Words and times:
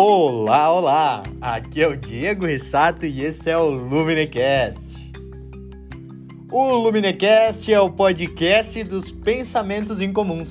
Olá, 0.00 0.72
olá! 0.72 1.22
Aqui 1.40 1.82
é 1.82 1.88
o 1.88 1.96
Diego 1.96 2.46
Rissato 2.46 3.04
e 3.04 3.24
esse 3.24 3.50
é 3.50 3.58
o 3.58 3.68
Luminecast. 3.68 4.94
O 6.52 6.72
Luminecast 6.74 7.74
é 7.74 7.80
o 7.80 7.90
podcast 7.90 8.84
dos 8.84 9.10
pensamentos 9.10 10.00
incomuns. 10.00 10.50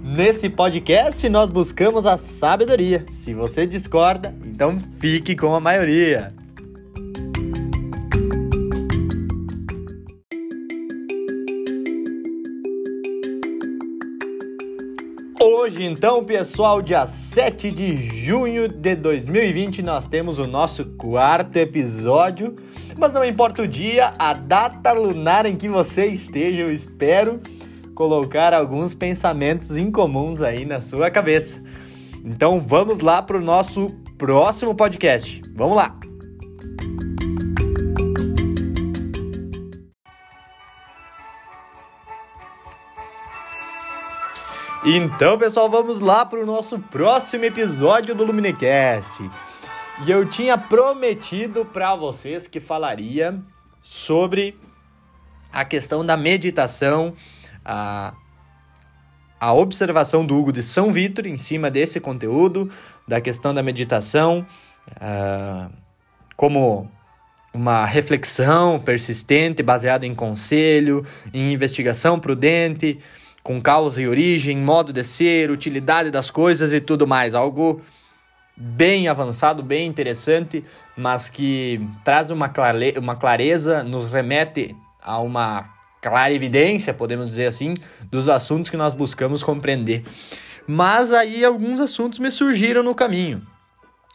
Nesse 0.00 0.48
podcast 0.48 1.28
nós 1.28 1.50
buscamos 1.50 2.06
a 2.06 2.16
sabedoria. 2.16 3.04
Se 3.10 3.34
você 3.34 3.66
discorda, 3.66 4.32
então 4.44 4.78
fique 5.00 5.34
com 5.34 5.52
a 5.56 5.60
maioria. 5.60 6.32
Então, 16.04 16.22
pessoal, 16.22 16.82
dia 16.82 17.06
7 17.06 17.70
de 17.70 17.96
junho 18.26 18.68
de 18.68 18.94
2020, 18.94 19.80
nós 19.80 20.06
temos 20.06 20.38
o 20.38 20.46
nosso 20.46 20.84
quarto 20.98 21.56
episódio. 21.56 22.56
Mas 22.94 23.14
não 23.14 23.24
importa 23.24 23.62
o 23.62 23.66
dia, 23.66 24.12
a 24.18 24.34
data 24.34 24.92
lunar 24.92 25.46
em 25.46 25.56
que 25.56 25.66
você 25.66 26.08
esteja, 26.08 26.60
eu 26.60 26.70
espero 26.70 27.40
colocar 27.94 28.52
alguns 28.52 28.92
pensamentos 28.92 29.78
incomuns 29.78 30.42
aí 30.42 30.66
na 30.66 30.82
sua 30.82 31.10
cabeça. 31.10 31.56
Então 32.22 32.60
vamos 32.60 33.00
lá 33.00 33.22
para 33.22 33.38
o 33.38 33.40
nosso 33.42 33.88
próximo 34.18 34.74
podcast. 34.74 35.40
Vamos 35.54 35.74
lá! 35.74 36.03
Então, 44.86 45.38
pessoal, 45.38 45.70
vamos 45.70 46.02
lá 46.02 46.26
para 46.26 46.38
o 46.38 46.44
nosso 46.44 46.78
próximo 46.78 47.46
episódio 47.46 48.14
do 48.14 48.22
Luminecast. 48.22 49.18
E 50.06 50.10
eu 50.10 50.28
tinha 50.28 50.58
prometido 50.58 51.64
para 51.64 51.96
vocês 51.96 52.46
que 52.46 52.60
falaria 52.60 53.34
sobre 53.80 54.60
a 55.50 55.64
questão 55.64 56.04
da 56.04 56.18
meditação, 56.18 57.14
a, 57.64 58.12
a 59.40 59.54
observação 59.54 60.26
do 60.26 60.38
Hugo 60.38 60.52
de 60.52 60.62
São 60.62 60.92
Vitor 60.92 61.24
em 61.24 61.38
cima 61.38 61.70
desse 61.70 61.98
conteúdo, 61.98 62.70
da 63.08 63.22
questão 63.22 63.54
da 63.54 63.62
meditação, 63.62 64.46
uh, 64.90 65.72
como 66.36 66.90
uma 67.54 67.86
reflexão 67.86 68.78
persistente 68.78 69.62
baseada 69.62 70.04
em 70.04 70.14
conselho, 70.14 71.06
em 71.32 71.54
investigação 71.54 72.20
prudente 72.20 72.98
com 73.44 73.60
causa 73.60 74.00
e 74.00 74.08
origem, 74.08 74.56
modo 74.56 74.90
de 74.90 75.04
ser, 75.04 75.50
utilidade 75.50 76.10
das 76.10 76.30
coisas 76.30 76.72
e 76.72 76.80
tudo 76.80 77.06
mais. 77.06 77.34
Algo 77.34 77.82
bem 78.56 79.06
avançado, 79.06 79.62
bem 79.62 79.86
interessante, 79.86 80.64
mas 80.96 81.28
que 81.28 81.78
traz 82.02 82.30
uma, 82.30 82.48
clare 82.48 82.94
uma 82.96 83.14
clareza, 83.14 83.84
nos 83.84 84.10
remete 84.10 84.74
a 85.02 85.18
uma 85.18 85.68
clara 86.00 86.32
evidência, 86.32 86.94
podemos 86.94 87.30
dizer 87.30 87.46
assim, 87.46 87.74
dos 88.10 88.30
assuntos 88.30 88.70
que 88.70 88.78
nós 88.78 88.94
buscamos 88.94 89.42
compreender. 89.42 90.02
Mas 90.66 91.12
aí 91.12 91.44
alguns 91.44 91.80
assuntos 91.80 92.18
me 92.18 92.30
surgiram 92.30 92.82
no 92.82 92.94
caminho. 92.94 93.46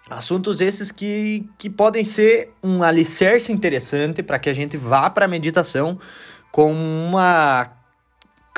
Assuntos 0.10 0.60
esses 0.60 0.92
que, 0.92 1.48
que 1.60 1.70
podem 1.70 2.04
ser 2.04 2.52
um 2.64 2.82
alicerce 2.82 3.52
interessante 3.52 4.24
para 4.24 4.40
que 4.40 4.50
a 4.50 4.54
gente 4.54 4.76
vá 4.76 5.08
para 5.08 5.26
a 5.26 5.28
meditação 5.28 6.00
com 6.52 6.74
uma 6.74 7.79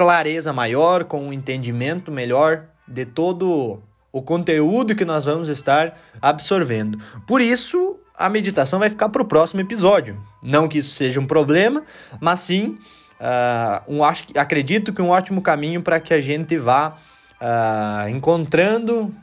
clareza 0.02 0.52
maior, 0.52 1.04
com 1.04 1.28
um 1.28 1.32
entendimento 1.32 2.12
melhor 2.12 2.64
de 2.88 3.06
todo 3.06 3.84
o 4.12 4.20
conteúdo 4.20 4.96
que 4.96 5.06
nós 5.06 5.26
vamos 5.26 5.48
estar 5.48 5.96
absorvendo. 6.20 6.98
Por 7.28 7.40
isso, 7.40 8.00
a 8.18 8.28
meditação 8.28 8.80
vai 8.80 8.90
ficar 8.90 9.10
para 9.10 9.22
o 9.22 9.26
próximo 9.26 9.62
episódio. 9.62 10.20
Não 10.42 10.68
que 10.68 10.80
isso 10.80 10.90
seja 10.90 11.20
um 11.20 11.28
problema, 11.28 11.84
mas 12.20 12.40
sim, 12.40 12.80
uh, 13.20 13.84
um, 13.88 14.04
acho, 14.04 14.24
acredito 14.36 14.92
que 14.92 15.04
um 15.04 15.10
ótimo 15.10 15.40
caminho 15.40 15.84
para 15.84 16.00
que 16.00 16.16
a 16.16 16.20
gente 16.20 16.58
vá 16.58 16.98
uh, 17.40 18.10
encontrando 18.10 19.14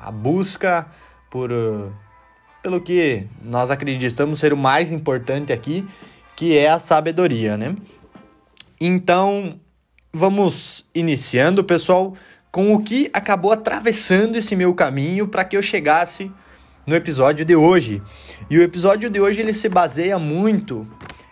a 0.00 0.12
busca 0.12 0.86
por, 1.28 1.50
pelo 2.62 2.80
que 2.80 3.26
nós 3.42 3.68
acreditamos 3.68 4.38
ser 4.38 4.52
o 4.52 4.56
mais 4.56 4.92
importante 4.92 5.52
aqui, 5.52 5.84
que 6.36 6.56
é 6.56 6.70
a 6.70 6.78
sabedoria, 6.78 7.56
né? 7.56 7.74
Então, 8.80 9.58
vamos 10.12 10.88
iniciando, 10.94 11.62
pessoal, 11.62 12.14
com 12.50 12.74
o 12.74 12.82
que 12.82 13.10
acabou 13.12 13.52
atravessando 13.52 14.36
esse 14.36 14.56
meu 14.56 14.74
caminho 14.74 15.28
para 15.28 15.44
que 15.44 15.56
eu 15.56 15.62
chegasse 15.62 16.30
no 16.86 16.94
episódio 16.94 17.44
de 17.44 17.54
hoje. 17.54 18.02
E 18.48 18.58
o 18.58 18.62
episódio 18.62 19.08
de 19.08 19.20
hoje 19.20 19.40
ele 19.40 19.52
se 19.52 19.68
baseia 19.68 20.18
muito, 20.18 20.86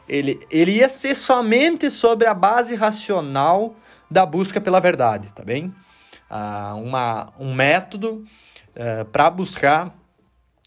ele, 0.09 0.39
ele 0.51 0.73
ia 0.73 0.89
ser 0.89 1.15
somente 1.15 1.91
sobre 1.91 2.27
a 2.27 2.35
base 2.35 2.75
racional 2.75 3.77
da 4.11 4.25
busca 4.25 4.61
pela 4.61 4.81
verdade, 4.81 5.33
tá 5.35 5.45
bem? 5.45 5.75
Ah, 6.31 6.75
uma, 6.77 7.33
um 7.39 7.53
método 7.55 8.25
uh, 8.77 9.05
para 9.07 9.29
buscar 9.31 9.95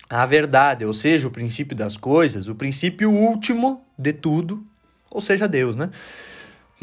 a 0.10 0.26
verdade, 0.26 0.86
ou 0.86 0.94
seja, 0.94 1.28
o 1.28 1.32
princípio 1.32 1.76
das 1.76 1.96
coisas, 1.96 2.48
o 2.48 2.56
princípio 2.56 3.10
último 3.10 3.86
de 3.98 4.12
tudo, 4.12 4.64
ou 5.10 5.22
seja, 5.22 5.48
Deus, 5.48 5.76
né? 5.76 5.90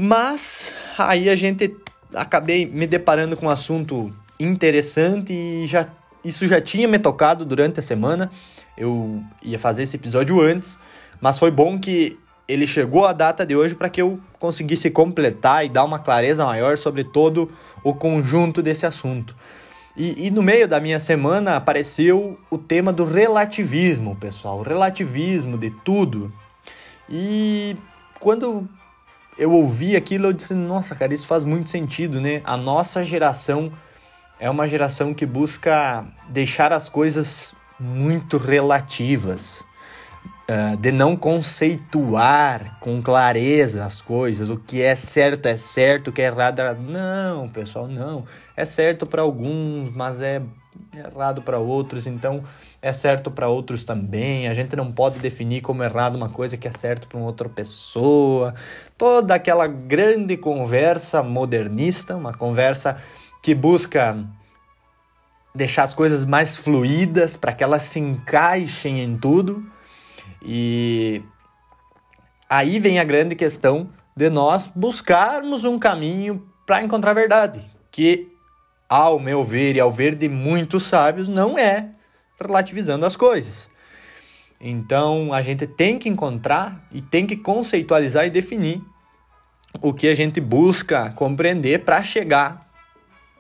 Mas 0.01 0.73
aí 0.97 1.29
a 1.29 1.35
gente 1.35 1.77
acabei 2.15 2.65
me 2.65 2.87
deparando 2.87 3.37
com 3.37 3.47
um 3.47 3.51
assunto 3.51 4.15
interessante 4.39 5.33
e 5.33 5.67
já 5.67 5.89
isso 6.25 6.47
já 6.47 6.61
tinha 6.61 6.87
me 6.87 7.01
tocado 7.01 7.45
durante 7.45 7.81
a 7.81 7.83
semana. 7.83 8.31
Eu 8.77 9.21
ia 9.43 9.59
fazer 9.59 9.83
esse 9.83 9.97
episódio 9.97 10.41
antes, 10.41 10.79
mas 11.21 11.37
foi 11.37 11.51
bom 11.51 11.81
que 11.81 12.17
ele 12.47 12.65
chegou 12.65 13.07
à 13.07 13.13
data 13.13 13.45
de 13.45 13.57
hoje 13.57 13.75
para 13.75 13.89
que 13.89 14.01
eu 14.01 14.21
conseguisse 14.39 14.89
completar 14.89 15.67
e 15.67 15.69
dar 15.69 15.85
uma 15.85 15.99
clareza 15.99 16.45
maior 16.45 16.77
sobre 16.77 17.03
todo 17.03 17.51
o 17.83 17.93
conjunto 17.93 18.63
desse 18.63 18.87
assunto. 18.87 19.35
E, 19.97 20.27
e, 20.27 20.31
no 20.31 20.45
meio 20.45 20.69
da 20.69 20.79
minha 20.79 21.01
semana 21.01 21.57
apareceu 21.57 22.39
o 22.49 22.57
tema 22.57 22.93
do 22.93 23.05
relativismo, 23.05 24.15
pessoal, 24.15 24.61
o 24.61 24.63
relativismo 24.63 25.59
de 25.59 25.71
tudo. 25.71 26.33
E 27.11 27.77
quando 28.21 28.69
eu 29.39 29.53
ouvi 29.53 29.95
aquilo 29.95 30.27
eu 30.27 30.33
disse, 30.33 30.53
nossa, 30.53 30.95
cara, 30.95 31.15
isso 31.15 31.27
faz 31.27 31.45
muito 31.45 31.71
sentido, 31.71 32.21
né? 32.21 32.43
A 32.45 32.57
nossa 32.57 33.05
geração 33.05 33.73
é 34.41 34.51
uma 34.51 34.67
geração 34.67 35.15
que 35.15 35.25
busca 35.25 36.05
deixar 36.29 36.73
as 36.73 36.89
coisas 36.89 37.55
muito 37.79 38.37
relativas, 38.37 39.65
uh, 40.51 40.77
de 40.77 40.91
não 40.91 41.17
conceituar 41.17 42.79
com 42.81 43.01
clareza 43.01 43.85
as 43.85 44.03
coisas, 44.03 44.51
o 44.51 44.57
que 44.57 44.83
é 44.83 44.97
certo 44.97 45.47
é 45.47 45.57
certo, 45.57 46.09
o 46.09 46.13
que 46.13 46.21
é 46.21 46.27
errado 46.27 46.59
é 46.59 46.63
errado. 46.65 46.81
Não, 46.81 47.49
pessoal, 47.49 47.87
não. 47.87 48.25
É 48.57 48.65
certo 48.65 49.07
para 49.07 49.23
alguns, 49.23 49.91
mas 49.95 50.21
é 50.21 50.43
errado 50.93 51.43
para 51.43 51.59
outros, 51.59 52.07
então 52.07 52.43
é 52.81 52.93
certo 52.93 53.31
para 53.31 53.49
outros 53.49 53.85
também. 53.85 54.49
A 54.49 54.55
gente 54.55 54.77
não 54.77 54.93
pode 54.93 55.19
definir 55.19 55.61
como 55.61 55.83
errado 55.83 56.17
uma 56.17 56.29
coisa 56.29 56.57
que 56.57 56.69
é 56.69 56.73
certo 56.73 57.09
para 57.09 57.19
outra 57.19 57.49
pessoa. 57.49 58.55
Toda 58.97 59.35
aquela 59.35 59.67
grande 59.67 60.37
conversa 60.37 61.23
modernista, 61.23 62.17
uma 62.17 62.33
conversa 62.33 62.97
que 63.43 63.55
busca 63.55 64.17
deixar 65.55 65.83
as 65.83 65.95
coisas 65.95 66.25
mais 66.25 66.57
fluídas 66.57 67.37
para 67.37 67.53
que 67.53 67.65
elas 67.65 67.83
se 67.83 67.99
encaixem 67.99 69.01
em 69.03 69.17
tudo. 69.17 69.65
E 70.43 71.23
aí 72.49 72.79
vem 72.79 73.01
a 73.01 73.05
grande 73.05 73.35
questão 73.35 73.91
de 74.17 74.31
nós 74.31 74.71
buscarmos 74.73 75.65
um 75.65 75.79
caminho 75.79 76.47
para 76.65 76.83
encontrar 76.83 77.11
a 77.11 77.15
verdade, 77.15 77.63
que 77.91 78.29
ao 78.89 79.19
meu 79.19 79.45
ver 79.45 79.77
e 79.77 79.81
ao 79.81 79.91
ver 79.91 80.15
de 80.15 80.29
muitos 80.29 80.85
sábios, 80.85 81.29
não 81.29 81.59
é 81.59 81.91
relativizando 82.41 83.05
as 83.05 83.17
coisas. 83.17 83.69
Então 84.61 85.33
a 85.33 85.43
gente 85.43 85.67
tem 85.67 85.99
que 85.99 86.09
encontrar 86.09 86.85
e 86.93 87.01
tem 87.01 87.27
que 87.27 87.37
conceitualizar 87.37 88.27
e 88.27 88.31
definir 88.31 88.83
o 89.81 89.93
que 89.93 90.09
a 90.09 90.15
gente 90.15 90.41
busca 90.41 91.11
compreender 91.11 91.85
para 91.85 92.03
chegar 92.03 92.69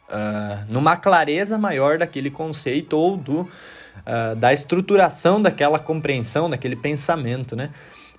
uh, 0.08 0.64
numa 0.68 0.96
clareza 0.96 1.58
maior 1.58 1.98
daquele 1.98 2.30
conceito 2.30 2.96
ou 2.96 3.16
do, 3.16 3.40
uh, 3.40 4.36
da 4.36 4.52
estruturação 4.52 5.40
daquela 5.40 5.78
compreensão, 5.78 6.48
daquele 6.48 6.76
pensamento, 6.76 7.56
né? 7.56 7.70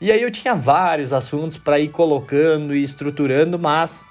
E 0.01 0.11
aí 0.11 0.21
eu 0.21 0.31
tinha 0.31 0.55
vários 0.55 1.11
assuntos 1.11 1.57
para 1.57 1.77
ir 1.79 1.89
colocando 1.89 2.73
e 2.73 2.83
estruturando, 2.83 3.59
mas 3.59 4.05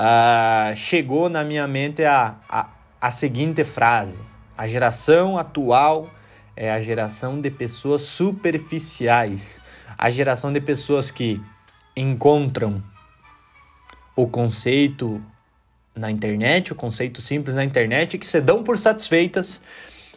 uh, 0.00 0.74
chegou 0.74 1.28
na 1.28 1.44
minha 1.44 1.66
mente 1.68 2.02
a, 2.04 2.36
a, 2.48 2.68
a 3.00 3.10
seguinte 3.10 3.62
frase: 3.62 4.18
a 4.56 4.66
geração 4.66 5.36
atual 5.36 6.10
é 6.56 6.70
a 6.70 6.80
geração 6.80 7.40
de 7.40 7.50
pessoas 7.50 8.02
superficiais, 8.02 9.60
a 9.98 10.10
geração 10.10 10.52
de 10.52 10.60
pessoas 10.60 11.10
que 11.10 11.40
encontram 11.96 12.82
o 14.14 14.26
conceito 14.26 15.22
na 15.94 16.10
internet, 16.10 16.72
o 16.72 16.76
conceito 16.76 17.20
simples 17.20 17.54
na 17.54 17.64
internet, 17.64 18.16
que 18.16 18.26
se 18.26 18.40
dão 18.40 18.62
por 18.62 18.78
satisfeitas 18.78 19.60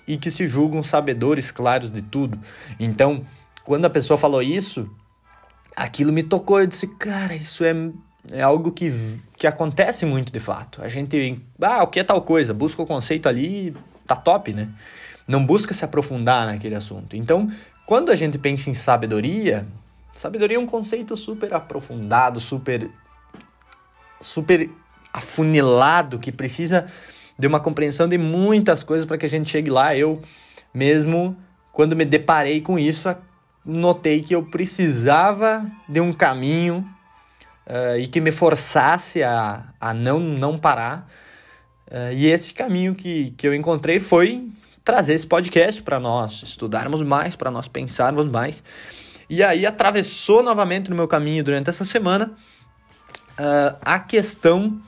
e 0.08 0.18
que 0.18 0.32
se 0.32 0.48
julgam 0.48 0.82
sabedores 0.82 1.52
claros 1.52 1.92
de 1.92 2.02
tudo. 2.02 2.40
Então, 2.80 3.26
quando 3.66 3.86
a 3.86 3.90
pessoa 3.90 4.18
falou 4.18 4.42
isso, 4.42 4.90
aquilo 5.76 6.12
me 6.12 6.24
tocou. 6.24 6.60
Eu 6.60 6.68
disse, 6.68 6.88
cara, 6.88 7.36
isso 7.36 7.64
é, 7.64 7.74
é 8.32 8.42
algo 8.42 8.72
que, 8.72 8.92
que 9.38 9.46
acontece 9.46 10.06
muito 10.06 10.32
de 10.32 10.40
fato. 10.40 10.82
A 10.82 10.90
gente, 10.90 11.42
ah, 11.62 11.84
o 11.84 11.88
que 11.88 12.00
é 12.00 12.04
tal 12.04 12.22
coisa? 12.22 12.54
Busca 12.54 12.82
o 12.82 12.86
conceito 12.86 13.30
ali, 13.30 13.76
tá 14.16 14.22
top, 14.22 14.54
né? 14.54 14.70
Não 15.28 15.46
busca 15.46 15.74
se 15.74 15.86
aprofundar 15.86 16.46
naquele 16.48 16.76
assunto. 16.76 17.16
Então, 17.16 17.50
quando 17.86 18.12
a 18.12 18.16
gente 18.16 18.38
pensa 18.38 18.70
em 18.70 18.74
sabedoria, 18.74 19.68
sabedoria 20.14 20.58
é 20.58 20.60
um 20.60 20.66
conceito 20.66 21.16
super 21.16 21.54
aprofundado, 21.54 22.40
super 22.40 22.90
super 24.22 24.70
afunilado 25.14 26.20
que 26.20 26.32
precisa 26.32 26.88
de 27.38 27.48
uma 27.48 27.60
compreensão 27.60 28.08
de 28.08 28.18
muitas 28.18 28.84
coisas 28.84 29.08
para 29.08 29.18
que 29.18 29.26
a 29.26 29.30
gente 29.30 29.50
chegue 29.50 29.70
lá. 29.70 29.96
Eu 29.96 30.22
mesmo, 30.74 31.38
quando 31.72 31.96
me 31.96 32.04
deparei 32.04 32.60
com 32.62 32.78
isso, 32.78 33.16
notei 33.66 34.22
que 34.22 34.36
eu 34.36 34.44
precisava 34.44 35.66
de 35.88 36.02
um 36.02 36.12
caminho 36.12 36.86
uh, 37.66 37.98
e 37.98 38.08
que 38.08 38.20
me 38.20 38.32
forçasse 38.32 39.24
a, 39.24 39.64
a 39.80 39.94
não, 39.94 40.20
não 40.20 40.58
parar. 40.58 41.10
Uh, 41.90 42.14
e 42.14 42.28
esse 42.28 42.54
caminho 42.54 42.94
que, 42.94 43.32
que 43.32 43.48
eu 43.48 43.54
encontrei 43.54 44.00
foi 44.00 44.48
trazer 44.84 45.14
esse 45.14 45.26
podcast 45.26 45.82
para 45.82 46.00
nós 46.00 46.44
estudarmos 46.44 47.02
mais, 47.02 47.36
para 47.36 47.50
nós 47.50 47.68
pensarmos 47.68 48.26
mais. 48.26 48.64
E 49.30 49.44
aí 49.44 49.66
atravessou 49.66 50.42
novamente 50.42 50.90
no 50.90 50.96
meu 50.96 51.08
caminho 51.08 51.44
durante 51.44 51.70
essa 51.70 51.86
semana 51.86 52.32
uh, 53.40 53.78
a 53.82 54.00
questão 54.00 54.82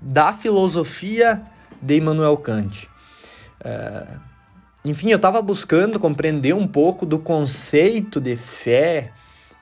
da 0.00 0.32
filosofia 0.32 1.42
de 1.82 1.98
Immanuel 1.98 2.38
Kant. 2.38 2.88
Uh, 3.60 4.18
enfim, 4.84 5.10
eu 5.10 5.16
estava 5.16 5.42
buscando 5.42 6.00
compreender 6.00 6.54
um 6.54 6.66
pouco 6.66 7.04
do 7.04 7.18
conceito 7.18 8.18
de 8.18 8.34
fé 8.36 9.12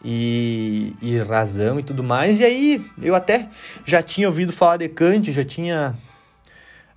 e, 0.04 0.94
e, 1.02 1.18
razão 1.18 1.78
e 1.80 1.82
tudo 1.82 2.04
mais, 2.04 2.40
e 2.40 2.44
aí 2.44 2.84
eu 3.02 3.14
até 3.14 3.48
já 3.84 4.02
tinha 4.02 4.28
ouvido 4.28 4.52
falar 4.52 4.76
de 4.76 4.88
Kant, 4.88 5.32
já 5.32 5.44
tinha 5.44 5.94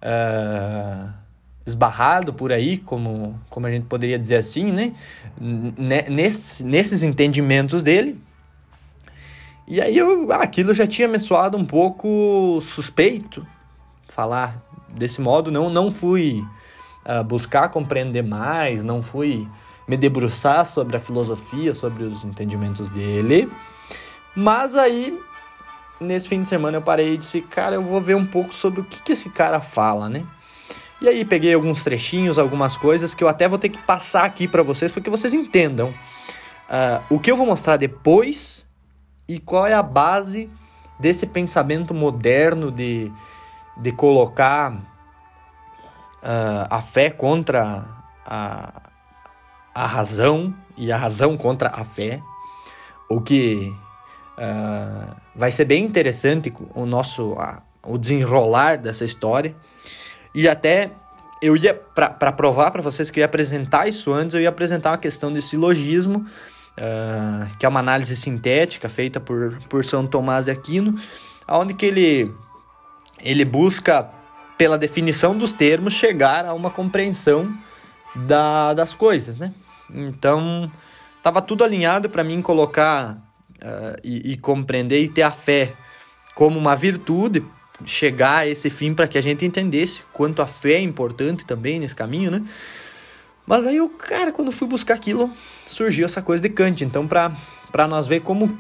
uh, 0.01 1.09
esbarrado 1.65 2.33
por 2.33 2.51
aí, 2.51 2.77
como, 2.77 3.39
como 3.49 3.67
a 3.67 3.71
gente 3.71 3.85
poderia 3.85 4.19
dizer 4.19 4.37
assim, 4.37 4.71
né? 4.71 4.93
Nesses, 5.39 6.61
nesses 6.61 7.03
entendimentos 7.03 7.81
dele. 7.81 8.19
E 9.67 9.79
aí 9.79 9.97
eu, 9.97 10.31
aquilo 10.33 10.73
já 10.73 10.85
tinha 10.85 11.07
me 11.07 11.19
soado 11.19 11.57
um 11.57 11.65
pouco 11.65 12.59
suspeito, 12.61 13.45
falar 14.07 14.61
desse 14.89 15.21
modo, 15.21 15.49
não, 15.49 15.69
não 15.69 15.89
fui 15.91 16.43
uh, 17.05 17.23
buscar 17.23 17.69
compreender 17.69 18.23
mais, 18.23 18.83
não 18.83 19.01
fui 19.01 19.47
me 19.91 19.97
debruçar 19.97 20.65
sobre 20.65 20.95
a 20.95 20.99
filosofia, 21.01 21.73
sobre 21.73 22.05
os 22.05 22.23
entendimentos 22.23 22.89
dele. 22.89 23.51
Mas 24.33 24.73
aí, 24.73 25.19
nesse 25.99 26.29
fim 26.29 26.41
de 26.41 26.47
semana, 26.47 26.77
eu 26.77 26.81
parei 26.81 27.15
e 27.15 27.17
disse, 27.17 27.41
cara, 27.41 27.75
eu 27.75 27.83
vou 27.83 27.99
ver 27.99 28.15
um 28.15 28.25
pouco 28.25 28.55
sobre 28.55 28.79
o 28.79 28.85
que, 28.85 29.01
que 29.03 29.11
esse 29.11 29.29
cara 29.29 29.59
fala, 29.59 30.07
né? 30.07 30.25
E 31.01 31.09
aí 31.09 31.25
peguei 31.25 31.53
alguns 31.53 31.83
trechinhos, 31.83 32.39
algumas 32.39 32.77
coisas 32.77 33.13
que 33.13 33.21
eu 33.21 33.27
até 33.27 33.49
vou 33.49 33.59
ter 33.59 33.67
que 33.67 33.79
passar 33.79 34.23
aqui 34.23 34.47
para 34.47 34.63
vocês, 34.63 34.93
porque 34.93 35.09
vocês 35.09 35.33
entendam 35.33 35.89
uh, 35.89 37.03
o 37.09 37.19
que 37.19 37.29
eu 37.29 37.35
vou 37.35 37.45
mostrar 37.45 37.75
depois 37.75 38.65
e 39.27 39.39
qual 39.39 39.67
é 39.67 39.73
a 39.73 39.83
base 39.83 40.49
desse 40.97 41.27
pensamento 41.27 41.93
moderno 41.93 42.71
de, 42.71 43.11
de 43.75 43.91
colocar 43.91 44.71
uh, 44.71 46.67
a 46.69 46.81
fé 46.81 47.09
contra 47.09 47.85
a, 48.25 48.90
a 49.73 49.85
razão 49.85 50.53
e 50.77 50.91
a 50.91 50.97
razão 50.97 51.37
contra 51.37 51.69
a 51.69 51.83
fé, 51.83 52.21
o 53.09 53.21
que 53.21 53.73
uh, 54.37 55.15
vai 55.35 55.51
ser 55.51 55.65
bem 55.65 55.83
interessante 55.83 56.53
o 56.73 56.85
nosso 56.85 57.33
uh, 57.33 57.61
o 57.83 57.97
desenrolar 57.97 58.77
dessa 58.77 59.03
história 59.03 59.55
e 60.35 60.47
até 60.47 60.91
eu 61.41 61.57
ia 61.57 61.73
para 61.73 62.31
provar 62.31 62.69
para 62.71 62.81
vocês 62.81 63.09
que 63.09 63.19
eu 63.19 63.21
ia 63.21 63.25
apresentar 63.25 63.87
isso 63.87 64.11
antes 64.13 64.35
eu 64.35 64.41
ia 64.41 64.49
apresentar 64.49 64.91
uma 64.91 64.97
questão 64.99 65.33
de 65.33 65.41
silogismo 65.41 66.19
uh, 66.19 67.57
que 67.57 67.65
é 67.65 67.69
uma 67.69 67.79
análise 67.79 68.15
sintética 68.15 68.87
feita 68.87 69.19
por, 69.19 69.57
por 69.67 69.83
São 69.83 70.05
Tomás 70.05 70.45
de 70.45 70.51
Aquino 70.51 70.95
onde 71.47 71.73
que 71.73 71.87
ele 71.87 72.31
ele 73.19 73.43
busca 73.43 74.09
pela 74.61 74.77
definição 74.77 75.35
dos 75.35 75.53
termos, 75.53 75.93
chegar 75.93 76.45
a 76.45 76.53
uma 76.53 76.69
compreensão 76.69 77.51
da, 78.15 78.75
das 78.75 78.93
coisas, 78.93 79.35
né? 79.35 79.51
Então, 79.93 80.71
estava 81.17 81.41
tudo 81.41 81.63
alinhado 81.63 82.09
para 82.09 82.23
mim 82.23 82.41
colocar 82.41 83.17
uh, 83.61 83.99
e, 84.03 84.33
e, 84.33 84.37
compreender 84.37 85.03
e 85.03 85.09
ter 85.09 85.21
a 85.21 85.31
fé 85.31 85.73
como 86.35 86.57
uma 86.57 86.75
virtude, 86.75 87.43
chegar 87.85 88.39
a 88.39 88.47
esse 88.47 88.69
fim 88.69 88.93
para 88.93 89.07
que 89.07 89.17
a 89.17 89.21
gente 89.21 89.45
entendesse 89.45 90.01
quanto 90.13 90.41
a 90.41 90.47
fé 90.47 90.73
é 90.73 90.81
importante 90.81 91.45
também 91.45 91.79
nesse 91.79 91.95
caminho, 91.95 92.31
né? 92.31 92.43
Mas 93.45 93.65
aí, 93.65 93.81
o 93.81 93.89
cara, 93.89 94.31
quando 94.31 94.51
fui 94.51 94.67
buscar 94.67 94.93
aquilo, 94.93 95.29
surgiu 95.65 96.05
essa 96.05 96.21
coisa 96.21 96.41
de 96.41 96.49
Kant. 96.49 96.83
Então, 96.83 97.07
para 97.07 97.87
nós 97.87 98.07
ver 98.07 98.21
como, 98.21 98.57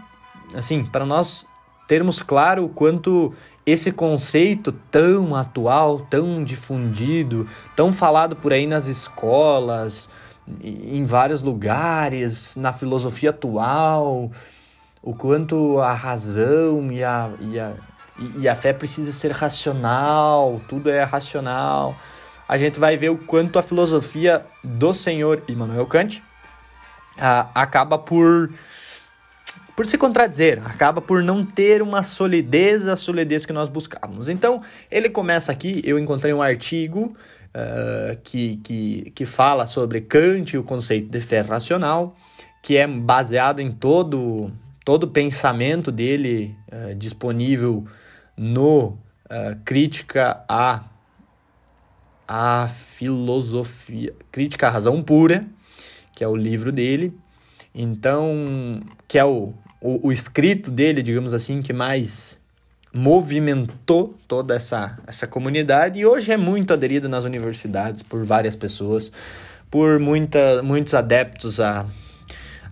assim, 0.53 0.83
para 0.83 1.05
nós 1.05 1.45
termos 1.87 2.21
claro 2.21 2.65
o 2.65 2.69
quanto 2.69 3.33
esse 3.65 3.91
conceito 3.91 4.71
tão 4.89 5.35
atual, 5.35 5.99
tão 6.09 6.43
difundido, 6.43 7.47
tão 7.75 7.93
falado 7.93 8.35
por 8.35 8.51
aí 8.51 8.65
nas 8.65 8.87
escolas, 8.87 10.09
em 10.61 11.05
vários 11.05 11.41
lugares, 11.41 12.55
na 12.55 12.73
filosofia 12.73 13.29
atual, 13.29 14.31
o 15.01 15.13
quanto 15.13 15.79
a 15.79 15.93
razão 15.93 16.91
e 16.91 17.03
a, 17.03 17.29
e 17.39 17.59
a, 17.59 17.73
e 18.37 18.47
a 18.47 18.55
fé 18.55 18.73
precisa 18.73 19.11
ser 19.11 19.31
racional, 19.31 20.61
tudo 20.67 20.89
é 20.89 21.03
racional. 21.03 21.95
A 22.47 22.57
gente 22.57 22.79
vai 22.79 22.97
ver 22.97 23.09
o 23.09 23.17
quanto 23.17 23.57
a 23.57 23.61
filosofia 23.61 24.45
do 24.63 24.93
senhor 24.93 25.43
Immanuel 25.47 25.85
Kant 25.87 26.21
acaba 27.53 27.97
por 27.97 28.49
por 29.75 29.85
se 29.85 29.97
contradizer, 29.97 30.61
acaba 30.65 31.01
por 31.01 31.23
não 31.23 31.45
ter 31.45 31.81
uma 31.81 32.03
solidez, 32.03 32.85
a 32.87 32.95
solidez 32.95 33.45
que 33.45 33.53
nós 33.53 33.69
buscávamos. 33.69 34.27
Então, 34.27 34.61
ele 34.91 35.09
começa 35.09 35.51
aqui, 35.51 35.81
eu 35.83 35.97
encontrei 35.97 36.33
um 36.33 36.41
artigo 36.41 37.15
uh, 37.55 38.17
que, 38.23 38.57
que, 38.57 39.11
que 39.11 39.25
fala 39.25 39.65
sobre 39.65 40.01
Kant 40.01 40.53
e 40.53 40.57
o 40.57 40.63
conceito 40.63 41.09
de 41.09 41.19
fé 41.21 41.41
racional, 41.41 42.15
que 42.61 42.77
é 42.77 42.87
baseado 42.87 43.59
em 43.59 43.71
todo 43.71 44.51
todo 44.83 45.03
o 45.03 45.07
pensamento 45.07 45.91
dele 45.91 46.55
uh, 46.71 46.95
disponível 46.95 47.85
no 48.35 48.87
uh, 48.87 48.97
Crítica 49.63 50.43
à, 50.49 50.83
à 52.27 52.67
Filosofia, 52.67 54.13
Crítica 54.31 54.67
à 54.67 54.69
Razão 54.71 55.03
Pura, 55.03 55.45
que 56.15 56.23
é 56.23 56.27
o 56.27 56.35
livro 56.35 56.71
dele. 56.71 57.15
Então, 57.73 58.81
que 59.07 59.17
é 59.17 59.23
o, 59.23 59.53
o, 59.79 60.07
o 60.07 60.11
escrito 60.11 60.71
dele, 60.71 61.03
digamos 61.03 61.33
assim, 61.33 61.61
que 61.61 61.71
mais 61.71 62.40
movimentou 62.93 64.17
toda 64.27 64.55
essa, 64.55 64.97
essa 65.07 65.25
comunidade 65.25 65.99
e 65.99 66.05
hoje 66.05 66.31
é 66.31 66.37
muito 66.37 66.73
aderido 66.73 67.07
nas 67.07 67.23
universidades 67.23 68.03
por 68.03 68.23
várias 68.25 68.55
pessoas, 68.55 69.11
por 69.69 69.99
muita, 69.99 70.61
muitos 70.61 70.93
adeptos 70.93 71.61
a, 71.61 71.85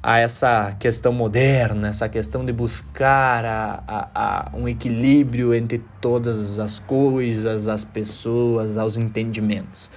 a 0.04 0.20
essa 0.20 0.76
questão 0.78 1.14
moderna, 1.14 1.90
essa 1.90 2.10
questão 2.10 2.44
de 2.44 2.52
buscar 2.52 3.46
a, 3.46 3.84
a, 3.88 4.10
a 4.14 4.58
um 4.58 4.68
equilíbrio 4.68 5.54
entre 5.54 5.82
todas 6.02 6.60
as 6.60 6.80
coisas, 6.80 7.68
as 7.68 7.86
pessoas, 7.86 8.76
os 8.76 8.98
entendimentos. 8.98 9.90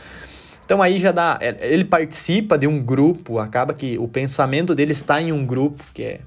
Então 0.65 0.81
aí 0.81 0.99
já 0.99 1.11
dá, 1.11 1.39
ele 1.41 1.85
participa 1.85 2.57
de 2.57 2.69
um 2.69 2.81
grupo, 2.81 3.41
acaba 3.41 3.75
que 3.75 3.99
o 3.99 4.07
pensamento 4.07 4.75
dele 4.75 4.93
está 4.93 5.21
em 5.21 5.33
um 5.33 5.45
grupo 5.45 5.83
que 5.93 6.03
é 6.05 6.21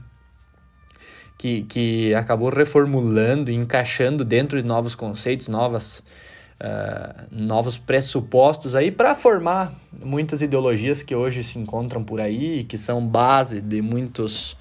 que, 1.46 1.62
que 1.62 2.16
acabou 2.16 2.50
reformulando 2.50 3.52
e 3.52 3.54
encaixando 3.54 4.26
dentro 4.26 4.60
de 4.60 4.68
novos 4.68 4.96
conceitos, 4.96 5.48
novas, 5.48 6.00
uh, 6.60 7.28
novos 7.30 7.78
pressupostos 7.78 8.74
aí 8.74 8.90
para 8.90 9.14
formar 9.14 9.76
muitas 10.04 10.42
ideologias 10.42 11.04
que 11.04 11.14
hoje 11.14 11.44
se 11.44 11.60
encontram 11.60 12.04
por 12.04 12.20
aí, 12.20 12.64
que 12.64 12.80
são 12.80 13.08
base 13.08 13.62
de 13.62 13.80
muitos 13.80 14.58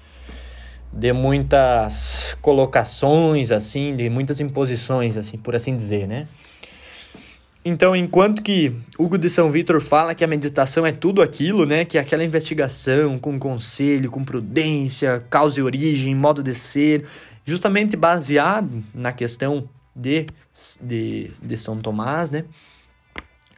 de 0.93 1.11
muitas 1.11 2.37
colocações 2.39 3.51
assim, 3.51 3.95
de 3.95 4.07
muitas 4.07 4.39
imposições 4.39 5.17
assim, 5.17 5.39
por 5.39 5.55
assim 5.55 5.75
dizer, 5.75 6.07
né? 6.07 6.27
Então, 7.67 7.95
enquanto 7.95 8.43
que 8.43 8.75
Hugo 8.97 9.17
de 9.17 9.27
São 9.27 9.49
Vitor 9.49 9.81
fala 9.81 10.13
que 10.13 10.23
a 10.23 10.27
meditação 10.27 10.85
é 10.85 10.91
tudo 10.91 11.21
aquilo, 11.21 11.65
né? 11.65 11.83
Que 11.83 11.97
é 11.97 12.01
aquela 12.01 12.23
investigação 12.23 13.17
com 13.17 13.39
conselho, 13.39 14.11
com 14.11 14.23
prudência, 14.23 15.25
causa 15.31 15.59
e 15.59 15.63
origem, 15.63 16.13
modo 16.13 16.43
de 16.43 16.53
ser, 16.53 17.05
justamente 17.43 17.97
baseado 17.97 18.83
na 18.93 19.11
questão 19.11 19.67
de, 19.95 20.27
de, 20.79 21.31
de 21.41 21.57
São 21.57 21.79
Tomás, 21.81 22.29
né? 22.29 22.45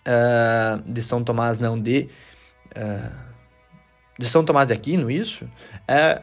uh, 0.07 0.81
de 0.85 1.01
São 1.01 1.23
Tomás, 1.23 1.59
não 1.59 1.79
de. 1.79 2.09
Uh, 2.75 3.26
de 4.17 4.27
São 4.27 4.43
Tomás 4.43 4.67
de 4.67 4.73
Aquino, 4.73 5.11
isso, 5.11 5.45
é, 5.87 6.21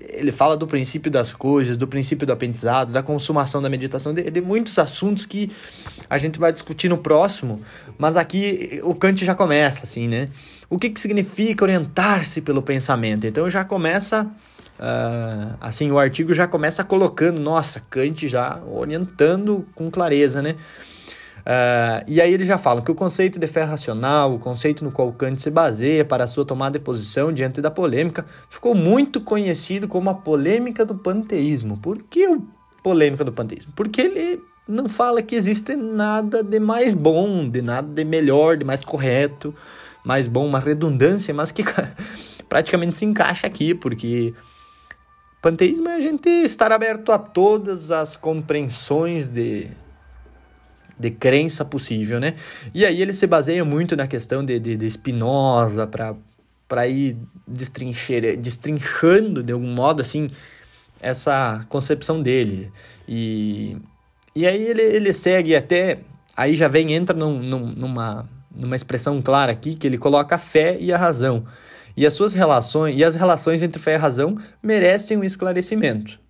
ele 0.00 0.32
fala 0.32 0.56
do 0.56 0.66
princípio 0.66 1.10
das 1.10 1.32
coisas, 1.32 1.76
do 1.76 1.86
princípio 1.86 2.26
do 2.26 2.32
aprendizado, 2.32 2.90
da 2.90 3.02
consumação 3.02 3.62
da 3.62 3.68
meditação, 3.68 4.12
de, 4.12 4.28
de, 4.28 4.40
muitos 4.40 4.78
assuntos 4.78 5.24
que 5.24 5.50
a 6.10 6.18
gente 6.18 6.38
vai 6.38 6.52
discutir 6.52 6.88
no 6.88 6.98
próximo, 6.98 7.60
mas 7.96 8.16
aqui 8.16 8.80
o 8.82 8.94
Kant 8.94 9.24
já 9.24 9.34
começa, 9.34 9.84
assim, 9.84 10.08
né? 10.08 10.28
O 10.68 10.78
que, 10.78 10.90
que 10.90 11.00
significa 11.00 11.64
orientar-se 11.64 12.40
pelo 12.40 12.60
pensamento? 12.60 13.26
Então 13.26 13.48
já 13.48 13.64
começa, 13.64 14.24
uh, 14.24 15.56
assim, 15.60 15.90
o 15.90 15.98
artigo 15.98 16.34
já 16.34 16.46
começa 16.46 16.82
colocando, 16.82 17.40
nossa, 17.40 17.80
Kant 17.88 18.26
já 18.26 18.60
orientando 18.66 19.64
com 19.74 19.90
clareza, 19.90 20.42
né? 20.42 20.56
Uh, 21.40 22.04
e 22.06 22.20
aí 22.20 22.32
eles 22.32 22.46
já 22.46 22.58
falam 22.58 22.82
que 22.82 22.90
o 22.90 22.94
conceito 22.94 23.38
de 23.38 23.46
fé 23.46 23.62
racional, 23.62 24.34
o 24.34 24.38
conceito 24.38 24.84
no 24.84 24.92
qual 24.92 25.12
Kant 25.12 25.40
se 25.40 25.50
baseia 25.50 26.04
para 26.04 26.24
a 26.24 26.26
sua 26.26 26.44
tomada 26.44 26.78
de 26.78 26.84
posição 26.84 27.32
diante 27.32 27.60
da 27.60 27.70
polêmica, 27.70 28.26
ficou 28.50 28.74
muito 28.74 29.20
conhecido 29.20 29.88
como 29.88 30.10
a 30.10 30.14
polêmica 30.14 30.84
do 30.84 30.94
panteísmo. 30.94 31.78
Por 31.78 32.02
que 32.02 32.24
a 32.24 32.38
polêmica 32.82 33.24
do 33.24 33.32
panteísmo? 33.32 33.72
Porque 33.74 34.02
ele 34.02 34.42
não 34.68 34.88
fala 34.88 35.22
que 35.22 35.34
existe 35.34 35.74
nada 35.74 36.42
de 36.42 36.60
mais 36.60 36.92
bom, 36.92 37.48
de 37.48 37.62
nada 37.62 37.88
de 37.88 38.04
melhor, 38.04 38.56
de 38.56 38.64
mais 38.64 38.84
correto, 38.84 39.54
mais 40.04 40.26
bom, 40.26 40.46
uma 40.46 40.60
redundância, 40.60 41.32
mas 41.32 41.50
que 41.50 41.64
praticamente 42.48 42.96
se 42.96 43.06
encaixa 43.06 43.46
aqui, 43.46 43.74
porque 43.74 44.34
panteísmo 45.40 45.88
é 45.88 45.96
a 45.96 46.00
gente 46.00 46.28
estar 46.28 46.70
aberto 46.70 47.10
a 47.12 47.18
todas 47.18 47.90
as 47.90 48.16
compreensões 48.16 49.28
de 49.28 49.70
de 50.98 51.10
crença 51.10 51.64
possível, 51.64 52.18
né? 52.18 52.34
E 52.74 52.84
aí 52.84 53.00
ele 53.00 53.12
se 53.12 53.26
baseia 53.26 53.64
muito 53.64 53.96
na 53.96 54.06
questão 54.06 54.44
de, 54.44 54.58
de, 54.58 54.76
de 54.76 54.90
Spinoza 54.90 55.86
para 55.86 56.88
ir 56.88 57.16
destrinchando 57.46 59.42
de 59.42 59.52
algum 59.52 59.72
modo, 59.72 60.00
assim, 60.00 60.30
essa 61.00 61.64
concepção 61.68 62.20
dele. 62.20 62.70
E, 63.08 63.76
e 64.34 64.46
aí 64.46 64.62
ele, 64.62 64.82
ele 64.82 65.12
segue 65.12 65.54
até... 65.54 66.00
Aí 66.36 66.54
já 66.54 66.68
vem, 66.68 66.92
entra 66.92 67.16
num, 67.16 67.40
num, 67.40 67.66
numa, 67.66 68.28
numa 68.54 68.76
expressão 68.76 69.20
clara 69.20 69.50
aqui, 69.50 69.74
que 69.74 69.86
ele 69.86 69.98
coloca 69.98 70.36
a 70.36 70.38
fé 70.38 70.76
e 70.78 70.92
a 70.92 70.96
razão. 70.96 71.44
E 71.96 72.06
as 72.06 72.14
suas 72.14 72.32
relações, 72.32 72.96
e 72.96 73.02
as 73.02 73.16
relações 73.16 73.60
entre 73.62 73.82
fé 73.82 73.94
e 73.94 73.96
razão 73.96 74.38
merecem 74.62 75.16
um 75.16 75.24
esclarecimento. 75.24 76.20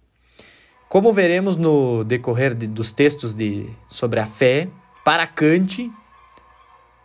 Como 0.88 1.12
veremos 1.12 1.56
no 1.56 2.02
decorrer 2.02 2.54
de, 2.54 2.66
dos 2.66 2.92
textos 2.92 3.34
de, 3.34 3.68
sobre 3.90 4.20
a 4.20 4.26
fé, 4.26 4.68
para 5.04 5.26
Kant, 5.26 5.92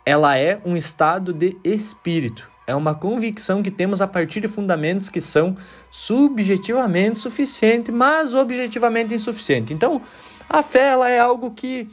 ela 0.06 0.38
é 0.38 0.58
um 0.64 0.74
estado 0.74 1.34
de 1.34 1.56
espírito. 1.62 2.48
É 2.66 2.74
uma 2.74 2.94
convicção 2.94 3.62
que 3.62 3.70
temos 3.70 4.00
a 4.00 4.06
partir 4.06 4.40
de 4.40 4.48
fundamentos 4.48 5.10
que 5.10 5.20
são 5.20 5.54
subjetivamente 5.90 7.18
suficientes, 7.18 7.94
mas 7.94 8.34
objetivamente 8.34 9.14
insuficientes. 9.14 9.70
Então, 9.70 10.00
a 10.48 10.62
fé 10.62 10.88
ela 10.88 11.10
é 11.10 11.18
algo 11.18 11.50
que 11.50 11.86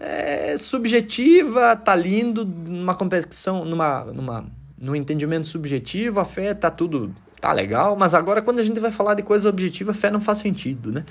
é 0.00 0.56
subjetiva, 0.56 1.76
tá 1.76 1.94
lindo, 1.94 2.46
numa 2.46 2.94
competição, 2.94 3.62
numa, 3.62 4.04
numa, 4.04 4.46
num 4.78 4.96
entendimento 4.96 5.48
subjetivo, 5.48 6.18
a 6.18 6.24
fé 6.24 6.54
tá 6.54 6.70
tudo 6.70 7.14
tá 7.40 7.52
legal, 7.52 7.96
mas 7.96 8.14
agora 8.14 8.42
quando 8.42 8.58
a 8.58 8.62
gente 8.62 8.80
vai 8.80 8.90
falar 8.90 9.14
de 9.14 9.22
coisa 9.22 9.48
objetiva, 9.48 9.92
fé 9.94 10.10
não 10.10 10.20
faz 10.20 10.38
sentido, 10.38 10.92
né? 10.92 11.04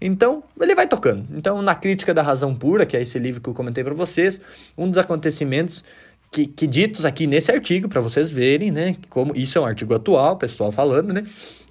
Então, 0.00 0.42
ele 0.60 0.74
vai 0.74 0.86
tocando. 0.86 1.24
Então, 1.34 1.62
na 1.62 1.74
Crítica 1.74 2.12
da 2.12 2.22
Razão 2.22 2.54
Pura, 2.54 2.84
que 2.84 2.96
é 2.96 3.02
esse 3.02 3.18
livro 3.18 3.40
que 3.40 3.48
eu 3.48 3.54
comentei 3.54 3.82
para 3.82 3.94
vocês, 3.94 4.40
um 4.76 4.88
dos 4.88 4.98
acontecimentos 4.98 5.84
que, 6.30 6.46
que 6.46 6.66
ditos 6.66 7.04
aqui 7.04 7.26
nesse 7.26 7.52
artigo, 7.52 7.88
para 7.88 8.00
vocês 8.00 8.28
verem, 8.28 8.70
né? 8.70 8.96
Como 9.08 9.36
isso 9.36 9.56
é 9.56 9.60
um 9.60 9.64
artigo 9.64 9.94
atual, 9.94 10.36
pessoal 10.36 10.72
falando, 10.72 11.12
né? 11.12 11.24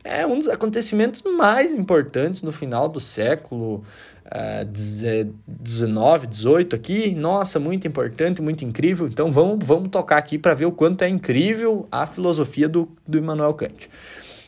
É 0.03 0.25
um 0.25 0.37
dos 0.37 0.47
acontecimentos 0.47 1.21
mais 1.21 1.71
importantes 1.71 2.41
no 2.41 2.51
final 2.51 2.87
do 2.87 2.99
século 2.99 3.83
19, 5.47 6.27
18 6.27 6.75
aqui. 6.75 7.13
Nossa, 7.13 7.59
muito 7.59 7.87
importante, 7.87 8.41
muito 8.41 8.65
incrível. 8.65 9.07
Então 9.07 9.31
vamos, 9.31 9.63
vamos 9.65 9.89
tocar 9.89 10.17
aqui 10.17 10.39
para 10.39 10.53
ver 10.53 10.65
o 10.65 10.71
quanto 10.71 11.03
é 11.03 11.09
incrível 11.09 11.87
a 11.91 12.07
filosofia 12.07 12.67
do, 12.67 12.89
do 13.07 13.17
Immanuel 13.17 13.53
Kant. 13.53 13.89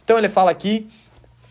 Então 0.03 0.17
ele 0.17 0.29
fala 0.29 0.49
aqui 0.51 0.87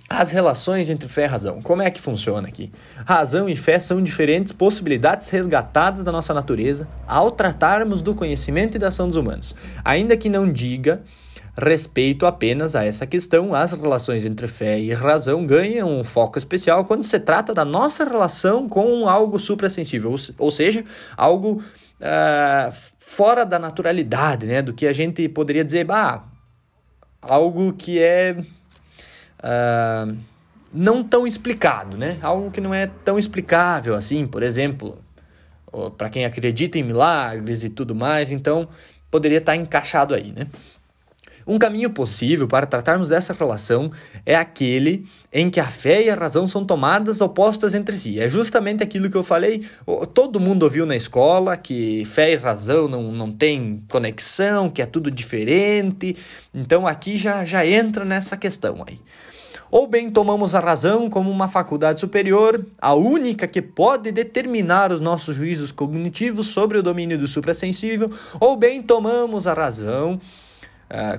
as 0.08 0.30
relações 0.30 0.90
entre 0.90 1.08
fé 1.08 1.24
e 1.24 1.26
razão. 1.26 1.62
Como 1.62 1.80
é 1.80 1.90
que 1.90 2.00
funciona 2.00 2.46
aqui? 2.48 2.72
Razão 3.06 3.48
e 3.48 3.56
fé 3.56 3.78
são 3.78 4.02
diferentes 4.02 4.52
possibilidades 4.52 5.30
resgatadas 5.30 6.04
da 6.04 6.12
nossa 6.12 6.34
natureza 6.34 6.86
ao 7.06 7.30
tratarmos 7.30 8.02
do 8.02 8.14
conhecimento 8.14 8.76
e 8.76 8.78
da 8.78 8.88
ação 8.88 9.08
dos 9.08 9.16
humanos. 9.16 9.54
Ainda 9.84 10.16
que 10.16 10.28
não 10.28 10.50
diga 10.50 11.02
respeito 11.56 12.26
apenas 12.26 12.74
a 12.74 12.84
essa 12.84 13.06
questão, 13.06 13.54
as 13.54 13.72
relações 13.72 14.24
entre 14.24 14.48
fé 14.48 14.78
e 14.78 14.92
razão 14.92 15.46
ganham 15.46 15.88
um 15.88 16.02
foco 16.02 16.36
especial 16.38 16.84
quando 16.84 17.04
se 17.04 17.18
trata 17.20 17.54
da 17.54 17.64
nossa 17.64 18.04
relação 18.04 18.68
com 18.68 19.08
algo 19.08 19.38
suprassensível, 19.38 20.14
ou, 20.38 20.50
seja, 20.50 20.84
algo 21.16 21.62
uh, 22.00 22.74
fora 22.98 23.44
da 23.44 23.58
naturalidade, 23.58 24.46
né? 24.46 24.60
Do 24.62 24.72
que 24.72 24.86
a 24.86 24.92
gente 24.92 25.28
poderia 25.28 25.64
dizer, 25.64 25.84
bah, 25.84 26.24
algo 27.22 27.72
que 27.72 28.00
é 28.00 28.36
uh, 29.38 30.16
não 30.72 31.04
tão 31.04 31.24
explicado, 31.26 31.96
né? 31.96 32.18
Algo 32.20 32.50
que 32.50 32.60
não 32.60 32.74
é 32.74 32.88
tão 33.04 33.16
explicável 33.16 33.94
assim, 33.94 34.26
por 34.26 34.42
exemplo, 34.42 34.98
para 35.96 36.10
quem 36.10 36.24
acredita 36.24 36.78
em 36.78 36.82
milagres 36.82 37.62
e 37.62 37.68
tudo 37.68 37.94
mais, 37.94 38.32
então 38.32 38.68
poderia 39.10 39.38
estar 39.38 39.54
encaixado 39.54 40.12
aí, 40.14 40.32
né? 40.32 40.48
Um 41.46 41.58
caminho 41.58 41.90
possível 41.90 42.48
para 42.48 42.66
tratarmos 42.66 43.10
dessa 43.10 43.32
relação 43.32 43.90
é 44.24 44.34
aquele 44.34 45.06
em 45.32 45.50
que 45.50 45.60
a 45.60 45.66
fé 45.66 46.04
e 46.04 46.10
a 46.10 46.14
razão 46.14 46.46
são 46.46 46.64
tomadas 46.64 47.20
opostas 47.20 47.74
entre 47.74 47.98
si. 47.98 48.18
É 48.18 48.28
justamente 48.28 48.82
aquilo 48.82 49.10
que 49.10 49.16
eu 49.16 49.22
falei, 49.22 49.66
todo 50.14 50.40
mundo 50.40 50.62
ouviu 50.62 50.86
na 50.86 50.96
escola 50.96 51.56
que 51.56 52.04
fé 52.06 52.32
e 52.32 52.36
razão 52.36 52.88
não, 52.88 53.12
não 53.12 53.30
tem 53.30 53.82
conexão, 53.90 54.70
que 54.70 54.80
é 54.80 54.86
tudo 54.86 55.10
diferente. 55.10 56.16
Então 56.54 56.86
aqui 56.86 57.16
já, 57.16 57.44
já 57.44 57.66
entra 57.66 58.04
nessa 58.04 58.36
questão 58.36 58.84
aí. 58.86 58.98
Ou 59.70 59.88
bem 59.88 60.08
tomamos 60.08 60.54
a 60.54 60.60
razão 60.60 61.10
como 61.10 61.28
uma 61.30 61.48
faculdade 61.48 61.98
superior, 61.98 62.64
a 62.80 62.94
única 62.94 63.46
que 63.48 63.60
pode 63.60 64.12
determinar 64.12 64.92
os 64.92 65.00
nossos 65.00 65.34
juízos 65.34 65.72
cognitivos 65.72 66.46
sobre 66.46 66.78
o 66.78 66.82
domínio 66.82 67.18
do 67.18 67.26
suprassensível, 67.26 68.08
ou 68.38 68.56
bem 68.56 68.80
tomamos 68.80 69.48
a 69.48 69.52
razão 69.52 70.20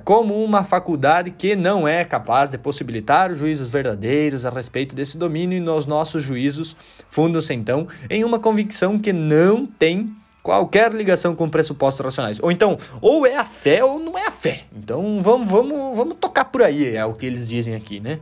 como 0.04 0.44
uma 0.44 0.64
faculdade 0.64 1.32
que 1.32 1.56
não 1.56 1.88
é 1.88 2.06
capaz 2.06 2.50
de 2.50 2.58
possibilitar 2.58 3.32
os 3.32 3.38
juízos 3.38 3.70
verdadeiros 3.70 4.46
a 4.46 4.50
respeito 4.50 4.96
desse 4.96 5.18
domínio, 5.18 5.58
e 5.58 5.62
nos 5.62 5.86
nossos 5.86 6.24
juízos 6.24 6.76
fundam-se 7.10 7.54
então 7.54 7.88
em 8.10 8.24
uma 8.24 8.40
convicção 8.40 8.98
que 8.98 9.12
não 9.12 9.66
tem 9.66 10.16
qualquer 10.44 10.94
ligação 10.94 11.36
com 11.36 11.50
pressupostos 11.50 12.06
racionais. 12.06 12.40
Ou 12.42 12.52
então, 12.52 12.78
ou 13.02 13.26
é 13.26 13.36
a 13.36 13.44
fé 13.44 13.84
ou 13.84 14.00
não 14.00 14.16
é 14.16 14.28
a 14.28 14.32
fé. 14.32 14.66
Então 14.76 15.22
vamos, 15.24 15.50
vamos, 15.50 15.98
vamos 15.98 16.18
tocar 16.20 16.46
por 16.46 16.62
aí, 16.62 16.96
é 16.96 17.04
o 17.04 17.14
que 17.14 17.26
eles 17.26 17.48
dizem 17.48 17.74
aqui, 17.74 18.00
né? 18.00 18.20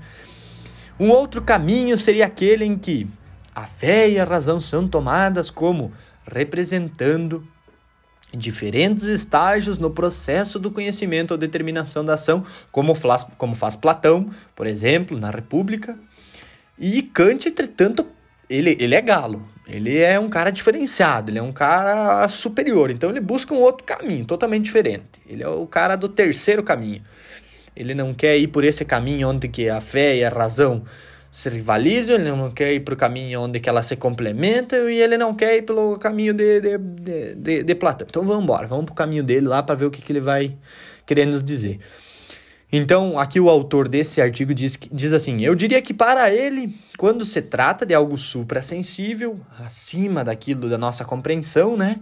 Um 0.99 1.09
outro 1.09 1.41
caminho 1.41 1.97
seria 1.97 2.25
aquele 2.25 2.63
em 2.63 2.77
que 2.77 3.07
a 3.53 3.65
fé 3.65 4.09
e 4.09 4.17
a 4.17 4.23
razão 4.23 4.61
são 4.61 4.87
tomadas 4.87 5.51
como 5.51 5.91
representando 6.25 7.45
diferentes 8.35 9.05
estágios 9.05 9.77
no 9.77 9.91
processo 9.91 10.59
do 10.59 10.71
conhecimento 10.71 11.31
ou 11.31 11.37
determinação 11.37 12.03
da 12.03 12.15
ação, 12.15 12.43
como 12.71 12.95
faz, 12.95 13.25
como 13.37 13.55
faz 13.55 13.75
Platão, 13.75 14.29
por 14.55 14.67
exemplo, 14.67 15.17
na 15.17 15.29
República. 15.29 15.97
E 16.77 17.01
Kant, 17.01 17.47
entretanto, 17.47 18.05
ele, 18.49 18.75
ele 18.79 18.95
é 18.95 19.01
galo. 19.01 19.47
Ele 19.67 19.97
é 19.97 20.19
um 20.19 20.29
cara 20.29 20.51
diferenciado, 20.51 21.31
ele 21.31 21.39
é 21.39 21.41
um 21.41 21.53
cara 21.53 22.27
superior. 22.27 22.91
Então 22.91 23.09
ele 23.09 23.21
busca 23.21 23.53
um 23.53 23.59
outro 23.59 23.85
caminho, 23.85 24.25
totalmente 24.25 24.65
diferente. 24.65 25.21
Ele 25.27 25.41
é 25.41 25.47
o 25.47 25.65
cara 25.65 25.95
do 25.95 26.09
terceiro 26.09 26.61
caminho. 26.63 27.01
Ele 27.75 27.95
não 27.95 28.13
quer 28.13 28.37
ir 28.37 28.47
por 28.47 28.63
esse 28.63 28.83
caminho 28.83 29.29
onde 29.29 29.47
que 29.47 29.69
a 29.69 29.79
fé 29.79 30.17
e 30.17 30.25
a 30.25 30.29
razão 30.29 30.83
se 31.33 31.49
rivalizam, 31.49 32.15
ele 32.17 32.29
não 32.29 32.51
quer 32.51 32.73
ir 32.73 32.81
para 32.81 32.93
o 32.93 32.95
caminho 32.95 33.41
onde 33.41 33.59
que 33.59 33.67
elas 33.67 33.87
se 33.87 33.95
complementam 33.95 34.87
e 34.87 35.01
ele 35.01 35.17
não 35.17 35.33
quer 35.33 35.57
ir 35.57 35.63
pelo 35.63 35.97
caminho 35.97 36.31
de, 36.31 36.61
de, 36.61 36.77
de, 36.77 37.35
de, 37.35 37.63
de 37.63 37.75
Platão. 37.75 38.05
Então 38.07 38.23
vamos 38.23 38.43
embora, 38.43 38.67
vamos 38.67 38.85
para 38.85 38.93
o 38.93 38.95
caminho 38.95 39.23
dele 39.23 39.47
lá 39.47 39.63
para 39.63 39.73
ver 39.73 39.85
o 39.85 39.91
que, 39.91 39.99
que 39.99 40.11
ele 40.11 40.21
vai 40.21 40.55
querer 41.07 41.25
nos 41.25 41.43
dizer. 41.43 41.79
Então, 42.71 43.17
aqui 43.17 43.39
o 43.39 43.49
autor 43.49 43.87
desse 43.87 44.21
artigo 44.21 44.53
diz, 44.53 44.77
diz 44.91 45.11
assim: 45.11 45.41
Eu 45.41 45.55
diria 45.55 45.81
que 45.81 45.91
para 45.93 46.31
ele, 46.31 46.75
quando 46.99 47.25
se 47.25 47.41
trata 47.41 47.83
de 47.83 47.95
algo 47.95 48.15
suprassensível, 48.15 49.39
acima 49.57 50.23
daquilo 50.23 50.69
da 50.69 50.77
nossa 50.77 51.03
compreensão, 51.03 51.75
né? 51.75 51.95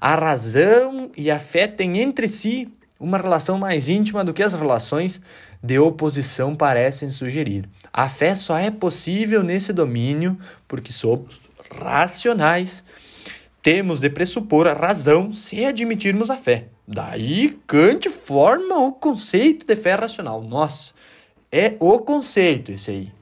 A 0.00 0.14
razão 0.14 1.10
e 1.14 1.30
a 1.30 1.38
fé 1.38 1.66
têm 1.66 1.98
entre 1.98 2.26
si 2.26 2.68
uma 2.98 3.18
relação 3.18 3.58
mais 3.58 3.90
íntima 3.90 4.24
do 4.24 4.32
que 4.32 4.42
as 4.42 4.54
relações 4.54 5.20
de 5.62 5.78
oposição 5.78 6.54
parecem 6.54 7.10
sugerir. 7.10 7.68
A 7.92 8.08
fé 8.08 8.34
só 8.34 8.58
é 8.58 8.70
possível 8.70 9.42
nesse 9.42 9.72
domínio 9.72 10.38
porque 10.68 10.92
somos 10.92 11.40
racionais, 11.70 12.84
temos 13.62 13.98
de 13.98 14.08
pressupor 14.08 14.66
a 14.66 14.74
razão 14.74 15.32
sem 15.32 15.66
admitirmos 15.66 16.30
a 16.30 16.36
fé. 16.36 16.68
Daí 16.86 17.58
Kant 17.66 18.08
forma 18.08 18.78
o 18.78 18.92
conceito 18.92 19.66
de 19.66 19.74
fé 19.74 19.94
racional. 19.94 20.40
Nossa, 20.40 20.92
é 21.50 21.74
o 21.80 21.98
conceito 21.98 22.72
esse 22.72 22.90
aí. 22.90 23.12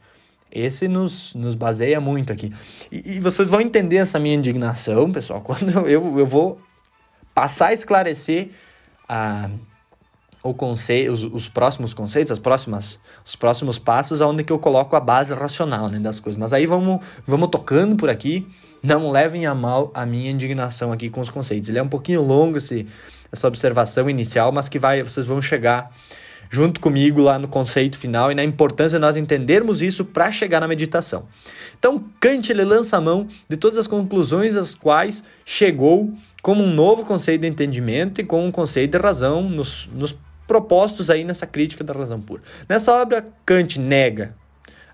Esse 0.52 0.86
nos, 0.86 1.34
nos 1.34 1.54
baseia 1.54 2.00
muito 2.00 2.32
aqui. 2.32 2.52
E, 2.92 3.16
e 3.16 3.20
vocês 3.20 3.48
vão 3.48 3.60
entender 3.60 3.96
essa 3.96 4.20
minha 4.20 4.36
indignação, 4.36 5.10
pessoal, 5.10 5.40
quando 5.42 5.70
eu, 5.88 6.18
eu 6.18 6.26
vou 6.26 6.60
passar 7.34 7.68
a 7.68 7.72
esclarecer 7.72 8.50
a, 9.08 9.50
o 10.44 10.52
conceito, 10.52 11.10
os, 11.10 11.24
os 11.24 11.48
próximos 11.48 11.94
conceitos, 11.94 12.30
as 12.30 12.38
próximas, 12.38 13.00
os 13.24 13.34
próximos 13.34 13.78
passos, 13.78 14.20
onde 14.20 14.44
que 14.44 14.52
eu 14.52 14.58
coloco 14.58 14.94
a 14.94 15.00
base 15.00 15.32
racional 15.32 15.88
né, 15.88 15.98
das 15.98 16.20
coisas. 16.20 16.38
Mas 16.38 16.52
aí 16.52 16.66
vamos, 16.66 17.00
vamos 17.26 17.48
tocando 17.48 17.96
por 17.96 18.10
aqui. 18.10 18.46
Não 18.82 19.10
levem 19.10 19.46
a 19.46 19.54
mal 19.54 19.90
a 19.94 20.04
minha 20.04 20.30
indignação 20.30 20.92
aqui 20.92 21.08
com 21.08 21.22
os 21.22 21.30
conceitos. 21.30 21.70
Ele 21.70 21.78
é 21.78 21.82
um 21.82 21.88
pouquinho 21.88 22.20
longo 22.20 22.58
esse, 22.58 22.86
essa 23.32 23.48
observação 23.48 24.10
inicial, 24.10 24.52
mas 24.52 24.68
que 24.68 24.78
vai, 24.78 25.02
vocês 25.02 25.24
vão 25.24 25.40
chegar 25.40 25.90
junto 26.50 26.78
comigo 26.78 27.22
lá 27.22 27.38
no 27.38 27.48
conceito 27.48 27.96
final 27.96 28.30
e 28.30 28.34
na 28.34 28.44
importância 28.44 28.98
de 28.98 29.00
nós 29.00 29.16
entendermos 29.16 29.80
isso 29.80 30.04
para 30.04 30.30
chegar 30.30 30.60
na 30.60 30.68
meditação. 30.68 31.24
Então, 31.78 32.04
Kant 32.20 32.52
ele 32.52 32.64
lança 32.64 32.98
a 32.98 33.00
mão 33.00 33.26
de 33.48 33.56
todas 33.56 33.78
as 33.78 33.86
conclusões 33.86 34.54
às 34.56 34.74
quais 34.74 35.24
chegou 35.42 36.12
como 36.42 36.62
um 36.62 36.70
novo 36.70 37.06
conceito 37.06 37.40
de 37.40 37.48
entendimento 37.48 38.20
e 38.20 38.24
com 38.24 38.46
um 38.46 38.50
conceito 38.50 38.98
de 38.98 39.02
razão 39.02 39.48
nos, 39.48 39.88
nos 39.94 40.14
propostos 40.46 41.10
aí 41.10 41.24
nessa 41.24 41.46
crítica 41.46 41.82
da 41.82 41.92
razão 41.92 42.20
pura. 42.20 42.42
Nessa 42.68 42.92
obra, 42.92 43.26
Kant 43.44 43.78
nega 43.78 44.34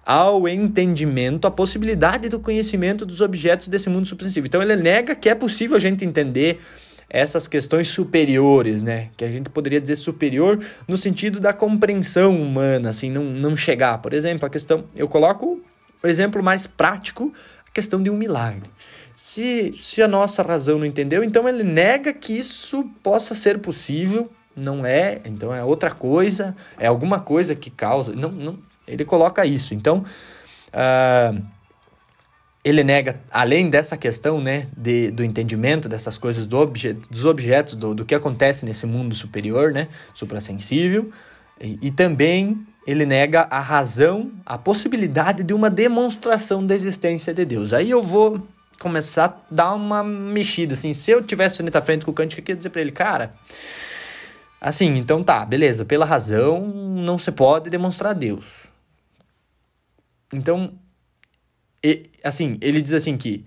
ao 0.05 0.49
entendimento 0.49 1.47
a 1.47 1.51
possibilidade 1.51 2.29
do 2.29 2.41
conhecimento 2.41 3.05
dos 3.05 3.21
objetos 3.21 3.69
desse 3.69 3.89
mundo 3.89 4.07
subsensível. 4.07 4.47
Então 4.47 4.63
ele 4.63 4.77
nega 4.77 5.15
que 5.15 5.29
é 5.29 5.35
possível 5.35 5.77
a 5.77 5.81
gente 5.81 6.05
entender 6.05 6.61
essas 7.09 7.49
questões 7.49 7.89
superiores, 7.89 8.83
né? 8.83 9.11
Que 9.17 9.25
a 9.25 9.29
gente 9.29 9.51
poderia 9.51 9.81
dizer 9.81 9.97
superior 9.97 10.65
no 10.87 10.97
sentido 10.97 11.41
da 11.41 11.53
compreensão 11.53 12.41
humana, 12.41 12.91
assim, 12.91 13.11
não, 13.11 13.25
não 13.25 13.57
chegar. 13.57 13.99
Por 13.99 14.15
exemplo, 14.15 14.47
a 14.47 14.51
questão, 14.51 14.85
eu 14.95 15.09
coloco 15.09 15.61
o 16.03 16.07
exemplo 16.07 16.43
mais 16.43 16.69
prático, 16.69 17.33
a 17.69 17.71
questão 17.73 18.01
de 18.01 18.09
um 18.09 18.17
milagre. 18.17 18.71
Se, 19.17 19.75
se 19.77 20.01
a 20.01 20.09
nossa 20.09 20.43
razão 20.43 20.79
não 20.79 20.87
entendeu, 20.87 21.23
então 21.23 21.49
ele 21.49 21.65
nega 21.65 22.13
que 22.13 22.33
isso 22.33 22.85
possa 23.03 23.35
ser 23.35 23.59
possível, 23.59 24.31
não 24.57 24.85
é, 24.85 25.21
então 25.25 25.55
é 25.55 25.63
outra 25.65 25.91
coisa, 25.91 26.57
é 26.79 26.87
alguma 26.87 27.21
coisa 27.21 27.55
que 27.55 27.71
causa, 27.71 28.13
não, 28.13 28.31
não 28.31 28.59
ele 28.87 29.05
coloca 29.05 29.47
isso. 29.47 29.73
Então, 29.73 30.05
uh, 30.75 31.43
ele 32.63 32.85
nega, 32.85 33.21
além 33.31 33.71
dessa 33.71 33.97
questão 33.97 34.41
né, 34.41 34.67
de, 34.77 35.11
do 35.11 35.25
entendimento 35.25 35.89
dessas 35.89 36.19
coisas, 36.19 36.45
do 36.47 36.59
obje, 36.59 36.93
dos 37.11 37.25
objetos, 37.25 37.75
do, 37.75 37.95
do 37.95 38.05
que 38.05 38.15
acontece 38.15 38.67
nesse 38.67 38.85
mundo 38.85 39.15
superior, 39.15 39.73
né, 39.73 39.89
suprassensível, 40.13 41.11
e, 41.61 41.79
e 41.81 41.91
também 41.91 42.67
ele 42.87 43.07
nega 43.07 43.47
a 43.51 43.61
razão, 43.61 44.33
a 44.45 44.59
possibilidade 44.59 45.43
de 45.43 45.55
uma 45.55 45.71
demonstração 45.71 46.67
da 46.67 46.75
existência 46.75 47.33
de 47.33 47.45
Deus. 47.45 47.73
Aí 47.73 47.91
eu 47.91 48.03
vou 48.03 48.47
começar 48.79 49.25
a 49.27 49.55
dar 49.55 49.75
uma 49.75 50.03
mexida, 50.03 50.75
assim, 50.75 50.93
se 50.95 51.11
eu 51.11 51.23
tivesse 51.23 51.61
ali 51.61 51.71
à 51.73 51.83
frente 51.83 52.05
com 52.05 52.11
o 52.11 52.15
Kant, 52.15 52.37
eu 52.37 52.43
queria 52.43 52.57
dizer 52.57 52.71
para 52.71 52.81
ele, 52.81 52.91
cara, 52.91 53.35
assim, 54.61 54.97
então 54.97 55.23
tá, 55.23 55.45
beleza, 55.45 55.85
pela 55.85 56.05
razão 56.05 56.67
não 56.69 57.19
se 57.19 57.33
pode 57.33 57.71
demonstrar 57.71 58.15
Deus. 58.15 58.67
Então, 60.33 60.75
e, 61.83 62.03
assim, 62.23 62.59
ele 62.61 62.83
diz 62.83 62.93
assim 62.93 63.17
que 63.17 63.45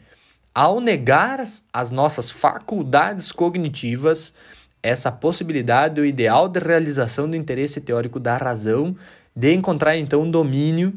ao 0.54 0.80
negar 0.80 1.40
as, 1.40 1.66
as 1.72 1.92
nossas 1.92 2.30
faculdades 2.30 3.32
cognitivas, 3.32 4.34
essa 4.82 5.12
possibilidade 5.12 6.02
o 6.02 6.06
ideal 6.06 6.48
de 6.48 6.60
realização 6.60 7.30
do 7.30 7.36
interesse 7.36 7.80
teórico 7.80 8.20
da 8.20 8.38
razão, 8.38 8.96
de 9.36 9.54
encontrar 9.54 9.98
então 9.98 10.22
um 10.22 10.30
domínio 10.30 10.94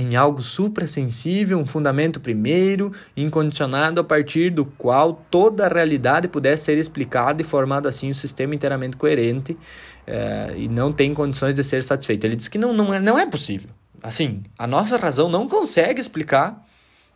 em 0.00 0.16
algo 0.16 0.40
suprassensível, 0.40 1.58
um 1.58 1.66
fundamento 1.66 2.18
primeiro, 2.18 2.90
incondicionado 3.14 4.00
a 4.00 4.04
partir 4.04 4.50
do 4.50 4.64
qual 4.64 5.24
toda 5.30 5.66
a 5.66 5.68
realidade 5.68 6.26
pudesse 6.26 6.64
ser 6.64 6.78
explicada 6.78 7.42
e 7.42 7.44
formado 7.44 7.86
assim 7.86 8.08
um 8.08 8.14
sistema 8.14 8.54
inteiramente 8.54 8.96
coerente 8.96 9.56
é, 10.06 10.54
e 10.56 10.68
não 10.68 10.90
tem 10.90 11.12
condições 11.12 11.54
de 11.54 11.62
ser 11.62 11.82
satisfeito. 11.82 12.24
Ele 12.24 12.36
diz 12.36 12.48
que 12.48 12.56
não, 12.56 12.72
não, 12.72 12.94
é, 12.94 12.98
não 12.98 13.18
é 13.18 13.26
possível. 13.26 13.70
Assim, 14.02 14.42
a 14.58 14.66
nossa 14.66 14.96
razão 14.96 15.28
não 15.28 15.46
consegue 15.46 16.00
explicar, 16.00 16.66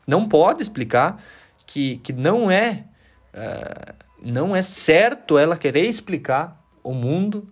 não 0.06 0.28
pode 0.28 0.62
explicar 0.62 1.22
que, 1.66 1.96
que 1.98 2.12
não 2.12 2.50
é 2.50 2.84
uh, 3.32 3.94
não 4.22 4.54
é 4.54 4.62
certo 4.62 5.38
ela 5.38 5.56
querer 5.56 5.86
explicar 5.86 6.62
o 6.82 6.92
mundo 6.92 7.48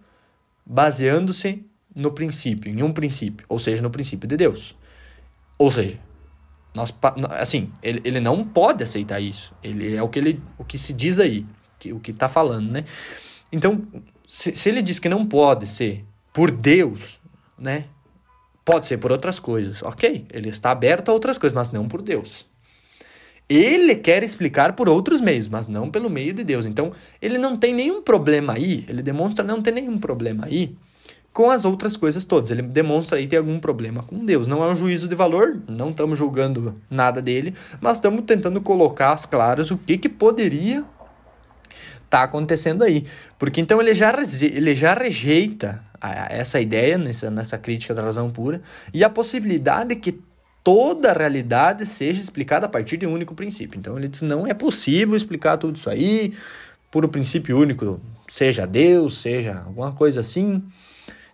baseando-se 0.64 1.64
no 1.94 2.12
princípio, 2.12 2.70
em 2.70 2.82
um 2.82 2.92
princípio, 2.92 3.46
ou 3.48 3.58
seja, 3.58 3.82
no 3.82 3.90
princípio 3.90 4.28
de 4.28 4.36
Deus. 4.36 4.74
Ou 5.62 5.70
seja, 5.70 5.96
nós, 6.74 6.92
assim, 7.38 7.70
ele, 7.80 8.00
ele 8.02 8.18
não 8.18 8.44
pode 8.44 8.82
aceitar 8.82 9.20
isso. 9.20 9.54
Ele 9.62 9.94
é 9.94 10.02
o 10.02 10.08
que, 10.08 10.18
ele, 10.18 10.42
o 10.58 10.64
que 10.64 10.76
se 10.76 10.92
diz 10.92 11.20
aí, 11.20 11.46
que, 11.78 11.92
o 11.92 12.00
que 12.00 12.10
está 12.10 12.28
falando, 12.28 12.68
né? 12.68 12.82
Então, 13.52 13.80
se, 14.26 14.56
se 14.56 14.68
ele 14.68 14.82
diz 14.82 14.98
que 14.98 15.08
não 15.08 15.24
pode 15.24 15.68
ser 15.68 16.04
por 16.32 16.50
Deus, 16.50 17.20
né? 17.56 17.84
Pode 18.64 18.88
ser 18.88 18.98
por 18.98 19.12
outras 19.12 19.38
coisas. 19.38 19.84
Ok, 19.84 20.26
ele 20.32 20.48
está 20.48 20.72
aberto 20.72 21.10
a 21.10 21.12
outras 21.12 21.38
coisas, 21.38 21.54
mas 21.54 21.70
não 21.70 21.86
por 21.86 22.02
Deus. 22.02 22.44
Ele 23.48 23.94
quer 23.94 24.24
explicar 24.24 24.72
por 24.72 24.88
outros 24.88 25.20
meios, 25.20 25.46
mas 25.46 25.68
não 25.68 25.92
pelo 25.92 26.10
meio 26.10 26.34
de 26.34 26.42
Deus. 26.42 26.66
Então, 26.66 26.92
ele 27.20 27.38
não 27.38 27.56
tem 27.56 27.72
nenhum 27.72 28.02
problema 28.02 28.54
aí, 28.54 28.84
ele 28.88 29.00
demonstra 29.00 29.44
não 29.44 29.62
ter 29.62 29.70
nenhum 29.70 29.96
problema 29.96 30.46
aí 30.46 30.76
com 31.32 31.50
as 31.50 31.64
outras 31.64 31.96
coisas 31.96 32.24
todas. 32.24 32.50
Ele 32.50 32.62
demonstra 32.62 33.18
aí 33.18 33.26
ter 33.26 33.38
algum 33.38 33.58
problema 33.58 34.02
com 34.02 34.24
Deus. 34.24 34.46
Não 34.46 34.62
é 34.62 34.68
um 34.68 34.76
juízo 34.76 35.08
de 35.08 35.14
valor, 35.14 35.58
não 35.68 35.90
estamos 35.90 36.18
julgando 36.18 36.76
nada 36.90 37.22
dele, 37.22 37.54
mas 37.80 37.96
estamos 37.96 38.24
tentando 38.24 38.60
colocar 38.60 39.12
as 39.12 39.24
claras 39.24 39.70
o 39.70 39.78
que, 39.78 39.96
que 39.96 40.08
poderia 40.08 40.84
estar 42.04 42.18
tá 42.18 42.22
acontecendo 42.22 42.84
aí. 42.84 43.06
Porque 43.38 43.60
então 43.60 43.80
ele 43.80 43.94
já, 43.94 44.12
ele 44.42 44.74
já 44.74 44.94
rejeita 44.94 45.82
essa 46.28 46.60
ideia 46.60 46.98
nessa, 46.98 47.30
nessa 47.30 47.56
crítica 47.56 47.94
da 47.94 48.02
razão 48.02 48.30
pura 48.30 48.60
e 48.92 49.04
a 49.04 49.08
possibilidade 49.08 49.94
que 49.96 50.20
toda 50.64 51.10
a 51.10 51.14
realidade 51.14 51.86
seja 51.86 52.20
explicada 52.20 52.66
a 52.66 52.68
partir 52.68 52.96
de 52.96 53.06
um 53.06 53.12
único 53.12 53.34
princípio. 53.34 53.78
Então 53.78 53.96
ele 53.96 54.08
diz 54.08 54.22
não 54.22 54.46
é 54.46 54.52
possível 54.52 55.16
explicar 55.16 55.56
tudo 55.56 55.76
isso 55.76 55.88
aí 55.88 56.34
por 56.90 57.04
um 57.04 57.08
princípio 57.08 57.58
único, 57.58 58.00
seja 58.28 58.66
Deus, 58.66 59.16
seja 59.16 59.62
alguma 59.64 59.92
coisa 59.92 60.20
assim. 60.20 60.62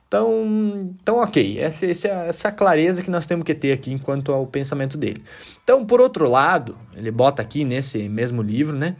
Então, 0.08 0.78
então 1.02 1.18
ok, 1.18 1.58
essa, 1.58 1.84
essa, 1.84 2.08
essa 2.08 2.50
clareza 2.50 3.02
que 3.02 3.10
nós 3.10 3.26
temos 3.26 3.44
que 3.44 3.54
ter 3.54 3.72
aqui 3.72 3.92
enquanto 3.92 4.32
ao 4.32 4.46
pensamento 4.46 4.96
dele. 4.96 5.22
Então, 5.62 5.84
por 5.84 6.00
outro 6.00 6.28
lado, 6.28 6.76
ele 6.96 7.10
bota 7.10 7.42
aqui 7.42 7.62
nesse 7.62 8.08
mesmo 8.08 8.40
livro, 8.40 8.74
né, 8.74 8.96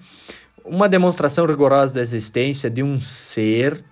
uma 0.63 0.87
demonstração 0.87 1.47
rigorosa 1.47 1.95
da 1.95 2.03
existência 2.03 2.69
de 2.69 2.83
um 2.83 3.01
ser 3.01 3.83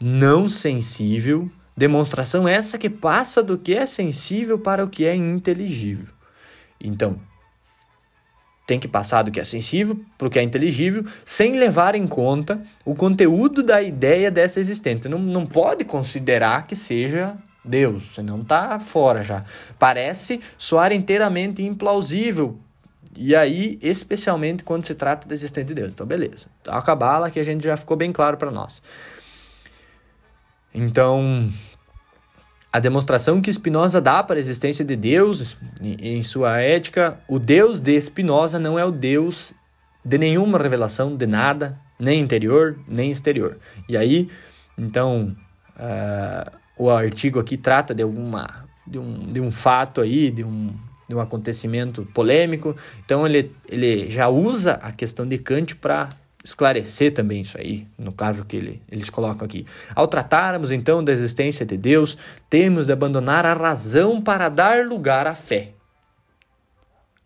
não 0.00 0.48
sensível, 0.48 1.48
demonstração 1.76 2.48
essa 2.48 2.76
que 2.76 2.90
passa 2.90 3.40
do 3.40 3.56
que 3.56 3.74
é 3.74 3.86
sensível 3.86 4.58
para 4.58 4.84
o 4.84 4.88
que 4.88 5.04
é 5.04 5.14
inteligível. 5.14 6.08
Então, 6.80 7.20
tem 8.70 8.78
que 8.78 8.86
passar 8.86 9.24
do 9.24 9.32
que 9.32 9.40
é 9.40 9.44
sensível 9.44 9.98
para 10.16 10.28
o 10.28 10.30
que 10.30 10.38
é 10.38 10.42
inteligível, 10.42 11.04
sem 11.24 11.58
levar 11.58 11.96
em 11.96 12.06
conta 12.06 12.62
o 12.84 12.94
conteúdo 12.94 13.64
da 13.64 13.82
ideia 13.82 14.30
dessa 14.30 14.60
existência. 14.60 15.10
Não, 15.10 15.18
não 15.18 15.44
pode 15.44 15.84
considerar 15.84 16.68
que 16.68 16.76
seja 16.76 17.36
Deus, 17.64 18.14
senão 18.14 18.42
está 18.42 18.78
fora 18.78 19.24
já. 19.24 19.44
Parece 19.76 20.40
soar 20.56 20.92
inteiramente 20.92 21.64
implausível. 21.64 22.60
E 23.16 23.34
aí, 23.34 23.76
especialmente 23.82 24.62
quando 24.62 24.86
se 24.86 24.94
trata 24.94 25.26
da 25.26 25.34
existência 25.34 25.64
de 25.64 25.74
Deus. 25.74 25.90
Então, 25.90 26.06
beleza. 26.06 26.46
Então, 26.62 26.72
a 26.72 26.80
cabala 26.80 27.28
que 27.28 27.40
a 27.40 27.44
gente 27.44 27.64
já 27.64 27.76
ficou 27.76 27.96
bem 27.96 28.12
claro 28.12 28.36
para 28.36 28.52
nós. 28.52 28.80
Então, 30.72 31.50
a 32.72 32.78
demonstração 32.78 33.40
que 33.40 33.52
Spinoza 33.52 34.00
dá 34.00 34.22
para 34.22 34.36
a 34.36 34.38
existência 34.38 34.84
de 34.84 34.94
Deus 34.94 35.56
em 35.82 36.22
sua 36.22 36.60
ética, 36.60 37.18
o 37.26 37.38
Deus 37.38 37.80
de 37.80 38.00
Spinoza 38.00 38.58
não 38.58 38.78
é 38.78 38.84
o 38.84 38.92
Deus 38.92 39.52
de 40.04 40.16
nenhuma 40.16 40.58
revelação 40.58 41.16
de 41.16 41.26
nada, 41.26 41.78
nem 41.98 42.20
interior, 42.20 42.78
nem 42.86 43.10
exterior. 43.10 43.58
E 43.88 43.96
aí, 43.96 44.28
então, 44.78 45.36
uh, 45.76 46.50
o 46.78 46.88
artigo 46.88 47.38
aqui 47.40 47.56
trata 47.56 47.94
de 47.94 48.02
alguma 48.02 48.46
de 48.86 48.98
um, 48.98 49.32
de 49.32 49.40
um 49.40 49.50
fato 49.50 50.00
aí, 50.00 50.30
de 50.30 50.42
um, 50.42 50.72
de 51.08 51.14
um 51.14 51.20
acontecimento 51.20 52.06
polêmico. 52.14 52.76
Então 53.04 53.26
ele, 53.26 53.52
ele 53.68 54.08
já 54.08 54.28
usa 54.28 54.72
a 54.74 54.90
questão 54.90 55.26
de 55.26 55.38
Kant 55.38 55.76
para 55.76 56.08
esclarecer 56.42 57.12
também 57.12 57.42
isso 57.42 57.58
aí, 57.58 57.86
no 57.98 58.12
caso 58.12 58.44
que 58.44 58.56
ele, 58.56 58.82
eles 58.90 59.10
colocam 59.10 59.44
aqui. 59.44 59.66
Ao 59.94 60.06
tratarmos 60.06 60.70
então 60.70 61.04
da 61.04 61.12
existência 61.12 61.66
de 61.66 61.76
Deus, 61.76 62.16
temos 62.48 62.86
de 62.86 62.92
abandonar 62.92 63.44
a 63.44 63.52
razão 63.52 64.20
para 64.20 64.48
dar 64.48 64.86
lugar 64.86 65.26
à 65.26 65.34
fé. 65.34 65.72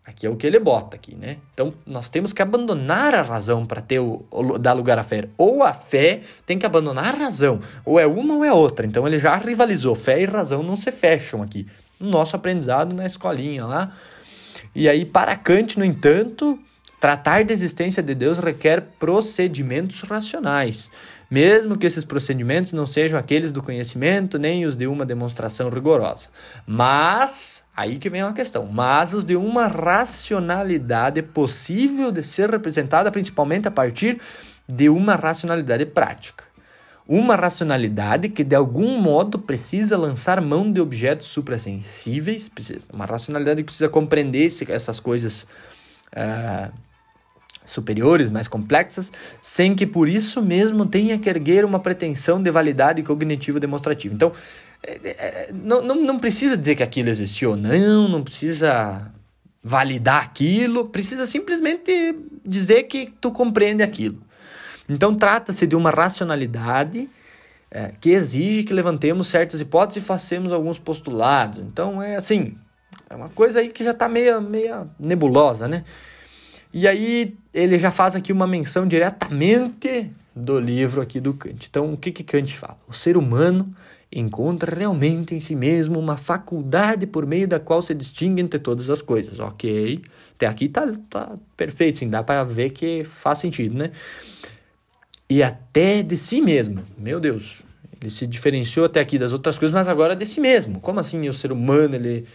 Aqui 0.05 0.27
é 0.27 0.29
o 0.29 0.35
que 0.35 0.45
ele 0.45 0.59
bota 0.59 0.95
aqui, 0.95 1.15
né? 1.15 1.37
Então, 1.51 1.73
nós 1.83 2.09
temos 2.09 2.31
que 2.31 2.39
abandonar 2.39 3.15
a 3.15 3.23
razão 3.23 3.65
para 3.65 3.81
ter 3.81 3.99
o, 3.99 4.23
o, 4.29 4.59
dar 4.59 4.73
lugar 4.73 4.99
à 4.99 5.03
fé. 5.03 5.29
Ou 5.35 5.63
a 5.63 5.73
fé 5.73 6.21
tem 6.45 6.59
que 6.59 6.65
abandonar 6.65 7.15
a 7.15 7.17
razão. 7.17 7.59
Ou 7.83 7.99
é 7.99 8.05
uma 8.05 8.35
ou 8.35 8.45
é 8.45 8.53
outra. 8.53 8.85
Então, 8.85 9.07
ele 9.07 9.17
já 9.17 9.35
rivalizou. 9.35 9.95
Fé 9.95 10.21
e 10.21 10.25
razão 10.25 10.61
não 10.61 10.77
se 10.77 10.91
fecham 10.91 11.41
aqui. 11.41 11.65
No 11.99 12.11
nosso 12.11 12.35
aprendizado 12.35 12.93
na 12.93 13.07
escolinha 13.07 13.65
lá. 13.65 13.93
E 14.75 14.87
aí, 14.87 15.05
para 15.05 15.35
Kant, 15.35 15.79
no 15.79 15.83
entanto, 15.83 16.59
tratar 17.05 17.45
da 17.45 17.53
existência 17.53 18.01
de 18.01 18.15
Deus 18.15 18.39
requer 18.39 18.81
procedimentos 18.97 20.01
racionais 20.01 20.89
mesmo 21.29 21.77
que 21.77 21.85
esses 21.85 22.05
procedimentos 22.05 22.73
não 22.73 22.85
sejam 22.85 23.19
aqueles 23.19 23.51
do 23.51 23.61
conhecimento 23.61 24.39
nem 24.39 24.65
os 24.65 24.75
de 24.75 24.87
uma 24.87 25.05
demonstração 25.05 25.69
rigorosa. 25.69 26.29
Mas, 26.65 27.63
aí 27.75 27.97
que 27.97 28.09
vem 28.09 28.23
uma 28.23 28.33
questão, 28.33 28.65
mas 28.67 29.13
os 29.13 29.23
de 29.23 29.35
uma 29.35 29.67
racionalidade 29.67 31.21
possível 31.21 32.11
de 32.11 32.23
ser 32.23 32.49
representada 32.49 33.11
principalmente 33.11 33.67
a 33.67 33.71
partir 33.71 34.19
de 34.67 34.87
uma 34.87 35.15
racionalidade 35.15 35.85
prática. 35.85 36.43
Uma 37.07 37.35
racionalidade 37.35 38.29
que 38.29 38.43
de 38.43 38.55
algum 38.55 38.99
modo 38.99 39.37
precisa 39.37 39.97
lançar 39.97 40.39
mão 40.41 40.71
de 40.71 40.81
objetos 40.81 41.27
suprassensíveis, 41.27 42.49
uma 42.91 43.05
racionalidade 43.05 43.61
que 43.61 43.65
precisa 43.65 43.89
compreender 43.89 44.47
essas 44.69 44.99
coisas 44.99 45.45
uh, 46.13 46.84
superiores, 47.65 48.29
mais 48.29 48.47
complexas, 48.47 49.11
sem 49.41 49.75
que 49.75 49.85
por 49.85 50.07
isso 50.07 50.41
mesmo 50.41 50.85
tenha 50.85 51.17
que 51.17 51.29
erguer 51.29 51.65
uma 51.65 51.79
pretensão 51.79 52.41
de 52.41 52.49
validade 52.51 53.01
cognitiva 53.03 53.59
demonstrativa. 53.59 54.13
Então, 54.13 54.31
é, 54.83 54.99
é, 55.03 55.09
é, 55.09 55.49
não, 55.53 55.81
não, 55.81 55.95
não 55.95 56.19
precisa 56.19 56.55
dizer 56.55 56.75
que 56.75 56.83
aquilo 56.83 57.09
existiu 57.09 57.55
não, 57.55 58.07
não 58.07 58.23
precisa 58.23 59.11
validar 59.63 60.23
aquilo, 60.23 60.85
precisa 60.85 61.25
simplesmente 61.25 62.15
dizer 62.45 62.83
que 62.83 63.11
tu 63.19 63.31
compreende 63.31 63.81
aquilo. 63.81 64.21
Então, 64.87 65.15
trata-se 65.15 65.65
de 65.65 65.75
uma 65.75 65.89
racionalidade 65.89 67.09
é, 67.71 67.91
que 67.99 68.11
exige 68.11 68.63
que 68.63 68.71
levantemos 68.71 69.27
certas 69.27 69.59
hipóteses 69.59 70.03
e 70.03 70.05
façamos 70.05 70.53
alguns 70.53 70.77
postulados. 70.77 71.59
Então, 71.59 71.99
é 71.99 72.15
assim, 72.15 72.55
é 73.09 73.15
uma 73.15 73.29
coisa 73.29 73.59
aí 73.59 73.69
que 73.69 73.83
já 73.83 73.91
está 73.91 74.07
meio, 74.07 74.39
meio 74.39 74.89
nebulosa, 74.99 75.67
né? 75.67 75.83
E 76.75 76.89
aí 76.89 77.37
ele 77.53 77.79
já 77.79 77.89
faz 77.89 78.17
aqui 78.17 78.33
uma 78.33 78.45
menção 78.45 78.85
diretamente 78.85 80.11
do 80.35 80.59
livro 80.59 80.99
aqui 80.99 81.21
do 81.21 81.33
Kant. 81.33 81.67
Então, 81.69 81.93
o 81.93 81.95
que, 81.95 82.11
que 82.11 82.21
Kant 82.21 82.53
fala? 82.53 82.77
O 82.85 82.91
ser 82.91 83.15
humano 83.15 83.73
encontra 84.11 84.75
realmente 84.75 85.33
em 85.33 85.39
si 85.39 85.55
mesmo 85.55 85.97
uma 85.97 86.17
faculdade 86.17 87.07
por 87.07 87.25
meio 87.25 87.47
da 87.47 87.61
qual 87.61 87.81
se 87.81 87.93
distingue 87.93 88.41
entre 88.41 88.59
todas 88.59 88.89
as 88.89 89.01
coisas. 89.01 89.39
Ok, 89.39 90.01
até 90.35 90.47
aqui 90.47 90.67
tá, 90.67 90.85
tá 91.09 91.35
perfeito, 91.55 91.99
sim, 91.99 92.09
dá 92.09 92.21
para 92.21 92.43
ver 92.43 92.71
que 92.71 93.05
faz 93.05 93.37
sentido, 93.37 93.77
né? 93.77 93.91
E 95.29 95.41
até 95.41 96.03
de 96.03 96.17
si 96.17 96.41
mesmo. 96.41 96.83
Meu 96.97 97.21
Deus, 97.21 97.61
ele 98.01 98.09
se 98.09 98.27
diferenciou 98.27 98.85
até 98.85 98.99
aqui 98.99 99.17
das 99.17 99.31
outras 99.31 99.57
coisas, 99.57 99.73
mas 99.73 99.87
agora 99.87 100.13
de 100.13 100.25
si 100.25 100.41
mesmo. 100.41 100.81
Como 100.81 100.99
assim 100.99 101.29
o 101.29 101.33
ser 101.33 101.53
humano 101.53 101.95
ele, 101.95 102.25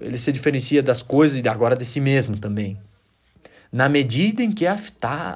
ele 0.00 0.16
se 0.16 0.32
diferencia 0.32 0.82
das 0.82 1.02
coisas 1.02 1.38
e 1.44 1.46
agora 1.46 1.76
de 1.76 1.84
si 1.84 2.00
mesmo 2.00 2.38
também? 2.38 2.78
Na 3.72 3.88
medida 3.88 4.42
em 4.42 4.52
que 4.52 4.66
é 4.66 4.76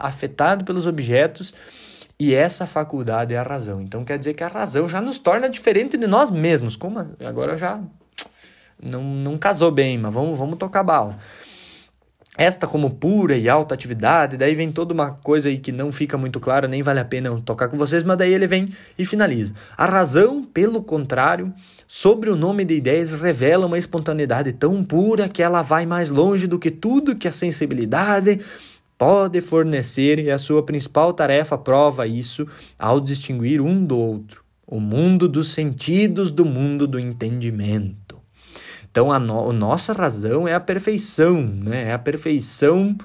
afetado 0.01 0.65
pelos 0.65 0.87
objetos 0.87 1.55
e 2.19 2.35
essa 2.35 2.67
faculdade 2.67 3.35
é 3.35 3.39
a 3.39 3.43
razão. 3.43 3.81
Então 3.81 4.05
quer 4.05 4.19
dizer 4.19 4.35
que 4.35 4.45
a 4.45 4.49
razão 4.49 4.89
já 4.89 5.01
nos 5.01 5.19
torna 5.19 5.49
diferente 5.49 5.97
de 5.97 6.07
nós 6.07 6.31
mesmos. 6.31 6.77
Como 6.77 6.99
agora 7.25 7.57
já 7.57 7.81
não, 8.83 9.03
não 9.03 9.39
casou 9.39 9.71
bem, 9.71 9.97
mas 9.99 10.13
vamos, 10.13 10.39
vamos 10.39 10.59
tocar 10.59 10.83
bala. 10.83 11.19
Esta 12.41 12.67
como 12.67 12.89
pura 12.89 13.37
e 13.37 13.51
alta 13.51 13.75
atividade, 13.75 14.39
daí 14.39 14.55
vem 14.55 14.73
toda 14.73 14.95
uma 14.95 15.11
coisa 15.11 15.51
aí 15.51 15.59
que 15.59 15.71
não 15.71 15.93
fica 15.93 16.17
muito 16.17 16.41
clara, 16.41 16.67
nem 16.67 16.83
vale 16.83 16.99
a 16.99 17.05
pena 17.05 17.39
tocar 17.45 17.69
com 17.69 17.77
vocês, 17.77 18.03
mas 18.03 18.17
daí 18.17 18.33
ele 18.33 18.47
vem 18.47 18.71
e 18.99 19.05
finaliza. 19.05 19.53
A 19.77 19.85
razão, 19.85 20.43
pelo 20.43 20.83
contrário, 20.83 21.53
sobre 21.87 22.31
o 22.31 22.35
nome 22.37 22.65
de 22.65 22.77
ideias 22.77 23.13
revela 23.13 23.67
uma 23.67 23.77
espontaneidade 23.77 24.55
tão 24.55 24.83
pura 24.83 25.29
que 25.29 25.43
ela 25.43 25.61
vai 25.61 25.85
mais 25.85 26.09
longe 26.09 26.47
do 26.47 26.59
que 26.59 26.71
tudo 26.71 27.15
que 27.15 27.29
a 27.29 27.33
sensibilidade 27.33 28.41
pode 28.97 29.39
fornecer 29.43 30.19
e 30.19 30.31
a 30.31 30.39
sua 30.39 30.63
principal 30.63 31.13
tarefa 31.13 31.59
prova 31.59 32.07
isso 32.07 32.47
ao 32.79 33.03
distinguir 33.03 33.61
um 33.61 33.85
do 33.85 33.99
outro, 33.99 34.43
o 34.67 34.81
mundo 34.81 35.29
dos 35.29 35.49
sentidos 35.49 36.31
do 36.31 36.47
mundo 36.47 36.87
do 36.87 36.99
entendimento. 36.99 38.10
Então, 38.91 39.13
a, 39.13 39.19
no, 39.19 39.51
a 39.51 39.53
nossa 39.53 39.93
razão 39.93 40.49
é 40.49 40.55
a 40.55 40.61
perfeição, 40.61 41.43
né? 41.43 41.89
É 41.89 41.93
a 41.93 41.99
perfeição 41.99 42.97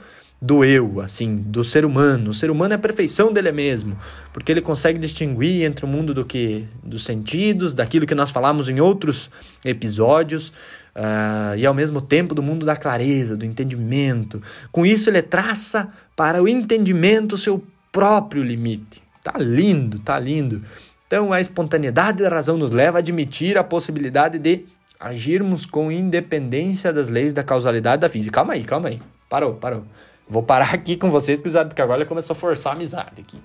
do 0.41 0.63
eu, 0.63 0.99
assim, 0.99 1.37
do 1.37 1.63
ser 1.63 1.85
humano. 1.85 2.29
O 2.29 2.33
ser 2.33 2.51
humano 2.51 2.73
é 2.73 2.75
a 2.75 2.79
perfeição 2.79 3.31
dele 3.31 3.51
mesmo, 3.51 3.97
porque 4.33 4.51
ele 4.51 4.61
consegue 4.61 4.99
distinguir 4.99 5.63
entre 5.63 5.85
o 5.85 5.87
mundo 5.87 6.13
do 6.13 6.25
que 6.25 6.65
dos 6.83 7.03
sentidos, 7.03 7.73
daquilo 7.73 8.05
que 8.05 8.15
nós 8.15 8.31
falamos 8.31 8.69
em 8.69 8.79
outros 8.79 9.29
episódios, 9.63 10.49
uh, 10.95 11.55
e 11.57 11.65
ao 11.65 11.73
mesmo 11.73 12.01
tempo 12.01 12.35
do 12.35 12.43
mundo 12.43 12.65
da 12.65 12.75
clareza, 12.75 13.35
do 13.35 13.45
entendimento. 13.45 14.41
Com 14.71 14.85
isso 14.85 15.09
ele 15.09 15.21
traça 15.21 15.89
para 16.15 16.41
o 16.41 16.47
entendimento 16.47 17.33
o 17.33 17.37
seu 17.37 17.63
próprio 17.91 18.43
limite. 18.43 19.01
Tá 19.23 19.39
lindo, 19.39 19.99
tá 19.99 20.19
lindo. 20.19 20.61
Então 21.07 21.31
a 21.31 21.39
espontaneidade 21.39 22.21
da 22.21 22.29
razão 22.29 22.57
nos 22.57 22.71
leva 22.71 22.97
a 22.97 22.99
admitir 22.99 23.57
a 23.57 23.63
possibilidade 23.63 24.37
de 24.37 24.65
agirmos 24.99 25.65
com 25.65 25.91
independência 25.91 26.91
das 26.91 27.09
leis 27.09 27.33
da 27.33 27.43
causalidade 27.43 28.01
da 28.01 28.09
física. 28.09 28.35
Calma 28.35 28.53
aí, 28.53 28.63
calma 28.63 28.89
aí. 28.89 29.01
Parou, 29.29 29.55
parou. 29.55 29.83
Vou 30.27 30.41
parar 30.41 30.73
aqui 30.73 30.97
com 30.97 31.11
vocês, 31.11 31.39
porque 31.41 31.81
agora 31.81 32.05
começou 32.05 32.33
a 32.33 32.37
forçar 32.37 32.73
a 32.73 32.75
amizade 32.75 33.21
aqui. 33.21 33.39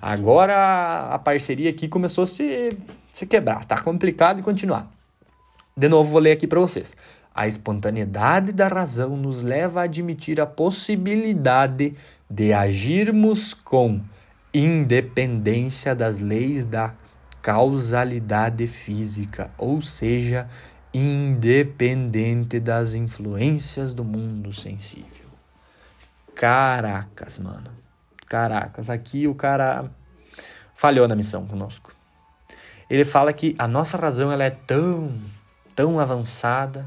Agora 0.00 1.08
a 1.10 1.18
parceria 1.18 1.70
aqui 1.70 1.88
começou 1.88 2.24
a 2.24 2.26
se, 2.26 2.76
se 3.12 3.26
quebrar. 3.26 3.64
Tá 3.64 3.80
complicado 3.80 4.40
e 4.40 4.42
continuar. 4.42 4.90
De 5.76 5.88
novo, 5.88 6.10
vou 6.10 6.20
ler 6.20 6.32
aqui 6.32 6.46
para 6.46 6.60
vocês. 6.60 6.94
A 7.34 7.46
espontaneidade 7.46 8.52
da 8.52 8.68
razão 8.68 9.16
nos 9.16 9.42
leva 9.42 9.80
a 9.80 9.84
admitir 9.84 10.40
a 10.40 10.46
possibilidade 10.46 11.94
de 12.28 12.52
agirmos 12.52 13.54
com 13.54 14.00
independência 14.52 15.94
das 15.94 16.20
leis 16.20 16.64
da 16.64 16.92
causalidade 17.40 18.66
física, 18.66 19.50
ou 19.56 19.80
seja, 19.80 20.48
independente 20.92 22.58
das 22.58 22.94
influências 22.94 23.92
do 23.92 24.04
mundo 24.04 24.52
sensível. 24.52 25.28
Caracas, 26.34 27.38
mano. 27.38 27.70
Caracas, 28.26 28.88
aqui 28.90 29.26
o 29.26 29.34
cara 29.34 29.90
falhou 30.74 31.08
na 31.08 31.16
missão 31.16 31.46
conosco. 31.46 31.92
Ele 32.88 33.04
fala 33.04 33.32
que 33.32 33.54
a 33.58 33.68
nossa 33.68 33.96
razão 33.98 34.30
ela 34.30 34.44
é 34.44 34.50
tão, 34.50 35.14
tão 35.74 35.98
avançada 35.98 36.86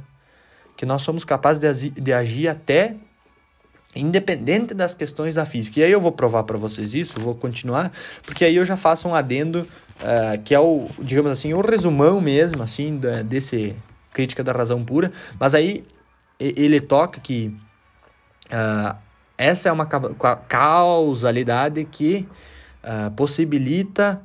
que 0.76 0.86
nós 0.86 1.02
somos 1.02 1.24
capazes 1.24 1.80
de, 1.80 1.90
de 1.90 2.14
agir 2.14 2.48
até 2.48 2.96
independente 3.96 4.74
das 4.74 4.94
questões 4.94 5.36
da 5.36 5.46
física. 5.46 5.80
E 5.80 5.84
aí 5.84 5.92
eu 5.92 6.02
vou 6.02 6.12
provar 6.12 6.44
para 6.44 6.58
vocês 6.58 6.96
isso, 6.96 7.20
vou 7.20 7.36
continuar, 7.36 7.92
porque 8.24 8.46
aí 8.46 8.56
eu 8.56 8.66
já 8.66 8.78
faço 8.78 9.08
um 9.08 9.14
adendo 9.14 9.60
uh, 10.00 10.42
que 10.44 10.56
é 10.56 10.60
o, 10.60 10.88
digamos 11.00 11.32
assim, 11.32 11.54
o 11.54 11.62
resumão 11.62 12.22
mesmo, 12.22 12.64
assim, 12.64 12.98
da, 12.98 13.22
desse 13.22 13.76
crítica 14.14 14.44
da 14.44 14.52
razão 14.52 14.84
pura, 14.84 15.12
mas 15.40 15.54
aí 15.54 15.84
ele 16.40 16.80
toca 16.80 17.20
que 17.20 17.56
uh, 18.48 18.96
essa 19.38 19.70
é 19.70 19.72
uma 19.72 19.86
causalidade 19.86 21.86
que 21.86 22.28
uh, 22.84 23.12
possibilita 23.12 24.22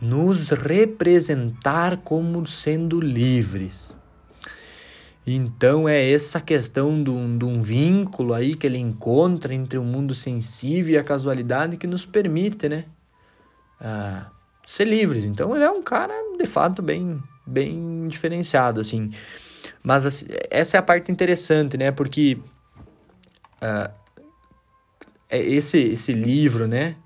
nos 0.00 0.50
representar 0.50 1.98
como 1.98 2.46
sendo 2.46 3.00
livres. 3.00 3.96
Então 5.26 5.88
é 5.88 6.10
essa 6.10 6.40
questão 6.40 7.02
de 7.02 7.10
um, 7.10 7.36
de 7.36 7.44
um, 7.44 7.60
vínculo 7.60 8.32
aí 8.32 8.54
que 8.54 8.66
ele 8.66 8.78
encontra 8.78 9.54
entre 9.54 9.78
o 9.78 9.84
mundo 9.84 10.14
sensível 10.14 10.94
e 10.94 10.98
a 10.98 11.04
casualidade 11.04 11.76
que 11.76 11.86
nos 11.86 12.06
permite, 12.06 12.68
né, 12.68 12.86
uh, 13.80 14.24
ser 14.66 14.86
livres. 14.86 15.24
Então 15.24 15.54
ele 15.54 15.64
é 15.64 15.70
um 15.70 15.82
cara 15.82 16.14
de 16.38 16.46
fato 16.46 16.80
bem 16.80 17.22
bem 17.50 18.08
diferenciado, 18.08 18.80
assim. 18.80 19.10
Mas 19.82 20.06
assim, 20.06 20.26
essa 20.50 20.76
é 20.76 20.80
a 20.80 20.82
parte 20.82 21.10
interessante, 21.10 21.76
né? 21.76 21.90
Porque 21.90 22.38
uh, 23.62 23.92
esse, 25.30 25.78
esse 25.78 26.12
livro, 26.12 26.66
né? 26.66 26.96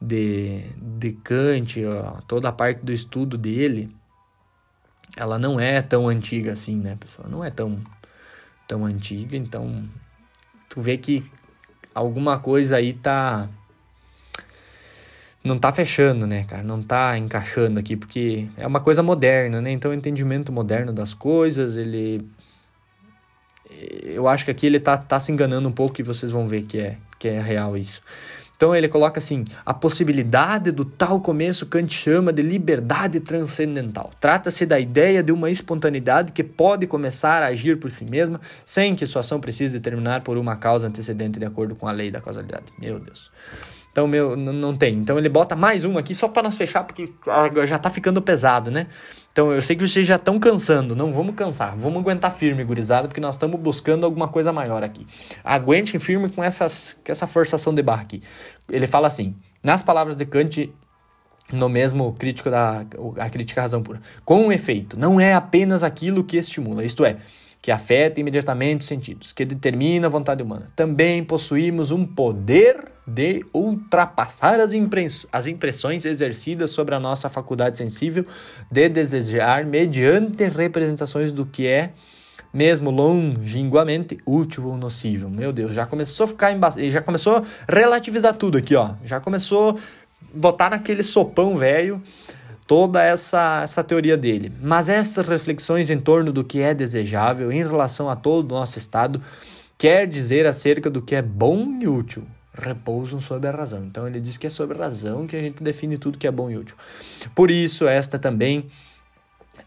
De, 0.00 0.62
de 0.76 1.12
Kant, 1.12 1.84
ó, 1.84 2.22
toda 2.22 2.48
a 2.48 2.52
parte 2.52 2.82
do 2.82 2.90
estudo 2.90 3.36
dele, 3.36 3.94
ela 5.14 5.38
não 5.38 5.60
é 5.60 5.82
tão 5.82 6.08
antiga 6.08 6.52
assim, 6.52 6.76
né, 6.76 6.96
pessoal? 6.98 7.28
Não 7.28 7.44
é 7.44 7.50
tão, 7.50 7.78
tão 8.66 8.86
antiga, 8.86 9.36
então 9.36 9.86
tu 10.70 10.80
vê 10.80 10.96
que 10.96 11.30
alguma 11.94 12.38
coisa 12.38 12.76
aí 12.76 12.94
tá 12.94 13.46
não 15.42 15.58
tá 15.58 15.72
fechando, 15.72 16.26
né, 16.26 16.44
cara? 16.44 16.62
Não 16.62 16.82
tá 16.82 17.16
encaixando 17.16 17.78
aqui, 17.78 17.96
porque 17.96 18.46
é 18.56 18.66
uma 18.66 18.80
coisa 18.80 19.02
moderna, 19.02 19.60
né? 19.60 19.70
Então, 19.70 19.90
o 19.90 19.94
entendimento 19.94 20.52
moderno 20.52 20.92
das 20.92 21.14
coisas, 21.14 21.76
ele 21.76 22.26
eu 24.02 24.28
acho 24.28 24.44
que 24.44 24.50
aqui 24.50 24.66
ele 24.66 24.80
tá, 24.80 24.96
tá 24.96 25.18
se 25.18 25.32
enganando 25.32 25.68
um 25.68 25.72
pouco 25.72 26.00
e 26.00 26.04
vocês 26.04 26.30
vão 26.30 26.46
ver 26.46 26.62
que 26.62 26.78
é, 26.78 26.96
que 27.18 27.28
é 27.28 27.40
real 27.40 27.76
isso. 27.76 28.02
Então 28.56 28.76
ele 28.76 28.88
coloca 28.88 29.18
assim: 29.18 29.46
a 29.64 29.72
possibilidade 29.72 30.70
do 30.70 30.84
tal 30.84 31.18
começo 31.20 31.64
Kant 31.64 31.94
chama 31.94 32.30
de 32.30 32.42
liberdade 32.42 33.18
transcendental. 33.20 34.10
Trata-se 34.20 34.66
da 34.66 34.78
ideia 34.78 35.22
de 35.22 35.32
uma 35.32 35.50
espontaneidade 35.50 36.32
que 36.32 36.44
pode 36.44 36.86
começar 36.86 37.42
a 37.42 37.46
agir 37.46 37.78
por 37.78 37.90
si 37.90 38.04
mesma 38.04 38.38
sem 38.64 38.94
que 38.94 39.06
sua 39.06 39.20
ação 39.20 39.40
precise 39.40 39.80
terminar 39.80 40.20
por 40.20 40.36
uma 40.36 40.56
causa 40.56 40.86
antecedente 40.86 41.38
de 41.38 41.46
acordo 41.46 41.74
com 41.74 41.88
a 41.88 41.92
lei 41.92 42.10
da 42.10 42.20
causalidade. 42.20 42.66
Meu 42.78 42.98
Deus. 42.98 43.30
Então, 43.92 44.06
meu, 44.06 44.36
não 44.36 44.76
tem. 44.76 44.94
Então 44.94 45.18
ele 45.18 45.28
bota 45.28 45.56
mais 45.56 45.84
um 45.84 45.98
aqui 45.98 46.14
só 46.14 46.28
para 46.28 46.44
nós 46.44 46.54
fechar, 46.54 46.84
porque 46.84 47.12
já 47.66 47.78
tá 47.78 47.90
ficando 47.90 48.22
pesado, 48.22 48.70
né? 48.70 48.86
Então 49.32 49.52
eu 49.52 49.62
sei 49.62 49.76
que 49.76 49.86
vocês 49.86 50.06
já 50.06 50.16
estão 50.16 50.38
cansando, 50.38 50.94
não 50.94 51.12
vamos 51.12 51.34
cansar, 51.34 51.76
vamos 51.76 52.00
aguentar 52.00 52.32
firme, 52.32 52.64
gurizada, 52.64 53.06
porque 53.06 53.20
nós 53.20 53.34
estamos 53.36 53.58
buscando 53.60 54.04
alguma 54.04 54.28
coisa 54.28 54.52
maior 54.52 54.82
aqui. 54.82 55.06
Aguentem 55.44 56.00
firme 56.00 56.28
com, 56.28 56.42
essas, 56.42 56.96
com 57.04 57.12
essa 57.12 57.26
forçação 57.26 57.74
de 57.74 57.82
barra 57.82 58.02
aqui. 58.02 58.22
Ele 58.68 58.86
fala 58.86 59.06
assim, 59.06 59.34
nas 59.62 59.82
palavras 59.82 60.16
de 60.16 60.24
Kant, 60.24 60.72
no 61.52 61.68
mesmo 61.68 62.12
crítico 62.14 62.50
da 62.50 62.84
a 63.18 63.30
crítica 63.30 63.60
à 63.60 63.62
razão 63.62 63.82
pura, 63.82 64.00
com 64.24 64.46
um 64.46 64.52
efeito, 64.52 64.98
não 64.98 65.20
é 65.20 65.32
apenas 65.32 65.82
aquilo 65.82 66.24
que 66.24 66.36
estimula, 66.36 66.84
isto 66.84 67.04
é, 67.04 67.18
que 67.62 67.70
afeta 67.70 68.20
imediatamente 68.20 68.80
os 68.80 68.86
sentidos, 68.86 69.32
que 69.32 69.44
determina 69.44 70.06
a 70.06 70.10
vontade 70.10 70.42
humana. 70.42 70.70
Também 70.74 71.22
possuímos 71.22 71.90
um 71.90 72.06
poder 72.06 72.90
de 73.06 73.44
ultrapassar 73.52 74.60
as, 74.60 74.72
impress 74.72 75.26
as 75.32 75.46
impressões 75.46 76.04
exercidas 76.04 76.70
sobre 76.70 76.94
a 76.94 77.00
nossa 77.00 77.28
faculdade 77.28 77.76
sensível 77.76 78.24
de 78.70 78.88
desejar 78.88 79.64
mediante 79.64 80.48
representações 80.48 81.32
do 81.32 81.44
que 81.44 81.66
é 81.66 81.90
mesmo 82.52 82.90
longínquamente 82.90 84.18
útil 84.26 84.66
ou 84.66 84.76
nocivo. 84.76 85.28
Meu 85.28 85.52
Deus, 85.52 85.74
já 85.74 85.86
começou 85.86 86.24
a 86.24 86.28
ficar 86.28 86.52
embaçado, 86.52 86.88
já 86.90 87.00
começou 87.00 87.36
a 87.36 87.44
relativizar 87.68 88.34
tudo 88.34 88.58
aqui, 88.58 88.74
ó. 88.74 88.94
Já 89.04 89.20
começou 89.20 89.70
a 89.70 89.76
botar 90.34 90.70
naquele 90.70 91.02
sopão 91.02 91.56
velho 91.56 92.02
toda 92.70 93.02
essa, 93.02 93.62
essa 93.64 93.82
teoria 93.82 94.16
dele. 94.16 94.52
Mas 94.62 94.88
essas 94.88 95.26
reflexões 95.26 95.90
em 95.90 95.98
torno 95.98 96.32
do 96.32 96.44
que 96.44 96.60
é 96.60 96.72
desejável 96.72 97.50
em 97.50 97.64
relação 97.64 98.08
a 98.08 98.14
todo 98.14 98.52
o 98.52 98.54
nosso 98.54 98.78
estado 98.78 99.20
quer 99.76 100.06
dizer 100.06 100.46
acerca 100.46 100.88
do 100.88 101.02
que 101.02 101.16
é 101.16 101.20
bom 101.20 101.80
e 101.80 101.88
útil. 101.88 102.22
Repousam 102.54 103.18
sobre 103.18 103.48
a 103.48 103.50
razão. 103.50 103.84
Então 103.84 104.06
ele 104.06 104.20
diz 104.20 104.36
que 104.36 104.46
é 104.46 104.50
sobre 104.50 104.78
a 104.78 104.82
razão 104.82 105.26
que 105.26 105.34
a 105.34 105.40
gente 105.40 105.60
define 105.64 105.98
tudo 105.98 106.16
que 106.16 106.28
é 106.28 106.30
bom 106.30 106.48
e 106.48 106.56
útil. 106.56 106.76
Por 107.34 107.50
isso, 107.50 107.88
esta 107.88 108.20
também 108.20 108.66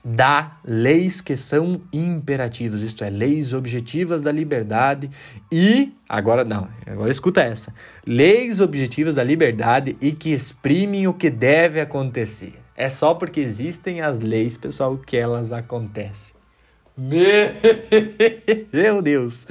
dá 0.01 0.59
leis 0.63 1.19
que 1.19 1.35
são 1.35 1.81
imperativas, 1.91 2.81
isto 2.81 3.03
é, 3.03 3.09
leis 3.09 3.51
objetivas 3.51 4.21
da 4.21 4.31
liberdade 4.31 5.11
e 5.51 5.93
agora 6.07 6.45
não, 6.45 6.69
agora 6.87 7.11
escuta 7.11 7.41
essa. 7.41 7.73
Leis 8.07 8.61
objetivas 8.61 9.15
da 9.15 9.23
liberdade 9.25 9.97
e 9.99 10.13
que 10.13 10.31
exprimem 10.31 11.05
o 11.05 11.13
que 11.13 11.29
deve 11.29 11.81
acontecer. 11.81 12.62
É 12.75 12.89
só 12.89 13.13
porque 13.13 13.39
existem 13.39 14.01
as 14.01 14.19
leis, 14.19 14.57
pessoal, 14.57 14.97
que 14.97 15.15
elas 15.15 15.51
acontecem. 15.51 16.33
Meu 18.71 19.01
Deus! 19.01 19.47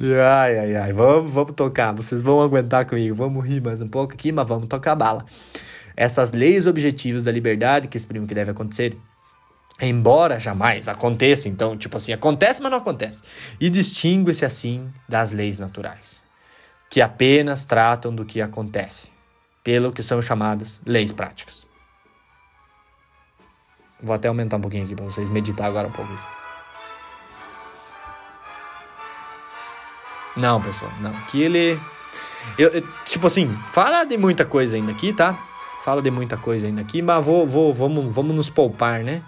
Ai, 0.00 0.58
ai, 0.58 0.76
ai. 0.76 0.92
Vamos, 0.92 1.30
vamos 1.30 1.52
tocar. 1.52 1.92
Vocês 1.92 2.20
vão 2.20 2.40
aguentar 2.40 2.86
comigo. 2.86 3.14
Vamos 3.16 3.44
rir 3.44 3.60
mais 3.60 3.80
um 3.80 3.88
pouco 3.88 4.14
aqui, 4.14 4.30
mas 4.30 4.46
vamos 4.46 4.66
tocar 4.68 4.94
bala. 4.94 5.24
Essas 5.96 6.30
leis 6.32 6.66
objetivas 6.66 7.24
da 7.24 7.32
liberdade 7.32 7.88
que 7.88 7.96
exprimem 7.96 8.24
o 8.24 8.28
que 8.28 8.34
deve 8.34 8.52
acontecer, 8.52 8.96
embora 9.80 10.38
jamais 10.38 10.86
aconteça, 10.86 11.48
então, 11.48 11.76
tipo 11.76 11.96
assim, 11.96 12.12
acontece, 12.12 12.62
mas 12.62 12.70
não 12.70 12.78
acontece. 12.78 13.20
E 13.60 13.68
distingue-se 13.68 14.44
assim 14.44 14.88
das 15.08 15.32
leis 15.32 15.58
naturais, 15.58 16.22
que 16.88 17.00
apenas 17.00 17.64
tratam 17.64 18.14
do 18.14 18.24
que 18.24 18.40
acontece, 18.40 19.08
pelo 19.64 19.92
que 19.92 20.02
são 20.02 20.22
chamadas 20.22 20.80
leis 20.86 21.10
práticas. 21.10 21.67
Vou 24.02 24.14
até 24.14 24.28
aumentar 24.28 24.56
um 24.56 24.60
pouquinho 24.60 24.84
aqui 24.84 24.94
para 24.94 25.04
vocês 25.04 25.28
meditar 25.28 25.66
agora 25.66 25.88
um 25.88 25.92
pouco 25.92 26.12
Não, 30.38 30.62
pessoal, 30.62 30.92
não. 31.00 31.10
Aqui 31.10 31.42
ele. 31.42 31.80
Eu, 32.56 32.68
eu, 32.68 32.88
tipo 33.04 33.26
assim, 33.26 33.52
fala 33.72 34.04
de 34.04 34.16
muita 34.16 34.44
coisa 34.44 34.76
ainda 34.76 34.92
aqui, 34.92 35.12
tá? 35.12 35.36
Fala 35.84 36.00
de 36.00 36.12
muita 36.12 36.36
coisa 36.36 36.68
ainda 36.68 36.80
aqui, 36.80 37.02
mas 37.02 37.24
vou, 37.24 37.44
vou, 37.44 37.72
vamos, 37.72 38.14
vamos 38.14 38.36
nos 38.36 38.48
poupar, 38.48 39.02
né? 39.02 39.20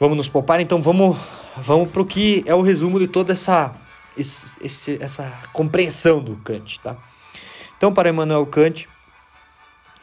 Vamos 0.00 0.16
nos 0.16 0.28
poupar, 0.28 0.60
então 0.60 0.82
vamos, 0.82 1.16
vamos 1.56 1.90
pro 1.90 2.04
que 2.04 2.42
é 2.44 2.54
o 2.54 2.60
resumo 2.60 2.98
de 2.98 3.06
toda 3.06 3.32
essa, 3.32 3.72
esse, 4.16 5.00
essa 5.00 5.32
compreensão 5.52 6.20
do 6.20 6.34
Kant, 6.36 6.80
tá? 6.80 6.96
Então, 7.76 7.92
para 7.92 8.08
Emmanuel 8.08 8.44
Kant, 8.46 8.88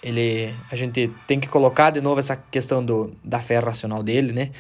ele, 0.04 0.54
a 0.72 0.76
gente 0.76 1.12
tem 1.28 1.40
que 1.40 1.48
colocar 1.48 1.92
de 1.92 2.02
novo 2.02 2.20
essa 2.20 2.36
questão 2.36 2.84
do, 2.84 3.14
da 3.24 3.40
fé 3.40 3.60
racional 3.60 4.02
dele, 4.02 4.32
né? 4.34 4.52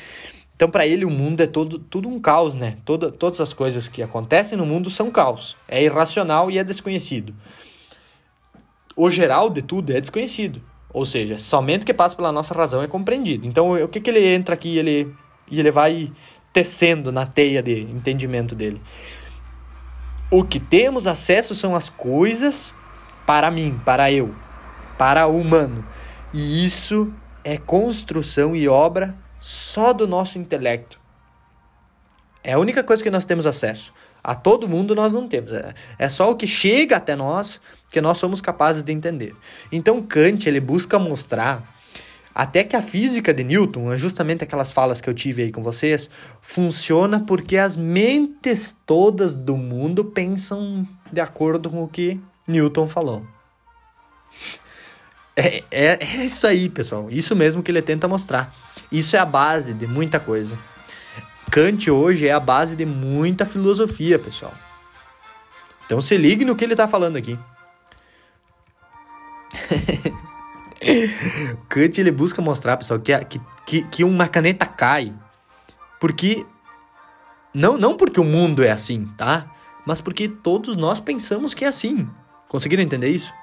Então, 0.56 0.70
para 0.70 0.86
ele, 0.86 1.06
o 1.06 1.10
mundo 1.10 1.42
é 1.42 1.48
todo, 1.48 1.80
tudo 1.80 2.08
um 2.08 2.20
caos, 2.20 2.54
né? 2.54 2.78
Toda, 2.86 3.12
todas 3.12 3.42
as 3.42 3.52
coisas 3.52 3.88
que 3.88 4.04
acontecem 4.04 4.56
no 4.56 4.66
mundo 4.66 4.92
são 4.92 5.10
caos. 5.10 5.58
É 5.68 5.84
irracional 5.84 6.52
e 6.52 6.60
é 6.60 6.64
desconhecido. 6.64 7.34
O 8.96 9.10
geral 9.10 9.50
de 9.50 9.64
tudo 9.64 9.92
é 9.92 10.00
desconhecido. 10.00 10.62
Ou 10.94 11.04
seja, 11.04 11.40
somente 11.40 11.82
o 11.82 11.86
que 11.86 11.94
passa 11.94 12.16
pela 12.16 12.32
nossa 12.32 12.54
razão 12.54 12.84
é 12.84 12.88
compreendido. 12.88 13.48
Então, 13.48 13.72
o 13.72 13.88
que, 13.88 14.00
que 14.00 14.12
ele 14.12 14.24
entra 14.24 14.54
aqui 14.54 14.78
ele, 14.78 15.12
e 15.50 15.60
ele 15.60 15.72
vai 15.72 16.12
tecendo 16.54 17.12
na 17.12 17.26
teia 17.26 17.64
de 17.64 17.82
entendimento 17.82 18.54
dele? 18.54 18.80
O 20.30 20.44
que 20.44 20.60
temos 20.60 21.08
acesso 21.08 21.56
são 21.56 21.76
as 21.76 21.90
coisas 21.90 22.72
para 23.26 23.50
mim, 23.50 23.80
para 23.84 24.12
eu, 24.12 24.36
para 25.02 25.26
o 25.26 25.36
humano. 25.36 25.84
E 26.32 26.64
isso 26.64 27.12
é 27.44 27.58
construção 27.58 28.56
e 28.56 28.68
obra 28.68 29.16
só 29.40 29.94
do 29.94 30.06
nosso 30.08 30.38
intelecto. 30.38 31.00
É 32.44 32.54
a 32.54 32.60
única 32.60 32.84
coisa 32.84 33.02
que 33.02 33.10
nós 33.10 33.26
temos 33.26 33.48
acesso. 33.48 33.92
A 34.24 34.36
todo 34.36 34.68
mundo 34.68 34.94
nós 34.94 35.12
não 35.12 35.28
temos. 35.28 35.54
É, 35.54 35.74
é 35.98 36.08
só 36.08 36.30
o 36.30 36.36
que 36.36 36.46
chega 36.46 36.98
até 36.98 37.16
nós 37.16 37.60
que 37.92 38.00
nós 38.00 38.20
somos 38.20 38.42
capazes 38.42 38.84
de 38.84 38.92
entender. 38.92 39.34
Então 39.72 40.04
Kant 40.04 40.48
ele 40.48 40.60
busca 40.60 41.00
mostrar 41.00 41.76
até 42.36 42.64
que 42.64 42.76
a 42.76 42.82
física 42.84 43.34
de 43.34 43.44
Newton, 43.44 43.98
justamente 43.98 44.44
aquelas 44.44 44.72
falas 44.72 45.02
que 45.02 45.10
eu 45.10 45.16
tive 45.16 45.42
aí 45.42 45.52
com 45.52 45.64
vocês, 45.64 46.12
funciona 46.42 47.22
porque 47.22 47.58
as 47.58 47.76
mentes 47.76 48.78
todas 48.86 49.34
do 49.34 49.58
mundo 49.58 50.06
pensam 50.06 50.88
de 51.12 51.20
acordo 51.20 51.72
com 51.72 51.84
o 51.84 51.88
que 51.88 52.20
Newton 52.48 52.88
falou. 52.88 53.26
É, 55.42 55.64
é, 55.72 55.98
é 56.00 56.26
isso 56.26 56.46
aí, 56.46 56.70
pessoal. 56.70 57.10
Isso 57.10 57.36
mesmo 57.36 57.64
que 57.64 57.72
ele 57.72 57.82
tenta 57.82 58.08
mostrar. 58.08 58.54
Isso 58.92 59.16
é 59.16 59.20
a 59.20 59.26
base 59.26 59.74
de 59.74 59.88
muita 59.88 60.20
coisa. 60.20 60.56
Kant 61.50 61.90
hoje 61.90 62.28
é 62.28 62.32
a 62.32 62.40
base 62.40 62.76
de 62.76 62.86
muita 62.86 63.44
filosofia, 63.44 64.20
pessoal. 64.20 64.54
Então 65.86 66.00
se 66.00 66.16
ligue 66.16 66.46
no 66.46 66.56
que 66.56 66.64
ele 66.64 66.74
está 66.74 66.88
falando 66.88 67.18
aqui. 67.18 67.40
Kant 71.68 72.00
ele 72.00 72.12
busca 72.12 72.40
mostrar, 72.42 72.78
pessoal, 72.78 73.00
que, 73.00 73.12
que, 73.66 73.82
que 73.84 74.04
uma 74.04 74.28
caneta 74.28 74.68
cai. 74.68 75.12
Porque. 76.00 76.46
Não, 77.54 77.78
não 77.78 77.98
porque 77.98 78.20
o 78.20 78.24
mundo 78.24 78.64
é 78.64 78.72
assim, 78.72 79.06
tá? 79.18 79.52
Mas 79.86 80.00
porque 80.00 80.30
todos 80.30 80.76
nós 80.76 81.00
pensamos 81.00 81.54
que 81.54 81.66
é 81.66 81.68
assim. 81.68 82.08
Conseguiram 82.48 82.84
entender 82.84 83.10
isso? 83.10 83.34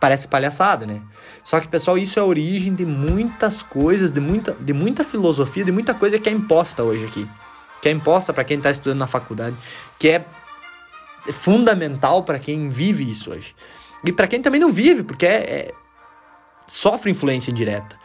Parece 0.00 0.28
palhaçada, 0.28 0.86
né? 0.86 1.02
Só 1.42 1.60
que, 1.60 1.68
pessoal, 1.68 1.98
isso 1.98 2.18
é 2.18 2.22
a 2.22 2.24
origem 2.24 2.74
de 2.74 2.86
muitas 2.86 3.62
coisas, 3.62 4.12
de 4.12 4.20
muita, 4.20 4.52
de 4.60 4.72
muita 4.72 5.04
filosofia, 5.04 5.64
de 5.64 5.72
muita 5.72 5.94
coisa 5.94 6.18
que 6.18 6.28
é 6.28 6.32
imposta 6.32 6.82
hoje 6.82 7.06
aqui. 7.06 7.28
Que 7.82 7.88
é 7.88 7.92
imposta 7.92 8.32
para 8.32 8.44
quem 8.44 8.58
está 8.58 8.70
estudando 8.70 8.98
na 8.98 9.06
faculdade, 9.06 9.56
que 9.98 10.08
é 10.08 10.24
fundamental 11.32 12.22
para 12.24 12.38
quem 12.38 12.68
vive 12.68 13.08
isso 13.08 13.30
hoje. 13.30 13.54
E 14.04 14.12
para 14.12 14.26
quem 14.26 14.40
também 14.40 14.60
não 14.60 14.72
vive, 14.72 15.02
porque 15.02 15.26
é, 15.26 15.30
é, 15.30 15.74
sofre 16.66 17.10
influência 17.10 17.50
indireta. 17.50 17.96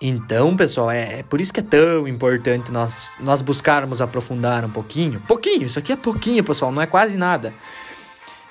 Então, 0.00 0.54
pessoal, 0.56 0.90
é, 0.90 1.20
é, 1.20 1.22
por 1.22 1.40
isso 1.40 1.52
que 1.52 1.60
é 1.60 1.62
tão 1.62 2.06
importante 2.06 2.70
nós, 2.70 3.12
nós 3.18 3.40
buscarmos 3.40 4.02
aprofundar 4.02 4.64
um 4.64 4.70
pouquinho. 4.70 5.20
Pouquinho, 5.26 5.64
isso 5.64 5.78
aqui 5.78 5.92
é 5.92 5.96
pouquinho, 5.96 6.44
pessoal, 6.44 6.70
não 6.70 6.82
é 6.82 6.86
quase 6.86 7.16
nada. 7.16 7.54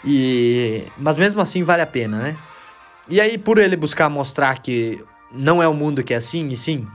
E 0.06 0.86
mas 0.98 1.18
mesmo 1.18 1.42
assim 1.42 1.64
vale 1.64 1.82
a 1.82 1.88
pena, 1.88 2.20
né? 2.20 2.38
E 3.10 3.20
aí 3.20 3.38
por 3.38 3.58
ele 3.58 3.76
buscar 3.76 4.10
mostrar 4.10 4.60
que 4.60 5.04
não 5.32 5.62
é 5.62 5.68
o 5.68 5.74
mundo 5.74 6.04
que 6.04 6.14
é 6.14 6.18
assim, 6.18 6.48
e 6.50 6.58
sim 6.58 6.88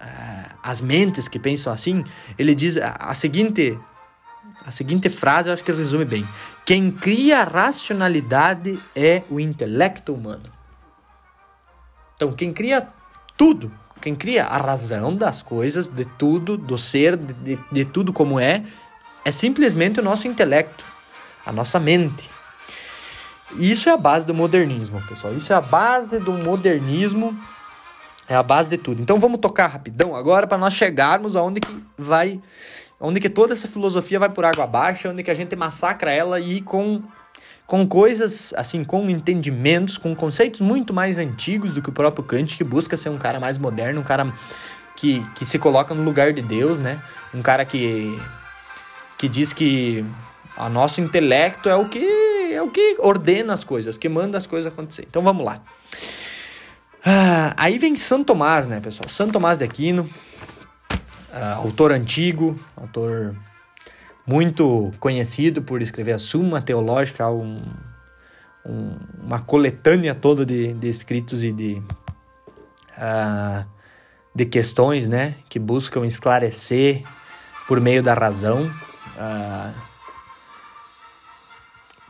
uh, 0.00 0.54
as 0.62 0.80
mentes 0.80 1.28
que 1.28 1.38
pensam 1.38 1.72
assim, 1.72 2.04
ele 2.38 2.54
diz 2.54 2.76
a, 2.76 2.96
a 2.98 3.14
seguinte 3.14 3.78
a 4.64 4.70
seguinte 4.70 5.08
frase, 5.08 5.48
eu 5.48 5.54
acho 5.54 5.64
que 5.64 5.72
resume 5.72 6.04
bem: 6.04 6.26
quem 6.64 6.90
cria 6.90 7.40
a 7.40 7.44
racionalidade 7.44 8.80
é 8.94 9.22
o 9.30 9.40
intelecto 9.40 10.14
humano. 10.14 10.50
Então, 12.14 12.32
quem 12.32 12.52
cria 12.52 12.88
tudo, 13.36 13.72
Quem 14.00 14.16
cria 14.16 14.44
a 14.44 14.58
razão 14.58 15.14
das 15.14 15.42
coisas, 15.42 15.86
de 15.86 16.04
tudo, 16.04 16.56
do 16.56 16.76
ser, 16.76 17.16
de, 17.16 17.32
de, 17.34 17.58
de 17.70 17.84
tudo 17.84 18.12
como 18.12 18.38
é, 18.38 18.64
é 19.24 19.30
simplesmente 19.30 20.00
o 20.00 20.02
nosso 20.02 20.26
intelecto, 20.26 20.84
a 21.44 21.52
nossa 21.52 21.78
mente. 21.78 22.28
Isso 23.56 23.88
é 23.88 23.92
a 23.92 23.96
base 23.96 24.24
do 24.24 24.34
modernismo, 24.34 25.00
pessoal. 25.06 25.34
Isso 25.34 25.52
é 25.52 25.56
a 25.56 25.60
base 25.60 26.18
do 26.18 26.32
modernismo, 26.32 27.38
é 28.28 28.34
a 28.34 28.42
base 28.42 28.70
de 28.70 28.78
tudo. 28.78 29.02
Então 29.02 29.18
vamos 29.18 29.40
tocar 29.40 29.66
rapidão 29.66 30.16
agora 30.16 30.46
para 30.46 30.56
nós 30.56 30.74
chegarmos 30.74 31.36
aonde 31.36 31.60
que 31.60 31.84
vai, 31.98 32.40
onde 32.98 33.20
que 33.20 33.28
toda 33.28 33.52
essa 33.52 33.68
filosofia 33.68 34.18
vai 34.18 34.30
por 34.30 34.44
água 34.44 34.64
abaixo, 34.64 35.08
onde 35.08 35.22
que 35.22 35.30
a 35.30 35.34
gente 35.34 35.54
massacra 35.54 36.10
ela 36.10 36.40
e 36.40 36.60
com 36.62 37.02
com 37.64 37.86
coisas, 37.86 38.52
assim, 38.54 38.84
com 38.84 39.08
entendimentos, 39.08 39.96
com 39.96 40.14
conceitos 40.14 40.60
muito 40.60 40.92
mais 40.92 41.16
antigos 41.16 41.72
do 41.72 41.80
que 41.80 41.88
o 41.88 41.92
próprio 41.92 42.22
Kant, 42.22 42.54
que 42.54 42.64
busca 42.64 42.98
ser 42.98 43.08
um 43.08 43.16
cara 43.16 43.40
mais 43.40 43.56
moderno, 43.56 44.00
um 44.00 44.04
cara 44.04 44.30
que, 44.94 45.24
que 45.34 45.46
se 45.46 45.58
coloca 45.58 45.94
no 45.94 46.02
lugar 46.02 46.34
de 46.34 46.42
Deus, 46.42 46.78
né? 46.80 47.00
Um 47.32 47.40
cara 47.40 47.64
que, 47.64 48.20
que 49.16 49.26
diz 49.26 49.54
que 49.54 50.04
o 50.56 50.68
nosso 50.68 51.00
intelecto 51.00 51.68
é 51.68 51.76
o 51.76 51.88
que 51.88 52.52
é 52.52 52.60
o 52.60 52.70
que 52.70 52.96
ordena 52.98 53.54
as 53.54 53.64
coisas, 53.64 53.96
que 53.96 54.08
manda 54.08 54.36
as 54.36 54.46
coisas 54.46 54.70
acontecer. 54.72 55.06
Então 55.08 55.22
vamos 55.22 55.44
lá. 55.44 55.62
Ah, 57.04 57.54
aí 57.56 57.78
vem 57.78 57.96
São 57.96 58.22
Tomás, 58.22 58.66
né, 58.66 58.80
pessoal? 58.80 59.08
São 59.08 59.30
Tomás 59.30 59.58
de 59.58 59.64
Aquino, 59.64 60.08
ah, 61.32 61.54
autor 61.54 61.92
antigo, 61.92 62.54
autor 62.76 63.34
muito 64.26 64.92
conhecido 65.00 65.62
por 65.62 65.82
escrever 65.82 66.12
a 66.12 66.18
Suma 66.18 66.62
Teológica, 66.62 67.28
um, 67.28 67.62
um, 68.64 68.96
uma 69.20 69.40
coletânea 69.40 70.14
toda 70.14 70.46
de, 70.46 70.72
de 70.74 70.88
escritos 70.88 71.42
e 71.42 71.52
de, 71.52 71.82
uh, 72.96 73.66
de 74.34 74.46
questões 74.46 75.08
né, 75.08 75.34
que 75.48 75.58
buscam 75.58 76.06
esclarecer 76.06 77.02
por 77.66 77.80
meio 77.80 78.02
da 78.02 78.14
razão. 78.14 78.70
Uh, 79.16 79.91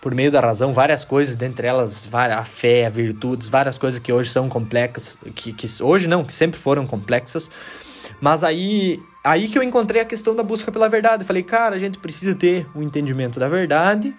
por 0.03 0.15
meio 0.17 0.33
da 0.33 0.41
razão, 0.41 0.73
várias 0.73 1.05
coisas, 1.05 1.37
dentre 1.37 1.65
elas 1.65 2.13
a 2.13 2.45
fé, 2.45 2.87
a 2.87 2.91
virtudes, 2.91 3.49
várias 3.49 3.79
coisas 3.79 4.01
que 4.01 4.13
hoje 4.13 4.31
são 4.31 4.49
complexas, 4.49 5.17
que, 5.33 5.53
que 5.53 5.69
hoje 5.81 6.09
não, 6.09 6.25
que 6.25 6.35
sempre 6.35 6.59
foram 6.59 6.85
complexas, 6.85 7.49
mas 8.21 8.43
aí 8.43 9.01
aí 9.25 9.47
que 9.47 9.57
eu 9.57 9.63
encontrei 9.63 10.03
a 10.03 10.05
questão 10.05 10.35
da 10.35 10.43
busca 10.43 10.73
pela 10.73 10.89
verdade. 10.89 11.23
Eu 11.23 11.27
falei, 11.27 11.45
cara, 11.45 11.77
a 11.77 11.79
gente 11.79 11.99
precisa 11.99 12.35
ter 12.35 12.67
um 12.75 12.83
entendimento 12.83 13.39
da 13.39 13.49
verdade 13.49 14.13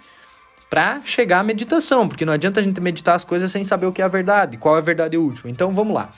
para 0.70 1.02
chegar 1.04 1.40
à 1.40 1.44
meditação, 1.44 2.08
porque 2.08 2.26
não 2.26 2.32
adianta 2.32 2.62
a 2.62 2.64
gente 2.64 2.80
meditar 2.80 3.16
as 3.16 3.26
coisas 3.26 3.52
sem 3.52 3.66
saber 3.66 3.86
o 3.86 3.92
que 3.92 4.02
é 4.02 4.06
a 4.06 4.08
verdade, 4.08 4.56
qual 4.56 4.76
é 4.78 4.80
a 4.80 4.82
verdade 4.82 5.18
última. 5.18 5.50
Então 5.50 5.76
vamos 5.76 5.94
lá. 5.94 6.14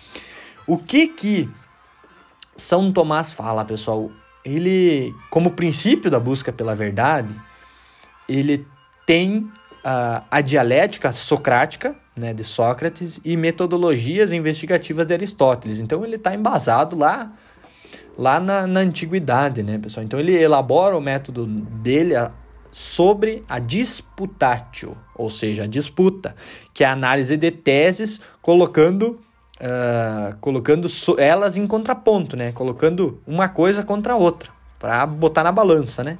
O 0.67 0.77
que 0.77 1.07
que 1.07 1.49
São 2.55 2.91
Tomás 2.91 3.31
fala, 3.31 3.65
pessoal? 3.65 4.11
Ele, 4.45 5.11
como 5.31 5.51
princípio 5.51 6.11
da 6.11 6.19
busca 6.19 6.53
pela 6.53 6.75
verdade, 6.75 7.35
ele 8.29 8.65
tem 9.05 9.37
uh, 9.39 10.23
a 10.29 10.41
dialética 10.41 11.11
socrática, 11.11 11.95
né, 12.15 12.33
de 12.33 12.43
Sócrates, 12.43 13.19
e 13.23 13.35
metodologias 13.35 14.31
investigativas 14.31 15.05
de 15.05 15.13
Aristóteles. 15.13 15.79
Então 15.79 16.03
ele 16.03 16.15
está 16.15 16.33
embasado 16.33 16.97
lá 16.97 17.31
lá 18.17 18.39
na, 18.39 18.65
na 18.65 18.79
antiguidade, 18.79 19.61
né, 19.61 19.77
pessoal? 19.77 20.03
Então 20.03 20.19
ele 20.19 20.33
elabora 20.33 20.97
o 20.97 21.01
método 21.01 21.45
dele 21.45 22.15
a, 22.15 22.31
sobre 22.71 23.43
a 23.47 23.59
disputatio, 23.59 24.97
ou 25.15 25.29
seja, 25.29 25.63
a 25.63 25.67
disputa, 25.67 26.35
que 26.73 26.83
é 26.83 26.87
a 26.87 26.93
análise 26.93 27.35
de 27.35 27.51
teses 27.51 28.21
colocando 28.41 29.19
uh, 29.59 30.35
colocando 30.39 30.87
so, 30.89 31.15
elas 31.19 31.57
em 31.57 31.67
contraponto, 31.67 32.35
né? 32.35 32.51
Colocando 32.51 33.21
uma 33.25 33.49
coisa 33.49 33.83
contra 33.83 34.13
a 34.13 34.15
outra, 34.15 34.49
para 34.79 35.05
botar 35.05 35.43
na 35.43 35.51
balança, 35.51 36.03
né? 36.03 36.17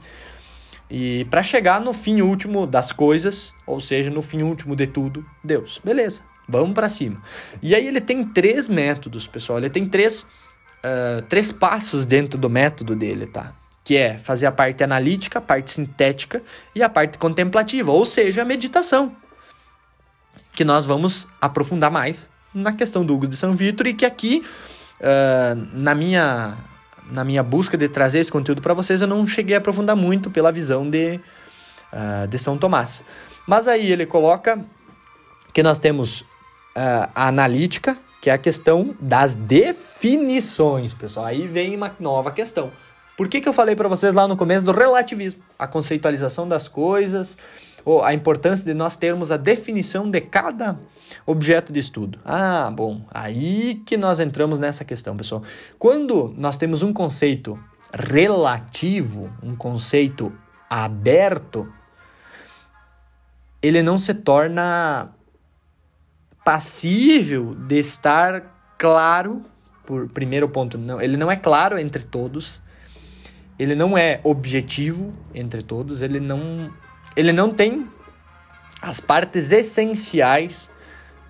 E 0.90 1.26
para 1.26 1.42
chegar 1.42 1.82
no 1.82 1.94
fim 1.94 2.22
último 2.22 2.68
das 2.68 2.92
coisas, 2.92 3.54
ou 3.66 3.80
seja, 3.80 4.12
no 4.12 4.22
fim 4.22 4.44
último 4.44 4.76
de 4.76 4.88
tudo, 4.88 5.26
Deus. 5.44 5.82
Beleza, 5.84 6.22
vamos 6.48 6.74
para 6.74 6.90
cima. 6.90 7.22
E 7.62 7.74
aí 7.74 7.88
ele 7.88 8.02
tem 8.02 8.24
três 8.24 8.68
métodos, 8.68 9.26
pessoal. 9.26 9.58
Ele 9.60 9.70
tem 9.70 9.88
três 9.88 10.28
uh, 10.86 11.22
três 11.24 11.52
passos 11.52 12.06
dentro 12.06 12.38
do 12.38 12.50
método 12.50 12.96
dele, 12.96 13.26
tá? 13.26 13.54
Que 13.84 13.98
é 13.98 14.18
fazer 14.18 14.46
a 14.46 14.52
parte 14.52 14.84
analítica, 14.84 15.40
a 15.40 15.42
parte 15.42 15.72
sintética 15.72 16.42
e 16.74 16.84
a 16.84 16.90
parte 16.90 17.18
contemplativa, 17.18 17.92
ou 17.92 18.06
seja, 18.06 18.44
a 18.44 18.46
meditação. 18.46 19.16
Que 20.54 20.64
nós 20.64 20.86
vamos 20.86 21.28
aprofundar 21.42 21.92
mais 21.92 22.30
na 22.54 22.72
questão 22.72 23.06
do 23.06 23.14
Hugo 23.14 23.28
de 23.28 23.36
São 23.36 23.56
Vitor 23.56 23.88
e 23.88 23.94
que 23.94 24.06
aqui, 24.06 24.44
uh, 25.00 25.56
na, 25.74 25.94
minha, 25.94 26.56
na 27.12 27.24
minha 27.24 27.44
busca 27.44 27.78
de 27.78 27.88
trazer 27.88 28.20
esse 28.20 28.32
conteúdo 28.32 28.62
para 28.62 28.74
vocês, 28.74 29.02
eu 29.02 29.08
não 29.08 29.26
cheguei 29.28 29.56
a 29.56 29.60
aprofundar 29.60 29.96
muito 29.96 30.30
pela 30.30 30.52
visão 30.52 30.90
de, 30.90 31.20
uh, 31.94 32.28
de 32.28 32.38
São 32.38 32.58
Tomás. 32.58 33.04
Mas 33.48 33.68
aí 33.68 33.92
ele 33.92 34.06
coloca 34.06 34.60
que 35.54 35.62
nós 35.62 35.80
temos 35.80 36.22
uh, 36.22 37.10
a 37.14 37.28
analítica, 37.28 37.98
que 38.22 38.30
é 38.30 38.34
a 38.34 38.38
questão 38.38 38.96
das 39.00 39.36
definições, 39.36 40.94
pessoal. 40.94 41.28
Aí 41.28 41.48
vem 41.48 41.76
uma 41.76 41.96
nova 42.00 42.32
questão. 42.32 42.72
Por 43.16 43.30
que, 43.30 43.40
que 43.40 43.48
eu 43.48 43.54
falei 43.54 43.76
para 43.76 43.88
vocês 43.88 44.14
lá 44.14 44.28
no 44.28 44.36
começo 44.36 44.66
do 44.66 44.72
relativismo? 44.72 45.42
A 45.58 45.68
conceitualização 45.68 46.48
das 46.48 46.68
coisas, 46.68 47.38
ou 47.86 48.04
a 48.04 48.14
importância 48.14 48.66
de 48.66 48.74
nós 48.74 48.98
termos 48.98 49.32
a 49.32 49.38
definição 49.38 50.10
de 50.10 50.20
cada 50.20 50.78
objeto 51.26 51.72
de 51.72 51.80
estudo. 51.80 52.20
Ah, 52.26 52.72
bom, 52.76 53.06
aí 53.14 53.76
que 53.86 53.96
nós 53.96 54.20
entramos 54.20 54.58
nessa 54.58 54.84
questão, 54.84 55.16
pessoal. 55.16 55.44
Quando 55.78 56.34
nós 56.36 56.58
temos 56.58 56.82
um 56.82 56.92
conceito 56.92 57.58
relativo, 57.94 59.32
um 59.42 59.56
conceito 59.56 60.34
aberto, 60.70 61.72
ele 63.62 63.82
não 63.82 63.98
se 63.98 64.14
torna 64.14 65.12
passível 66.44 67.56
de 67.56 67.80
estar 67.80 68.44
claro, 68.78 69.44
por 69.86 70.10
primeiro 70.10 70.50
ponto, 70.50 70.78
não, 70.78 71.02
ele 71.02 71.18
não 71.18 71.32
é 71.32 71.36
claro 71.36 71.78
entre 71.78 72.04
todos, 72.04 72.62
ele 73.58 73.74
não 73.74 73.98
é 73.98 74.20
objetivo 74.24 75.14
entre 75.34 75.62
todos, 75.62 76.02
ele 76.02 76.20
não, 76.20 76.72
ele 77.16 77.32
não 77.32 77.50
tem 77.50 77.88
as 78.82 79.00
partes 79.00 79.52
essenciais 79.52 80.72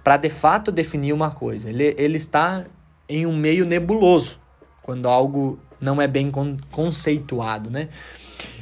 para 0.04 0.18
de 0.18 0.30
fato 0.30 0.72
definir 0.72 1.14
uma 1.14 1.32
coisa. 1.32 1.70
Ele, 1.70 1.96
ele 1.98 2.18
está 2.18 2.66
em 3.08 3.26
um 3.26 3.36
meio 3.36 3.66
nebuloso 3.66 4.40
quando 4.82 5.08
algo 5.08 5.60
não 5.80 6.02
é 6.02 6.08
bem 6.08 6.30
con 6.30 6.58
conceituado, 6.72 7.70
né? 7.70 7.90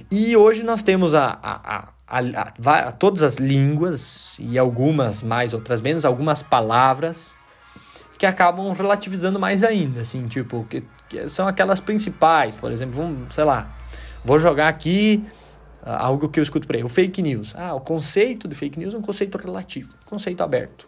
E 0.10 0.36
hoje 0.36 0.64
nós 0.64 0.84
temos 0.84 1.14
a, 1.14 1.38
a, 1.42 1.90
a, 2.08 2.88
a, 2.88 2.92
todas 2.92 3.24
as 3.24 3.36
línguas 3.36 4.38
e 4.40 4.58
algumas 4.58 5.24
mais, 5.24 5.54
outras 5.54 5.82
menos, 5.82 6.06
algumas 6.06 6.42
palavras 6.42 7.36
que 8.18 8.26
acabam 8.26 8.72
relativizando 8.72 9.40
mais 9.40 9.64
ainda, 9.64 10.02
assim, 10.02 10.28
tipo, 10.28 10.66
que, 10.70 10.84
que 11.10 11.28
são 11.28 11.48
aquelas 11.48 11.80
principais, 11.80 12.56
por 12.56 12.72
exemplo, 12.72 12.96
vamos, 12.96 13.34
sei 13.36 13.44
lá, 13.44 13.76
vou 14.24 14.40
jogar 14.40 14.68
aqui 14.68 15.26
algo 15.86 16.30
que 16.30 16.40
eu 16.40 16.44
escuto 16.44 16.66
por 16.66 16.76
aí, 16.76 16.84
o 16.84 16.90
fake 16.90 17.22
news. 17.22 17.54
Ah, 17.58 17.74
o 17.74 17.82
conceito 17.82 18.48
de 18.48 18.56
fake 18.56 18.80
news 18.80 18.94
é 18.94 18.98
um 18.98 19.02
conceito 19.02 19.38
relativo, 19.38 19.94
conceito 20.06 20.42
aberto. 20.42 20.88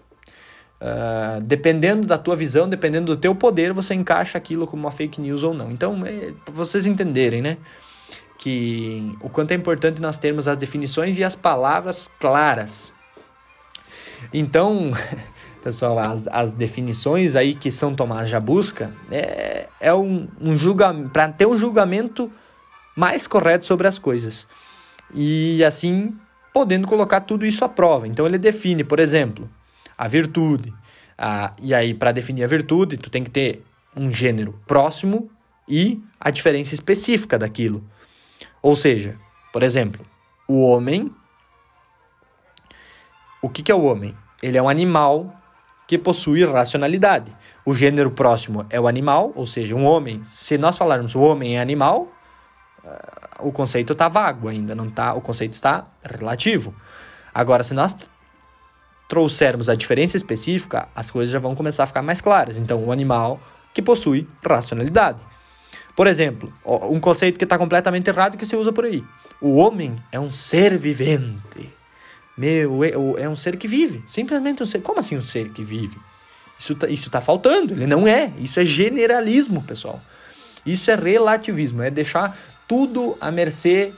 Uh, 0.81 1.41
dependendo 1.41 2.05
da 2.05 2.17
tua 2.17 2.35
visão, 2.35 2.67
dependendo 2.67 3.15
do 3.15 3.19
teu 3.19 3.33
poder, 3.33 3.73
você 3.73 3.93
encaixa 3.93 4.37
aquilo 4.37 4.67
como 4.67 4.83
uma 4.83 4.91
fake 4.91 5.19
news 5.21 5.43
ou 5.43 5.53
não. 5.53 5.71
Então, 5.71 6.05
é, 6.05 6.33
para 6.43 6.53
vocês 6.53 6.85
entenderem, 6.85 7.41
né? 7.41 7.57
que 8.37 9.15
o 9.21 9.29
quanto 9.29 9.51
é 9.51 9.55
importante 9.55 10.01
nós 10.01 10.17
termos 10.17 10.47
as 10.47 10.57
definições 10.57 11.17
e 11.17 11.23
as 11.23 11.35
palavras 11.35 12.09
claras. 12.19 12.93
Então, 14.33 14.91
pessoal, 15.63 15.97
as, 15.97 16.27
as 16.27 16.53
definições 16.53 17.35
aí 17.35 17.53
que 17.53 17.71
São 17.71 17.95
Tomás 17.95 18.27
já 18.27 18.39
busca 18.39 18.91
é, 19.09 19.67
é 19.79 19.93
um, 19.93 20.27
um 20.39 20.57
julgamento 20.57 21.09
para 21.09 21.29
ter 21.29 21.45
um 21.45 21.57
julgamento 21.57 22.31
mais 22.95 23.25
correto 23.25 23.65
sobre 23.65 23.87
as 23.87 23.97
coisas 23.97 24.45
e 25.15 25.63
assim 25.63 26.15
podendo 26.53 26.87
colocar 26.87 27.21
tudo 27.21 27.45
isso 27.45 27.65
à 27.65 27.69
prova. 27.69 28.07
Então 28.07 28.25
ele 28.25 28.37
define, 28.37 28.83
por 28.83 28.99
exemplo, 28.99 29.49
a 29.97 30.07
virtude. 30.07 30.73
Ah, 31.17 31.53
e 31.61 31.73
aí 31.73 31.93
para 31.93 32.11
definir 32.11 32.43
a 32.43 32.47
virtude, 32.47 32.97
tu 32.97 33.09
tem 33.09 33.23
que 33.23 33.31
ter 33.31 33.63
um 33.95 34.11
gênero 34.11 34.59
próximo 34.67 35.29
e 35.67 36.01
a 36.19 36.29
diferença 36.29 36.73
específica 36.73 37.39
daquilo. 37.39 37.83
Ou 38.61 38.75
seja, 38.75 39.15
por 39.51 39.63
exemplo, 39.63 40.05
o 40.47 40.61
homem. 40.65 41.11
O 43.41 43.49
que, 43.49 43.63
que 43.63 43.71
é 43.71 43.75
o 43.75 43.83
homem? 43.83 44.15
Ele 44.41 44.57
é 44.57 44.61
um 44.61 44.69
animal 44.69 45.33
que 45.87 45.97
possui 45.97 46.43
racionalidade. 46.43 47.35
O 47.65 47.73
gênero 47.73 48.11
próximo 48.11 48.65
é 48.69 48.79
o 48.79 48.87
animal, 48.87 49.31
ou 49.35 49.45
seja, 49.45 49.75
um 49.75 49.85
homem. 49.85 50.23
Se 50.23 50.57
nós 50.57 50.77
falarmos 50.77 51.15
o 51.15 51.21
homem 51.21 51.57
é 51.57 51.61
animal, 51.61 52.11
o 53.39 53.51
conceito 53.51 53.93
está 53.93 54.07
vago 54.07 54.47
ainda, 54.47 54.75
não 54.75 54.89
tá, 54.89 55.13
o 55.13 55.21
conceito 55.21 55.53
está 55.53 55.85
relativo. 56.03 56.73
Agora, 57.33 57.63
se 57.63 57.73
nós 57.73 57.95
trouxermos 59.07 59.69
a 59.69 59.75
diferença 59.75 60.17
específica, 60.17 60.87
as 60.95 61.11
coisas 61.11 61.31
já 61.31 61.39
vão 61.39 61.55
começar 61.55 61.83
a 61.83 61.87
ficar 61.87 62.01
mais 62.01 62.21
claras. 62.21 62.57
Então, 62.57 62.83
o 62.83 62.91
animal 62.91 63.39
que 63.73 63.81
possui 63.81 64.27
racionalidade. 64.43 65.19
Por 65.95 66.07
exemplo, 66.07 66.51
um 66.65 66.99
conceito 66.99 67.37
que 67.37 67.43
está 67.43 67.57
completamente 67.57 68.09
errado 68.09 68.37
que 68.37 68.45
se 68.45 68.55
usa 68.55 68.71
por 68.71 68.85
aí. 68.85 69.03
O 69.39 69.55
homem 69.55 69.95
é 70.11 70.19
um 70.19 70.31
ser 70.31 70.77
vivente. 70.77 71.73
Meu, 72.37 72.83
é, 72.83 72.91
é 73.23 73.29
um 73.29 73.35
ser 73.35 73.57
que 73.57 73.67
vive. 73.67 74.03
Simplesmente 74.07 74.61
um 74.61 74.65
ser. 74.65 74.79
Como 74.79 74.99
assim 74.99 75.17
um 75.17 75.21
ser 75.21 75.49
que 75.49 75.63
vive? 75.63 75.97
Isso 76.59 76.75
tá, 76.75 76.87
isso 76.87 77.09
tá 77.09 77.21
faltando. 77.21 77.73
Ele 77.73 77.87
não 77.87 78.07
é. 78.07 78.31
Isso 78.37 78.59
é 78.59 78.65
generalismo, 78.65 79.61
pessoal. 79.61 80.01
Isso 80.65 80.89
é 80.91 80.95
relativismo. 80.95 81.81
É 81.81 81.89
deixar 81.89 82.37
tudo 82.67 83.17
à 83.19 83.31
mercê 83.31 83.93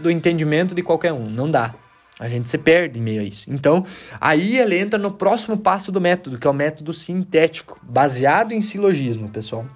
do, 0.00 0.10
entendimento 0.10 0.74
de 0.74 0.82
qualquer 0.82 1.12
um. 1.12 1.28
Não 1.28 1.50
dá. 1.50 1.74
A 2.18 2.28
gente 2.28 2.50
se 2.50 2.58
perde 2.58 2.98
em 2.98 3.02
meio 3.02 3.20
a 3.20 3.24
isso. 3.24 3.46
Então, 3.48 3.84
aí 4.20 4.58
ele 4.58 4.78
entra 4.78 4.98
no 4.98 5.10
próximo 5.10 5.56
passo 5.56 5.90
do 5.90 6.00
método, 6.00 6.38
que 6.38 6.46
é 6.46 6.50
o 6.50 6.54
método 6.54 6.92
sintético, 6.92 7.78
baseado 7.82 8.52
em 8.52 8.60
silogismo, 8.60 9.28
pessoal. 9.30 9.66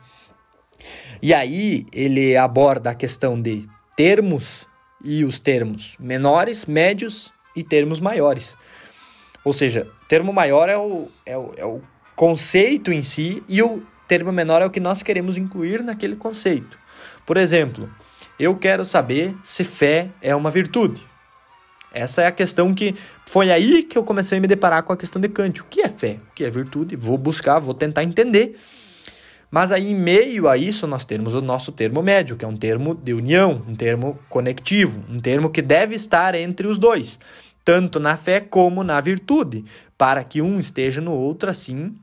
E 1.22 1.32
aí 1.32 1.86
ele 1.90 2.36
aborda 2.36 2.90
a 2.90 2.94
questão 2.94 3.40
de 3.40 3.66
termos 3.96 4.66
e 5.02 5.24
os 5.24 5.38
termos 5.38 5.96
menores, 5.98 6.66
médios 6.66 7.32
e 7.56 7.64
termos 7.64 7.98
maiores. 7.98 8.54
Ou 9.42 9.52
seja, 9.52 9.86
termo 10.08 10.32
maior 10.32 10.68
é 10.68 10.76
o, 10.76 11.08
é 11.24 11.36
o, 11.36 11.54
é 11.56 11.64
o 11.64 11.80
conceito 12.14 12.92
em 12.92 13.02
si 13.02 13.42
e 13.48 13.62
o 13.62 13.82
termo 14.06 14.32
menor 14.32 14.60
é 14.60 14.66
o 14.66 14.70
que 14.70 14.80
nós 14.80 15.02
queremos 15.02 15.36
incluir 15.38 15.82
naquele 15.82 16.16
conceito. 16.16 16.78
Por 17.26 17.36
exemplo, 17.36 17.90
eu 18.38 18.54
quero 18.56 18.84
saber 18.84 19.34
se 19.42 19.64
fé 19.64 20.10
é 20.20 20.34
uma 20.34 20.50
virtude. 20.50 21.02
Essa 21.92 22.22
é 22.22 22.26
a 22.26 22.32
questão 22.32 22.74
que 22.74 22.94
foi 23.26 23.50
aí 23.50 23.84
que 23.84 23.96
eu 23.96 24.02
comecei 24.02 24.38
a 24.38 24.40
me 24.40 24.48
deparar 24.48 24.82
com 24.82 24.92
a 24.92 24.96
questão 24.96 25.22
de 25.22 25.28
Kant. 25.28 25.62
O 25.62 25.64
que 25.64 25.80
é 25.80 25.88
fé? 25.88 26.18
O 26.30 26.34
que 26.34 26.44
é 26.44 26.50
virtude? 26.50 26.96
Vou 26.96 27.16
buscar, 27.16 27.60
vou 27.60 27.74
tentar 27.74 28.02
entender. 28.02 28.56
Mas 29.48 29.70
aí, 29.70 29.92
em 29.92 29.94
meio 29.94 30.48
a 30.48 30.56
isso, 30.56 30.84
nós 30.88 31.04
temos 31.04 31.32
o 31.36 31.40
nosso 31.40 31.70
termo 31.70 32.02
médio, 32.02 32.36
que 32.36 32.44
é 32.44 32.48
um 32.48 32.56
termo 32.56 32.92
de 32.92 33.14
união, 33.14 33.62
um 33.68 33.76
termo 33.76 34.18
conectivo, 34.28 35.04
um 35.08 35.20
termo 35.20 35.48
que 35.48 35.62
deve 35.62 35.94
estar 35.94 36.34
entre 36.34 36.66
os 36.66 36.76
dois, 36.76 37.20
tanto 37.64 38.00
na 38.00 38.16
fé 38.16 38.40
como 38.40 38.82
na 38.82 39.00
virtude, 39.00 39.64
para 39.96 40.24
que 40.24 40.42
um 40.42 40.58
esteja 40.58 41.00
no 41.00 41.12
outro, 41.12 41.48
assim 41.48 41.94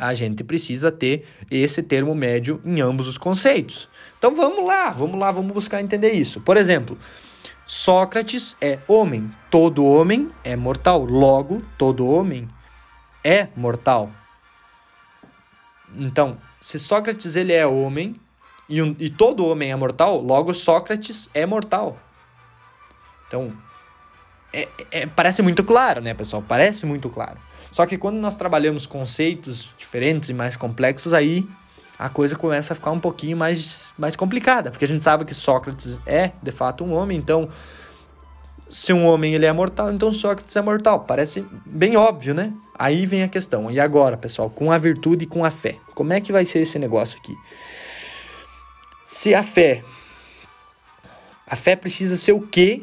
a 0.00 0.14
gente 0.14 0.42
precisa 0.42 0.90
ter 0.90 1.24
esse 1.50 1.82
termo 1.82 2.14
médio 2.14 2.60
em 2.64 2.80
ambos 2.80 3.06
os 3.06 3.18
conceitos. 3.18 3.88
Então 4.20 4.34
vamos 4.34 4.66
lá, 4.66 4.90
vamos 4.90 5.18
lá, 5.18 5.32
vamos 5.32 5.50
buscar 5.50 5.80
entender 5.80 6.12
isso. 6.12 6.42
Por 6.42 6.58
exemplo, 6.58 6.98
Sócrates 7.66 8.54
é 8.60 8.78
homem, 8.86 9.34
todo 9.50 9.82
homem 9.82 10.30
é 10.44 10.54
mortal, 10.54 11.02
logo 11.06 11.62
todo 11.78 12.06
homem 12.06 12.46
é 13.24 13.48
mortal. 13.56 14.10
Então, 15.96 16.36
se 16.60 16.78
Sócrates 16.78 17.34
ele 17.34 17.54
é 17.54 17.66
homem 17.66 18.14
e, 18.68 18.82
um, 18.82 18.94
e 18.98 19.08
todo 19.08 19.46
homem 19.46 19.72
é 19.72 19.76
mortal, 19.76 20.20
logo 20.20 20.52
Sócrates 20.52 21.30
é 21.32 21.46
mortal. 21.46 21.96
Então, 23.26 23.54
é, 24.52 24.68
é, 24.90 25.06
parece 25.06 25.40
muito 25.40 25.64
claro, 25.64 26.02
né, 26.02 26.12
pessoal? 26.12 26.44
Parece 26.46 26.84
muito 26.84 27.08
claro. 27.08 27.38
Só 27.72 27.86
que 27.86 27.96
quando 27.96 28.16
nós 28.16 28.36
trabalhamos 28.36 28.86
conceitos 28.86 29.74
diferentes 29.78 30.28
e 30.28 30.34
mais 30.34 30.56
complexos, 30.56 31.14
aí 31.14 31.48
a 32.00 32.08
coisa 32.08 32.34
começa 32.34 32.72
a 32.72 32.76
ficar 32.76 32.92
um 32.92 32.98
pouquinho 32.98 33.36
mais, 33.36 33.92
mais 33.98 34.16
complicada, 34.16 34.70
porque 34.70 34.86
a 34.86 34.88
gente 34.88 35.04
sabe 35.04 35.26
que 35.26 35.34
Sócrates 35.34 35.98
é, 36.06 36.32
de 36.42 36.50
fato, 36.50 36.82
um 36.82 36.94
homem, 36.94 37.18
então 37.18 37.50
se 38.70 38.90
um 38.90 39.04
homem 39.04 39.34
ele 39.34 39.44
é 39.44 39.52
mortal, 39.52 39.92
então 39.92 40.10
Sócrates 40.10 40.56
é 40.56 40.62
mortal. 40.62 41.00
Parece 41.00 41.44
bem 41.66 41.98
óbvio, 41.98 42.32
né? 42.32 42.54
Aí 42.78 43.04
vem 43.04 43.22
a 43.22 43.28
questão. 43.28 43.70
E 43.70 43.78
agora, 43.78 44.16
pessoal, 44.16 44.48
com 44.48 44.72
a 44.72 44.78
virtude 44.78 45.24
e 45.24 45.26
com 45.26 45.44
a 45.44 45.50
fé, 45.50 45.76
como 45.94 46.14
é 46.14 46.22
que 46.22 46.32
vai 46.32 46.46
ser 46.46 46.60
esse 46.60 46.78
negócio 46.78 47.18
aqui? 47.18 47.36
Se 49.04 49.34
a 49.34 49.42
fé 49.42 49.84
a 51.46 51.56
fé 51.56 51.76
precisa 51.76 52.16
ser 52.16 52.32
o 52.32 52.40
quê 52.40 52.82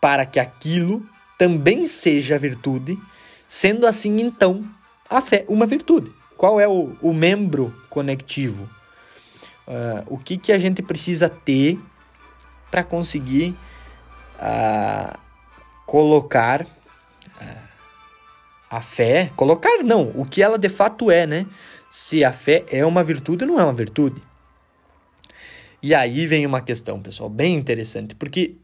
para 0.00 0.26
que 0.26 0.40
aquilo 0.40 1.06
também 1.38 1.86
seja 1.86 2.38
virtude, 2.38 2.98
sendo 3.46 3.86
assim 3.86 4.20
então 4.20 4.64
a 5.08 5.20
fé 5.20 5.44
uma 5.46 5.66
virtude. 5.66 6.10
Qual 6.42 6.58
é 6.58 6.66
o, 6.66 6.96
o 7.00 7.14
membro 7.14 7.72
conectivo? 7.88 8.68
Uh, 9.64 10.02
o 10.08 10.18
que, 10.18 10.36
que 10.36 10.50
a 10.50 10.58
gente 10.58 10.82
precisa 10.82 11.28
ter 11.28 11.78
para 12.68 12.82
conseguir 12.82 13.54
uh, 14.40 15.16
colocar 15.86 16.62
uh, 16.62 17.68
a 18.68 18.80
fé? 18.80 19.30
Colocar 19.36 19.84
não, 19.84 20.10
o 20.16 20.26
que 20.26 20.42
ela 20.42 20.58
de 20.58 20.68
fato 20.68 21.12
é, 21.12 21.28
né? 21.28 21.46
Se 21.88 22.24
a 22.24 22.32
fé 22.32 22.64
é 22.68 22.84
uma 22.84 23.04
virtude 23.04 23.44
ou 23.44 23.50
não 23.52 23.60
é 23.60 23.62
uma 23.62 23.72
virtude. 23.72 24.20
E 25.80 25.94
aí 25.94 26.26
vem 26.26 26.44
uma 26.44 26.60
questão, 26.60 27.00
pessoal, 27.00 27.30
bem 27.30 27.54
interessante, 27.54 28.16
porque 28.16 28.56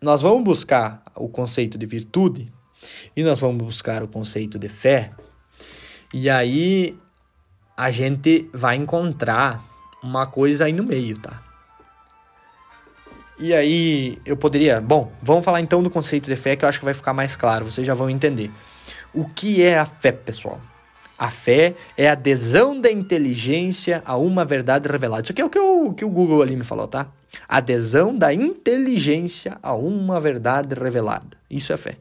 nós 0.00 0.20
vamos 0.20 0.42
buscar 0.42 1.00
o 1.14 1.28
conceito 1.28 1.78
de 1.78 1.86
virtude 1.86 2.52
e 3.14 3.22
nós 3.22 3.38
vamos 3.38 3.64
buscar 3.64 4.02
o 4.02 4.08
conceito 4.08 4.58
de 4.58 4.68
fé. 4.68 5.12
E 6.12 6.28
aí 6.28 6.98
a 7.76 7.90
gente 7.90 8.48
vai 8.52 8.76
encontrar 8.76 9.64
uma 10.02 10.26
coisa 10.26 10.66
aí 10.66 10.72
no 10.72 10.84
meio, 10.84 11.18
tá? 11.18 11.42
E 13.38 13.52
aí 13.52 14.18
eu 14.24 14.36
poderia. 14.36 14.80
Bom, 14.80 15.12
vamos 15.20 15.44
falar 15.44 15.60
então 15.60 15.82
do 15.82 15.90
conceito 15.90 16.30
de 16.30 16.36
fé 16.36 16.54
que 16.54 16.64
eu 16.64 16.68
acho 16.68 16.78
que 16.78 16.84
vai 16.84 16.94
ficar 16.94 17.12
mais 17.12 17.34
claro, 17.34 17.64
vocês 17.64 17.86
já 17.86 17.94
vão 17.94 18.08
entender. 18.08 18.50
O 19.12 19.28
que 19.28 19.62
é 19.62 19.78
a 19.78 19.86
fé, 19.86 20.12
pessoal? 20.12 20.60
A 21.18 21.30
fé 21.30 21.74
é 21.96 22.08
a 22.08 22.12
adesão 22.12 22.80
da 22.80 22.90
inteligência 22.90 24.02
a 24.04 24.16
uma 24.16 24.44
verdade 24.44 24.88
revelada. 24.88 25.22
Isso 25.22 25.32
aqui 25.32 25.42
é 25.42 25.44
o 25.44 25.50
que, 25.50 25.58
o 25.58 25.92
que 25.94 26.04
o 26.04 26.10
Google 26.10 26.42
ali 26.42 26.56
me 26.56 26.64
falou, 26.64 26.86
tá? 26.86 27.08
Adesão 27.48 28.16
da 28.16 28.32
inteligência 28.32 29.58
a 29.62 29.74
uma 29.74 30.20
verdade 30.20 30.74
revelada. 30.74 31.36
Isso 31.50 31.72
é 31.72 31.76
fé. 31.76 31.96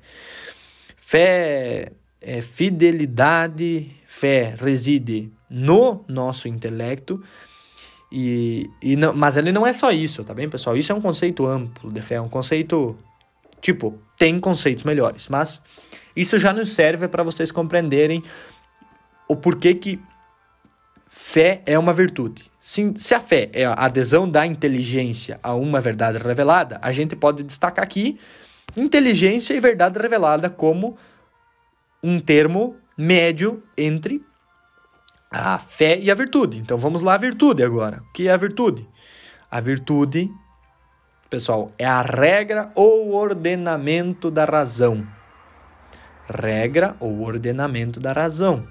Fé 0.98 1.92
é 2.22 2.42
fidelidade, 2.42 3.92
fé 4.08 4.56
reside 4.60 5.32
no 5.54 6.04
nosso 6.08 6.48
intelecto. 6.48 7.22
E, 8.12 8.68
e 8.82 8.96
não, 8.96 9.14
mas 9.14 9.38
ele 9.38 9.52
não 9.52 9.68
é 9.68 9.72
só 9.72 9.92
isso, 9.92 10.24
tá 10.24 10.34
bem, 10.34 10.50
pessoal? 10.50 10.76
Isso 10.76 10.92
é 10.92 10.96
um 10.96 11.02
conceito 11.02 11.46
amplo 11.46 11.92
de 11.92 12.02
fé, 12.02 12.16
é 12.16 12.22
um 12.22 12.28
conceito. 12.28 12.98
Tipo, 13.62 13.98
tem 14.18 14.40
conceitos 14.40 14.84
melhores, 14.84 15.30
mas 15.30 15.62
isso 16.16 16.38
já 16.40 16.52
nos 16.52 16.74
serve 16.74 17.08
para 17.08 17.24
vocês 17.24 17.52
compreenderem 17.52 18.24
o 19.28 19.36
porquê 19.36 19.74
que 19.76 20.02
fé 21.08 21.62
é 21.66 21.78
uma 21.78 21.94
virtude. 21.94 22.52
Se, 22.60 22.92
se 22.98 23.14
a 23.14 23.20
fé 23.20 23.50
é 23.54 23.66
a 23.66 23.74
adesão 23.74 24.30
da 24.30 24.46
inteligência 24.46 25.40
a 25.42 25.54
uma 25.54 25.80
verdade 25.80 26.18
revelada, 26.18 26.80
a 26.82 26.92
gente 26.92 27.16
pode 27.16 27.44
destacar 27.44 27.84
aqui 27.84 28.20
inteligência 28.76 29.54
e 29.54 29.60
verdade 29.60 30.00
revelada 30.00 30.50
como 30.50 30.98
um 32.04 32.20
termo 32.20 32.76
médio 32.98 33.64
entre 33.78 34.22
a 35.34 35.58
fé 35.58 36.00
e 36.00 36.12
a 36.12 36.16
virtude. 36.16 36.60
Então 36.60 36.78
vamos 36.78 37.02
lá, 37.02 37.16
a 37.16 37.18
virtude 37.18 37.64
agora. 37.64 38.04
O 38.08 38.14
que 38.14 38.28
é 38.28 38.32
a 38.32 38.38
virtude? 38.38 38.88
A 39.50 39.60
virtude, 39.60 40.30
pessoal, 41.30 41.72
é 41.78 41.86
a 41.86 42.04
regra 42.04 42.72
ou 42.76 43.14
ordenamento 43.14 44.30
da 44.30 44.46
razão. 44.46 45.06
Regra 46.30 46.96
ou 47.00 47.22
ordenamento 47.22 48.00
da 48.00 48.14
razão. 48.14 48.68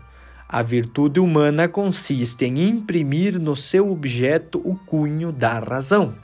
A 0.49 0.63
virtude 0.63 1.19
humana 1.19 1.67
consiste 1.67 2.45
em 2.45 2.69
imprimir 2.69 3.41
no 3.41 3.57
seu 3.57 3.91
objeto 3.91 4.61
o 4.65 4.77
cunho 4.77 5.33
da 5.33 5.59
razão. 5.59 6.15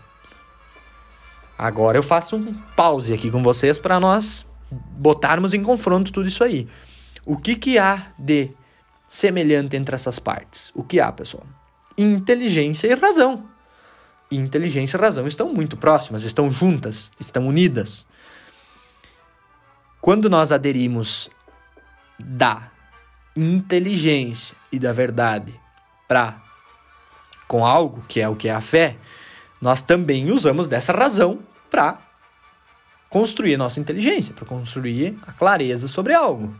Agora 1.59 1.99
eu 1.99 2.03
faço 2.03 2.37
um 2.37 2.55
pause 2.77 3.13
aqui 3.13 3.31
com 3.31 3.43
vocês 3.43 3.79
para 3.81 3.99
nós 3.99 4.47
botarmos 4.71 5.55
em 5.55 5.63
confronto 5.63 6.13
tudo 6.13 6.29
isso 6.29 6.45
aí. 6.45 6.69
O 7.27 7.37
que, 7.37 7.57
que 7.57 7.79
há 7.79 8.13
de 8.19 8.51
semelhante 9.09 9.77
entre 9.77 9.95
essas 9.95 10.19
partes? 10.19 10.71
O 10.75 10.85
que 10.85 11.01
há, 11.01 11.11
pessoal? 11.11 11.47
Inteligência 11.97 12.87
e 12.87 12.95
razão. 12.95 13.49
Inteligência 14.31 14.99
e 14.99 15.01
razão 15.01 15.27
estão 15.27 15.53
muito 15.53 15.77
próximas, 15.77 16.23
estão 16.23 16.53
juntas, 16.53 17.11
estão 17.19 17.49
unidas. 17.49 18.07
Quando 20.01 20.29
nós 20.29 20.53
aderimos 20.53 21.31
da 22.19 22.71
inteligência 23.35 24.57
e 24.71 24.79
da 24.79 24.93
verdade 24.93 25.59
para 26.07 26.43
com 27.47 27.65
algo, 27.65 28.05
que 28.07 28.21
é 28.21 28.29
o 28.29 28.37
que 28.37 28.49
é 28.49 28.53
a 28.53 28.61
fé, 28.61 28.97
nós 29.61 29.81
também 29.81 30.31
usamos 30.31 30.69
dessa 30.69 30.93
razão 30.93 31.41
para 31.71 31.99
construir 33.09 33.55
a 33.55 33.59
nossa 33.59 33.81
inteligência, 33.81 34.35
para 34.35 34.45
construir 34.45 35.19
a 35.27 35.33
clareza 35.33 35.89
sobre 35.89 36.13
algo. 36.13 36.55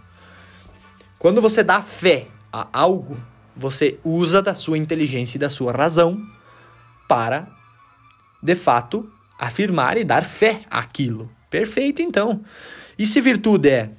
Quando 1.19 1.43
você 1.43 1.63
dá 1.63 1.83
fé 1.83 2.29
a 2.53 2.69
algo, 2.73 3.17
você 3.57 3.99
usa 4.05 4.41
da 4.41 4.55
sua 4.55 4.79
inteligência 4.79 5.37
e 5.37 5.41
da 5.41 5.51
sua 5.51 5.73
razão 5.73 6.21
para, 7.09 7.49
de 8.43 8.55
fato, 8.55 9.11
afirmar 9.39 9.97
e 9.97 10.05
dar 10.05 10.25
fé 10.25 10.63
àquilo. 10.71 11.31
Perfeito, 11.51 12.03
então. 12.03 12.43
E 12.99 13.07
se 13.07 13.21
virtude 13.21 13.69
é 13.69 13.91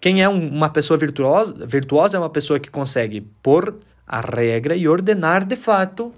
quem 0.00 0.22
é 0.22 0.28
um, 0.28 0.48
uma 0.48 0.70
pessoa 0.70 0.98
virtuosa, 0.98 1.66
virtuosa 1.66 2.16
é 2.16 2.20
uma 2.20 2.30
pessoa 2.30 2.58
que 2.58 2.70
consegue 2.70 3.20
pôr 3.42 3.76
a 4.06 4.20
regra 4.20 4.74
e 4.74 4.88
ordenar 4.88 5.44
de 5.44 5.56
fato 5.56 6.12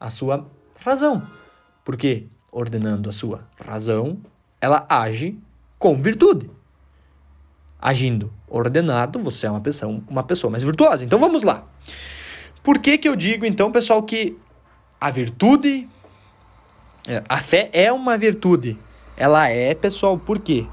a 0.00 0.10
sua 0.10 0.48
razão. 0.80 1.26
Porque 1.84 2.26
ordenando 2.50 3.08
a 3.08 3.12
sua 3.12 3.46
razão, 3.58 4.18
ela 4.60 4.86
age 4.88 5.38
com 5.78 6.00
virtude. 6.00 6.50
Agindo 7.80 8.32
ordenado, 8.50 9.18
você 9.18 9.46
é 9.46 9.50
uma 9.50 9.60
pessoa, 9.60 10.00
uma 10.08 10.22
pessoa 10.22 10.50
mais 10.50 10.62
virtuosa. 10.62 11.04
Então 11.04 11.18
vamos 11.18 11.42
lá. 11.42 11.64
Por 12.62 12.78
que, 12.78 12.98
que 12.98 13.08
eu 13.08 13.16
digo, 13.16 13.46
então, 13.46 13.70
pessoal, 13.72 14.02
que 14.02 14.36
a 15.00 15.10
virtude, 15.10 15.88
é, 17.06 17.22
a 17.28 17.40
fé 17.40 17.70
é 17.72 17.92
uma 17.92 18.16
virtude? 18.16 18.78
Ela 19.16 19.48
é, 19.48 19.74
pessoal, 19.74 20.18
por 20.18 20.38
quê? 20.38 20.66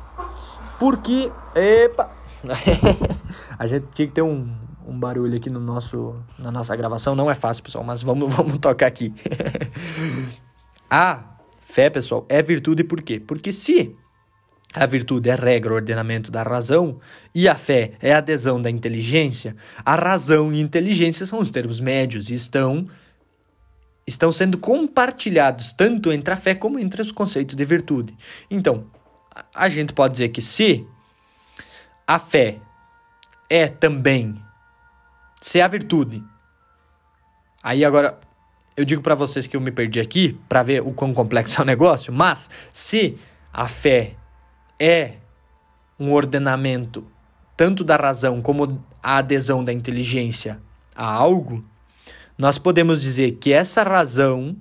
Porque. 0.80 1.32
Epa! 1.56 2.12
a 3.58 3.66
gente 3.66 3.88
tinha 3.92 4.08
que 4.08 4.14
ter 4.14 4.22
um, 4.22 4.54
um 4.86 5.00
barulho 5.00 5.36
aqui 5.36 5.50
no 5.50 5.60
nosso, 5.60 6.16
na 6.38 6.52
nossa 6.52 6.76
gravação. 6.76 7.16
Não 7.16 7.30
é 7.30 7.34
fácil, 7.34 7.64
pessoal, 7.64 7.84
mas 7.84 8.02
vamos, 8.02 8.32
vamos 8.34 8.58
tocar 8.58 8.88
aqui. 8.88 9.14
a 10.90 11.24
fé, 11.62 11.90
pessoal, 11.90 12.26
é 12.30 12.42
virtude 12.42 12.84
por 12.84 13.02
quê? 13.02 13.20
Porque 13.20 13.52
se 13.52 13.96
a 14.76 14.86
virtude 14.86 15.30
é 15.30 15.36
regra, 15.36 15.74
ordenamento 15.74 16.30
da 16.30 16.44
razão, 16.44 17.00
e 17.34 17.48
a 17.48 17.56
fé 17.56 17.94
é 18.02 18.14
adesão 18.14 18.62
da 18.62 18.70
inteligência. 18.70 19.56
A 19.86 19.96
razão 19.96 20.52
e 20.54 20.60
inteligência 20.60 21.26
são 21.26 21.40
os 21.40 21.50
termos 21.50 21.80
médios 21.80 22.30
e 22.30 22.34
estão 22.34 22.88
estão 24.08 24.32
sendo 24.32 24.60
compartilhados 24.60 25.74
tanto 25.74 26.12
entre 26.12 26.32
a 26.32 26.38
fé 26.38 26.54
como 26.54 26.78
entre 26.78 27.02
os 27.02 27.12
conceitos 27.12 27.56
de 27.56 27.66
virtude. 27.66 28.16
Então, 28.52 28.86
a 29.54 29.68
gente 29.68 29.94
pode 29.94 30.12
dizer 30.12 30.30
que 30.30 30.42
se 30.42 30.86
a 32.06 32.20
fé 32.20 32.60
é 33.50 33.68
também 33.68 34.40
se 35.42 35.60
a 35.60 35.68
virtude. 35.68 36.24
Aí 37.64 37.84
agora 37.84 38.20
eu 38.78 38.86
digo 38.86 39.02
para 39.02 39.16
vocês 39.16 39.48
que 39.48 39.56
eu 39.56 39.62
me 39.62 39.72
perdi 39.72 40.00
aqui 40.00 40.38
para 40.48 40.62
ver 40.64 40.82
o 40.82 40.92
quão 40.92 41.14
complexo 41.14 41.60
é 41.60 41.64
o 41.64 41.66
negócio, 41.68 42.14
mas 42.14 42.50
se 42.72 43.18
a 43.52 43.68
fé 43.68 44.16
é 44.80 45.18
um 46.00 46.12
ordenamento 46.12 47.10
tanto 47.56 47.84
da 47.84 47.96
razão 47.96 48.42
como 48.42 48.84
a 49.02 49.18
adesão 49.18 49.64
da 49.64 49.72
inteligência 49.72 50.62
a 50.96 51.06
algo, 51.06 51.64
nós 52.38 52.58
podemos 52.58 53.02
dizer 53.02 53.34
que 53.34 53.54
essa 53.54 53.84
razão 53.84 54.58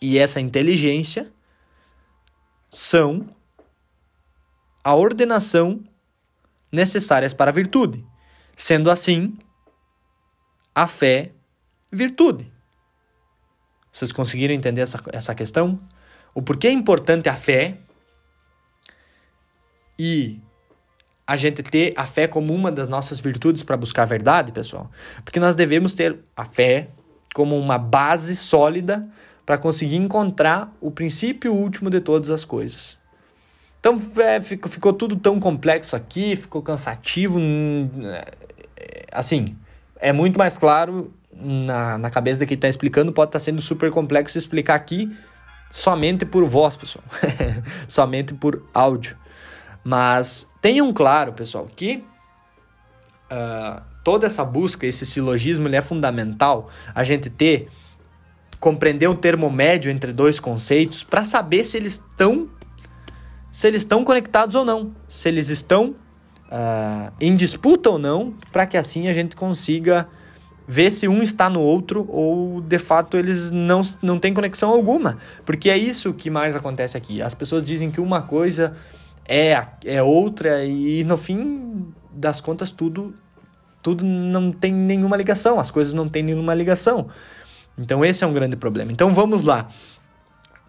e 0.00 0.18
essa 0.18 0.40
inteligência 0.40 1.30
são 2.70 3.28
a 4.82 4.94
ordenação 4.94 5.84
necessárias 6.72 7.34
para 7.34 7.50
a 7.50 7.54
virtude. 7.54 8.04
Sendo 8.56 8.90
assim, 8.90 9.36
a 10.74 10.86
fé, 10.86 11.32
virtude. 11.92 12.50
Vocês 13.92 14.12
conseguiram 14.12 14.54
entender 14.54 14.80
essa, 14.80 15.02
essa 15.12 15.34
questão? 15.34 15.80
O 16.34 16.40
porquê 16.40 16.68
é 16.68 16.72
importante 16.72 17.28
a 17.28 17.34
fé 17.34 17.78
e 19.98 20.40
a 21.26 21.36
gente 21.36 21.62
ter 21.62 21.92
a 21.96 22.06
fé 22.06 22.26
como 22.26 22.54
uma 22.54 22.72
das 22.72 22.88
nossas 22.88 23.20
virtudes 23.20 23.62
para 23.62 23.76
buscar 23.76 24.02
a 24.02 24.06
verdade, 24.06 24.52
pessoal? 24.52 24.90
Porque 25.24 25.38
nós 25.38 25.54
devemos 25.54 25.92
ter 25.92 26.18
a 26.36 26.44
fé 26.44 26.88
como 27.34 27.58
uma 27.58 27.76
base 27.76 28.34
sólida 28.34 29.06
para 29.44 29.58
conseguir 29.58 29.96
encontrar 29.96 30.72
o 30.80 30.90
princípio 30.90 31.52
último 31.52 31.90
de 31.90 32.00
todas 32.00 32.30
as 32.30 32.44
coisas. 32.44 32.96
Então 33.80 34.00
é, 34.16 34.40
ficou, 34.40 34.70
ficou 34.70 34.92
tudo 34.92 35.16
tão 35.16 35.38
complexo 35.38 35.94
aqui, 35.94 36.34
ficou 36.34 36.62
cansativo. 36.62 37.40
É, 38.04 39.06
assim, 39.12 39.56
é 40.00 40.12
muito 40.12 40.38
mais 40.38 40.56
claro 40.58 41.12
na, 41.32 41.98
na 41.98 42.10
cabeça 42.10 42.40
de 42.40 42.46
quem 42.46 42.56
está 42.56 42.68
explicando, 42.68 43.12
pode 43.12 43.28
estar 43.28 43.38
tá 43.38 43.44
sendo 43.44 43.62
super 43.62 43.90
complexo 43.90 44.36
explicar 44.36 44.74
aqui 44.74 45.14
somente 45.70 46.24
por 46.24 46.44
voz, 46.44 46.76
pessoal. 46.76 47.04
somente 47.86 48.34
por 48.34 48.66
áudio. 48.74 49.16
Mas 49.88 50.46
tenham 50.60 50.92
claro, 50.92 51.32
pessoal, 51.32 51.66
que 51.74 52.04
uh, 53.32 53.80
toda 54.04 54.26
essa 54.26 54.44
busca, 54.44 54.86
esse 54.86 55.06
silogismo, 55.06 55.66
ele 55.66 55.76
é 55.76 55.80
fundamental. 55.80 56.68
A 56.94 57.04
gente 57.04 57.30
ter, 57.30 57.70
compreender 58.60 59.08
um 59.08 59.14
termo 59.14 59.50
médio 59.50 59.90
entre 59.90 60.12
dois 60.12 60.38
conceitos 60.38 61.02
para 61.02 61.24
saber 61.24 61.64
se 61.64 61.78
eles 61.78 61.94
estão 61.94 62.50
se 63.50 63.66
eles 63.66 63.80
estão 63.80 64.04
conectados 64.04 64.54
ou 64.54 64.62
não, 64.62 64.92
se 65.08 65.26
eles 65.26 65.48
estão 65.48 65.94
uh, 66.52 67.10
em 67.18 67.34
disputa 67.34 67.88
ou 67.88 67.98
não, 67.98 68.34
para 68.52 68.66
que 68.66 68.76
assim 68.76 69.08
a 69.08 69.14
gente 69.14 69.34
consiga 69.34 70.06
ver 70.66 70.90
se 70.90 71.08
um 71.08 71.22
está 71.22 71.48
no 71.48 71.62
outro 71.62 72.06
ou 72.10 72.60
de 72.60 72.78
fato 72.78 73.16
eles 73.16 73.50
não, 73.50 73.80
não 74.02 74.18
têm 74.18 74.34
conexão 74.34 74.68
alguma. 74.68 75.16
Porque 75.46 75.70
é 75.70 75.78
isso 75.78 76.12
que 76.12 76.28
mais 76.28 76.54
acontece 76.54 76.94
aqui. 76.94 77.22
As 77.22 77.32
pessoas 77.32 77.64
dizem 77.64 77.90
que 77.90 78.02
uma 78.02 78.20
coisa 78.20 78.76
é, 79.28 79.66
é 79.84 80.02
outra 80.02 80.64
e 80.64 81.04
no 81.04 81.18
fim 81.18 81.92
das 82.10 82.40
contas 82.40 82.70
tudo 82.70 83.14
tudo 83.82 84.04
não 84.04 84.50
tem 84.50 84.72
nenhuma 84.72 85.16
ligação, 85.16 85.60
as 85.60 85.70
coisas 85.70 85.92
não 85.92 86.08
têm 86.08 86.22
nenhuma 86.22 86.52
ligação. 86.52 87.08
Então 87.78 88.04
esse 88.04 88.24
é 88.24 88.26
um 88.26 88.32
grande 88.32 88.56
problema. 88.56 88.90
Então 88.90 89.14
vamos 89.14 89.44
lá. 89.44 89.68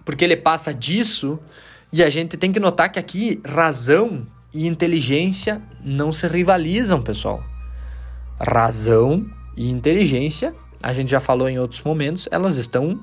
Porque 0.05 0.23
ele 0.23 0.35
passa 0.35 0.73
disso 0.73 1.39
e 1.91 2.03
a 2.03 2.09
gente 2.09 2.37
tem 2.37 2.51
que 2.51 2.59
notar 2.59 2.91
que 2.91 2.99
aqui 2.99 3.41
razão 3.45 4.27
e 4.53 4.67
inteligência 4.67 5.61
não 5.83 6.11
se 6.11 6.27
rivalizam, 6.27 7.01
pessoal. 7.01 7.43
Razão 8.39 9.25
e 9.57 9.69
inteligência, 9.69 10.55
a 10.81 10.93
gente 10.93 11.09
já 11.09 11.19
falou 11.19 11.49
em 11.49 11.59
outros 11.59 11.81
momentos, 11.81 12.27
elas 12.31 12.55
estão 12.55 12.99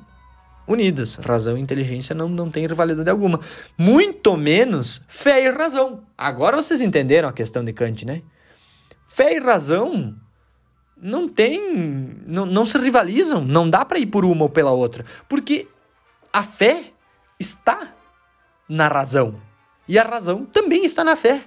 unidas. 0.66 1.16
Razão 1.16 1.56
e 1.56 1.60
inteligência 1.60 2.14
não, 2.14 2.28
não 2.28 2.50
têm 2.50 2.66
rivalidade 2.66 3.08
alguma. 3.08 3.40
Muito 3.76 4.36
menos 4.36 5.02
fé 5.08 5.44
e 5.44 5.50
razão. 5.50 6.02
Agora 6.16 6.56
vocês 6.56 6.80
entenderam 6.80 7.28
a 7.28 7.32
questão 7.32 7.64
de 7.64 7.72
Kant, 7.72 8.04
né? 8.04 8.22
Fé 9.08 9.36
e 9.36 9.40
razão 9.40 10.14
não 10.96 11.28
tem. 11.28 11.60
Não, 12.26 12.46
não 12.46 12.66
se 12.66 12.78
rivalizam. 12.78 13.44
Não 13.44 13.68
dá 13.68 13.84
para 13.84 13.98
ir 13.98 14.06
por 14.06 14.24
uma 14.24 14.44
ou 14.44 14.48
pela 14.48 14.70
outra. 14.70 15.04
Porque 15.28 15.68
a 16.32 16.42
fé 16.42 16.92
está 17.38 17.94
na 18.68 18.88
razão. 18.88 19.40
E 19.88 19.98
a 19.98 20.02
razão 20.02 20.44
também 20.44 20.84
está 20.84 21.04
na 21.04 21.14
fé. 21.14 21.42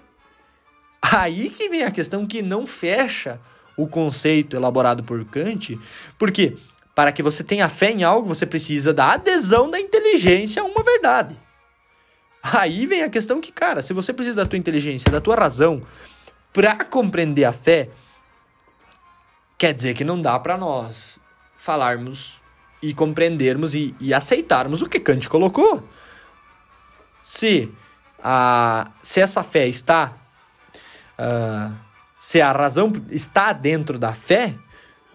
Aí 1.01 1.49
que 1.49 1.69
vem 1.69 1.83
a 1.83 1.91
questão 1.91 2.25
que 2.25 2.41
não 2.41 2.65
fecha 2.67 3.39
o 3.75 3.87
conceito 3.87 4.55
elaborado 4.55 5.03
por 5.03 5.23
Kant, 5.25 5.79
porque 6.17 6.57
para 6.99 7.13
que 7.13 7.23
você 7.23 7.45
tenha 7.45 7.69
fé 7.69 7.91
em 7.91 8.03
algo, 8.03 8.27
você 8.27 8.45
precisa 8.45 8.93
da 8.93 9.13
adesão 9.13 9.71
da 9.71 9.79
inteligência 9.79 10.61
a 10.61 10.65
uma 10.65 10.83
verdade. 10.83 11.33
Aí 12.43 12.85
vem 12.85 13.03
a 13.03 13.09
questão 13.09 13.39
que, 13.39 13.53
cara, 13.53 13.81
se 13.81 13.93
você 13.93 14.11
precisa 14.11 14.35
da 14.35 14.45
tua 14.45 14.59
inteligência, 14.59 15.09
da 15.09 15.21
tua 15.21 15.37
razão 15.37 15.81
para 16.51 16.83
compreender 16.83 17.45
a 17.45 17.53
fé, 17.53 17.87
quer 19.57 19.73
dizer 19.73 19.93
que 19.93 20.03
não 20.03 20.21
dá 20.21 20.37
para 20.37 20.57
nós 20.57 21.17
falarmos 21.55 22.41
e 22.83 22.93
compreendermos 22.93 23.73
e, 23.73 23.95
e, 23.97 24.13
aceitarmos 24.13 24.81
o 24.81 24.89
que 24.89 24.99
Kant 24.99 25.29
colocou. 25.29 25.81
Se, 27.23 27.71
a, 28.21 28.91
se 29.01 29.21
essa 29.21 29.41
fé 29.41 29.69
está. 29.69 30.17
Uh, 31.17 31.73
se 32.19 32.41
a 32.41 32.51
razão 32.51 32.91
está 33.09 33.53
dentro 33.53 33.97
da 33.97 34.13
fé, 34.13 34.53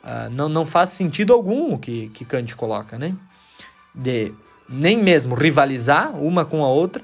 uh, 0.05 0.31
não, 0.31 0.49
não 0.49 0.67
faz 0.67 0.91
sentido 0.91 1.33
algum 1.33 1.75
o 1.75 1.79
que, 1.79 2.09
que 2.11 2.25
Kant 2.25 2.55
coloca, 2.55 2.99
né? 2.99 3.15
De 3.95 4.33
nem 4.69 4.97
mesmo 4.97 5.35
rivalizar 5.35 6.15
uma 6.17 6.45
com 6.45 6.65
a 6.65 6.69
outra, 6.69 7.03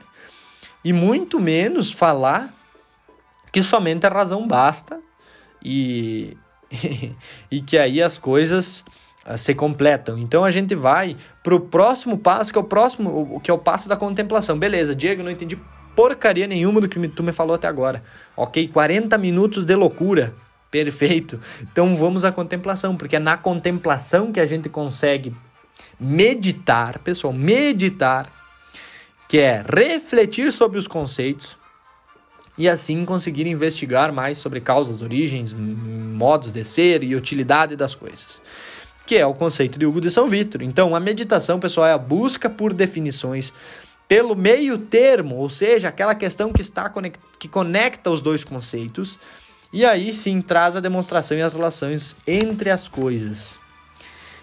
e 0.84 0.92
muito 0.92 1.40
menos 1.40 1.90
falar 1.90 2.53
que 3.53 3.62
somente 3.62 4.07
a 4.07 4.11
razão 4.11 4.46
basta 4.46 5.01
e, 5.62 6.36
e 7.51 7.61
que 7.61 7.76
aí 7.76 8.03
as 8.03 8.18
coisas 8.18 8.84
uh, 9.26 9.36
se 9.36 9.55
completam. 9.55 10.18
Então 10.18 10.44
a 10.44 10.51
gente 10.51 10.74
vai 10.74 11.16
para 11.42 11.55
o 11.55 11.61
próximo 11.61 12.18
passo, 12.18 12.53
que 12.53 12.59
é 12.59 12.62
o 12.62 12.64
próximo, 12.64 13.34
o 13.34 13.40
que 13.40 13.51
é 13.51 13.55
o 13.55 13.59
passo 13.59 13.88
da 13.88 13.96
contemplação. 13.96 14.59
Beleza, 14.59 14.94
Diego, 14.94 15.22
não 15.22 15.30
entendi 15.30 15.59
porcaria 15.94 16.46
nenhuma 16.46 16.80
do 16.80 16.88
que 16.88 17.09
tu 17.09 17.22
me 17.22 17.32
falou 17.32 17.55
até 17.55 17.68
agora. 17.68 18.03
Ok, 18.36 18.68
40 18.68 19.18
minutos 19.18 19.66
de 19.66 19.74
loucura. 19.74 20.34
Perfeito. 20.70 21.40
Então 21.60 21.96
vamos 21.96 22.24
à 22.24 22.30
contemplação, 22.30 22.96
porque 22.96 23.16
é 23.16 23.18
na 23.18 23.36
contemplação 23.36 24.32
que 24.32 24.40
a 24.40 24.46
gente 24.46 24.68
consegue 24.68 25.34
meditar, 25.98 26.98
pessoal, 27.00 27.32
meditar, 27.32 28.32
que 29.28 29.38
é 29.38 29.64
refletir 29.66 30.52
sobre 30.52 30.78
os 30.78 30.86
conceitos 30.86 31.58
e 32.56 32.68
assim 32.68 33.04
conseguir 33.04 33.46
investigar 33.46 34.12
mais 34.12 34.38
sobre 34.38 34.60
causas, 34.60 35.02
origens, 35.02 35.52
modos 35.52 36.52
de 36.52 36.62
ser 36.62 37.02
e 37.02 37.14
utilidade 37.14 37.74
das 37.74 37.94
coisas. 37.94 38.40
Que 39.06 39.16
é 39.16 39.26
o 39.26 39.34
conceito 39.34 39.78
de 39.78 39.86
Hugo 39.86 40.00
de 40.00 40.10
São 40.10 40.28
Vítor. 40.28 40.62
Então, 40.62 40.94
a 40.94 41.00
meditação, 41.00 41.58
pessoal, 41.58 41.86
é 41.86 41.92
a 41.92 41.98
busca 41.98 42.48
por 42.48 42.72
definições 42.72 43.52
pelo 44.06 44.34
meio 44.34 44.76
termo, 44.76 45.36
ou 45.36 45.48
seja, 45.48 45.88
aquela 45.88 46.14
questão 46.14 46.52
que 46.52 46.60
está 46.60 46.92
que 47.38 47.46
conecta 47.46 48.10
os 48.10 48.20
dois 48.20 48.42
conceitos 48.42 49.18
E 49.72 49.84
aí 49.84 50.12
sim 50.12 50.40
traz 50.40 50.76
a 50.76 50.80
demonstração 50.80 51.36
e 51.36 51.42
as 51.42 51.52
relações 51.52 52.16
entre 52.26 52.70
as 52.70 52.88
coisas. 52.88 53.58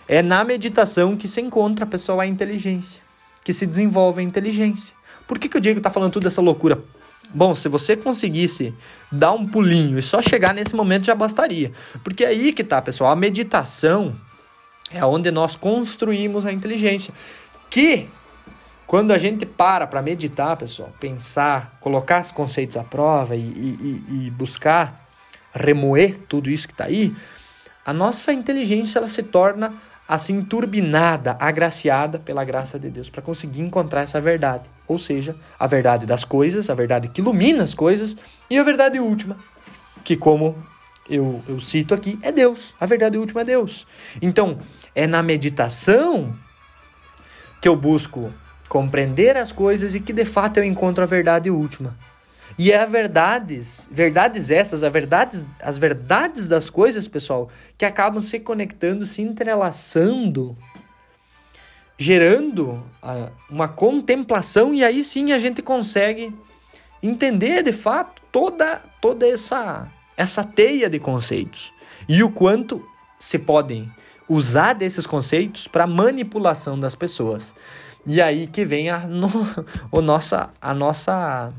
É 0.07 0.21
na 0.21 0.43
meditação 0.43 1.17
que 1.17 1.27
se 1.27 1.41
encontra, 1.41 1.85
pessoal, 1.85 2.21
a 2.21 2.25
inteligência, 2.25 3.01
que 3.43 3.53
se 3.53 3.65
desenvolve 3.65 4.21
a 4.21 4.23
inteligência. 4.23 4.95
Por 5.27 5.37
que, 5.37 5.49
que 5.49 5.57
o 5.57 5.61
Diego 5.61 5.79
está 5.79 5.91
falando 5.91 6.13
tudo 6.13 6.27
essa 6.27 6.41
loucura? 6.41 6.81
Bom, 7.33 7.53
se 7.53 7.67
você 7.67 7.97
conseguisse 7.97 8.73
dar 9.11 9.33
um 9.33 9.45
pulinho 9.45 9.99
e 9.99 10.01
só 10.01 10.21
chegar 10.21 10.53
nesse 10.53 10.73
momento 10.73 11.05
já 11.05 11.13
bastaria. 11.13 11.73
Porque 12.03 12.23
é 12.23 12.27
aí 12.27 12.53
que 12.53 12.63
tá, 12.63 12.81
pessoal. 12.81 13.11
A 13.11 13.15
meditação 13.17 14.15
é 14.89 15.05
onde 15.05 15.29
nós 15.29 15.57
construímos 15.57 16.45
a 16.45 16.53
inteligência. 16.53 17.13
Que 17.69 18.07
quando 18.85 19.11
a 19.11 19.17
gente 19.17 19.45
para 19.45 19.85
para 19.85 20.01
meditar, 20.01 20.55
pessoal, 20.55 20.93
pensar, 21.01 21.77
colocar 21.81 22.21
os 22.21 22.31
conceitos 22.31 22.77
à 22.77 22.83
prova 22.85 23.35
e, 23.35 23.41
e, 23.41 24.27
e 24.27 24.31
buscar 24.31 25.06
remoer 25.57 26.19
tudo 26.27 26.49
isso 26.49 26.67
que 26.67 26.73
está 26.73 26.85
aí, 26.85 27.15
a 27.85 27.93
nossa 27.93 28.31
inteligência 28.33 28.99
ela 28.99 29.09
se 29.09 29.23
torna 29.23 29.73
assim 30.07 30.41
turbinada, 30.41 31.35
agraciada 31.39 32.17
pela 32.17 32.43
graça 32.45 32.79
de 32.79 32.89
Deus 32.89 33.09
para 33.09 33.21
conseguir 33.21 33.61
encontrar 33.61 34.01
essa 34.01 34.21
verdade, 34.21 34.63
ou 34.87 34.97
seja, 34.97 35.35
a 35.59 35.67
verdade 35.67 36.05
das 36.05 36.23
coisas, 36.23 36.69
a 36.69 36.73
verdade 36.73 37.09
que 37.09 37.19
ilumina 37.19 37.63
as 37.63 37.73
coisas 37.73 38.15
e 38.49 38.57
a 38.57 38.63
verdade 38.63 38.99
última, 38.99 39.37
que 40.03 40.15
como 40.15 40.55
eu, 41.09 41.41
eu 41.47 41.59
cito 41.59 41.93
aqui, 41.93 42.19
é 42.21 42.31
Deus. 42.31 42.73
A 42.79 42.85
verdade 42.85 43.17
última 43.17 43.41
é 43.41 43.45
Deus. 43.45 43.87
Então, 44.21 44.59
é 44.93 45.07
na 45.07 45.23
meditação 45.23 46.35
que 47.61 47.67
eu 47.67 47.75
busco 47.75 48.31
compreender 48.67 49.37
as 49.37 49.51
coisas 49.51 49.95
e 49.95 49.99
que 49.99 50.11
de 50.11 50.25
fato 50.25 50.57
eu 50.57 50.63
encontro 50.63 51.03
a 51.03 51.07
verdade 51.07 51.49
última. 51.49 51.95
E 52.57 52.71
é 52.71 52.83
verdades, 52.87 53.87
verdades 53.91 54.49
essas, 54.49 54.83
a 54.83 54.89
verdades, 54.89 55.45
as 55.61 55.77
verdades 55.77 56.47
das 56.47 56.69
coisas, 56.69 57.07
pessoal, 57.07 57.49
que 57.77 57.85
acabam 57.85 58.21
se 58.21 58.39
conectando, 58.39 59.05
se 59.05 59.21
entrelaçando, 59.21 60.57
gerando 61.97 62.83
uh, 63.03 63.31
uma 63.49 63.67
contemplação 63.67 64.73
e 64.73 64.83
aí 64.83 65.03
sim 65.03 65.31
a 65.31 65.39
gente 65.39 65.61
consegue 65.61 66.33
entender 67.01 67.63
de 67.63 67.71
fato 67.71 68.21
toda 68.31 68.83
toda 69.01 69.27
essa 69.27 69.91
essa 70.15 70.43
teia 70.43 70.89
de 70.89 70.99
conceitos 70.99 71.71
e 72.09 72.23
o 72.23 72.31
quanto 72.31 72.83
se 73.19 73.37
podem 73.37 73.91
usar 74.27 74.73
desses 74.73 75.07
conceitos 75.07 75.67
para 75.67 75.87
manipulação 75.87 76.79
das 76.79 76.95
pessoas. 76.95 77.53
E 78.05 78.21
aí 78.21 78.47
que 78.47 78.65
vem 78.65 78.89
a, 78.89 78.99
no, 78.99 79.29
o 79.91 80.01
nossa, 80.01 80.49
a 80.61 80.73
nossa 80.73 81.53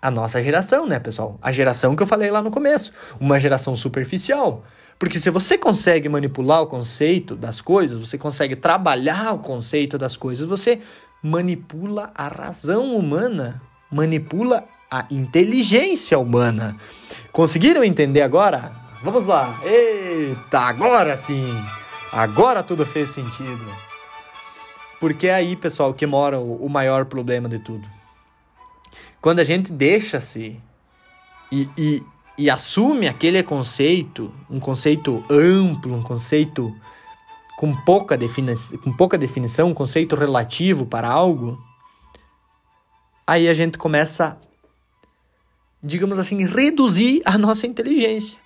a 0.00 0.10
nossa 0.10 0.42
geração, 0.42 0.86
né, 0.86 0.98
pessoal? 0.98 1.38
A 1.42 1.52
geração 1.52 1.94
que 1.94 2.02
eu 2.02 2.06
falei 2.06 2.30
lá 2.30 2.42
no 2.42 2.50
começo, 2.50 2.92
uma 3.20 3.38
geração 3.38 3.74
superficial. 3.76 4.64
Porque 4.98 5.18
se 5.18 5.30
você 5.30 5.56
consegue 5.56 6.08
manipular 6.08 6.62
o 6.62 6.66
conceito 6.66 7.34
das 7.34 7.60
coisas, 7.60 7.98
você 7.98 8.18
consegue 8.18 8.56
trabalhar 8.56 9.32
o 9.34 9.38
conceito 9.38 9.96
das 9.96 10.16
coisas, 10.16 10.48
você 10.48 10.80
manipula 11.22 12.10
a 12.14 12.28
razão 12.28 12.94
humana, 12.94 13.60
manipula 13.90 14.64
a 14.90 15.06
inteligência 15.10 16.18
humana. 16.18 16.76
Conseguiram 17.32 17.84
entender 17.84 18.22
agora? 18.22 18.72
Vamos 19.02 19.26
lá. 19.26 19.60
Eita, 19.64 20.58
agora 20.60 21.16
sim. 21.16 21.54
Agora 22.12 22.62
tudo 22.62 22.84
fez 22.84 23.10
sentido. 23.10 23.64
Porque 24.98 25.28
é 25.28 25.34
aí, 25.34 25.56
pessoal, 25.56 25.94
que 25.94 26.06
mora 26.06 26.38
o, 26.38 26.68
maior 26.68 27.06
problema 27.06 27.48
de 27.48 27.58
tudo. 27.58 27.88
Quando 29.20 29.40
a 29.40 29.44
gente 29.44 29.72
deixa-se 29.72 30.58
e, 31.52 31.68
e, 31.76 32.02
e 32.38 32.48
assume 32.48 33.06
aquele 33.06 33.42
conceito, 33.42 34.32
um 34.48 34.58
conceito 34.58 35.22
amplo, 35.28 35.94
um 35.94 36.02
conceito 36.02 36.74
com 37.58 37.76
pouca, 37.76 38.16
defini 38.16 38.54
com 38.82 38.90
pouca 38.90 39.18
definição, 39.18 39.68
um 39.68 39.74
conceito 39.74 40.16
relativo 40.16 40.86
para 40.86 41.08
algo, 41.08 41.62
aí 43.26 43.46
a 43.46 43.52
gente 43.52 43.76
começa, 43.76 44.38
digamos 45.82 46.18
assim, 46.18 46.46
reduzir 46.46 47.20
a 47.26 47.36
nossa 47.36 47.66
inteligência. 47.66 48.38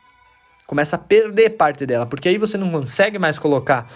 Começa 0.66 0.96
a 0.96 0.98
perder 0.98 1.50
parte 1.50 1.86
dela, 1.86 2.04
porque 2.04 2.28
aí 2.28 2.38
você 2.38 2.58
não 2.58 2.72
consegue 2.72 3.16
mais 3.16 3.38
colocar 3.38 3.88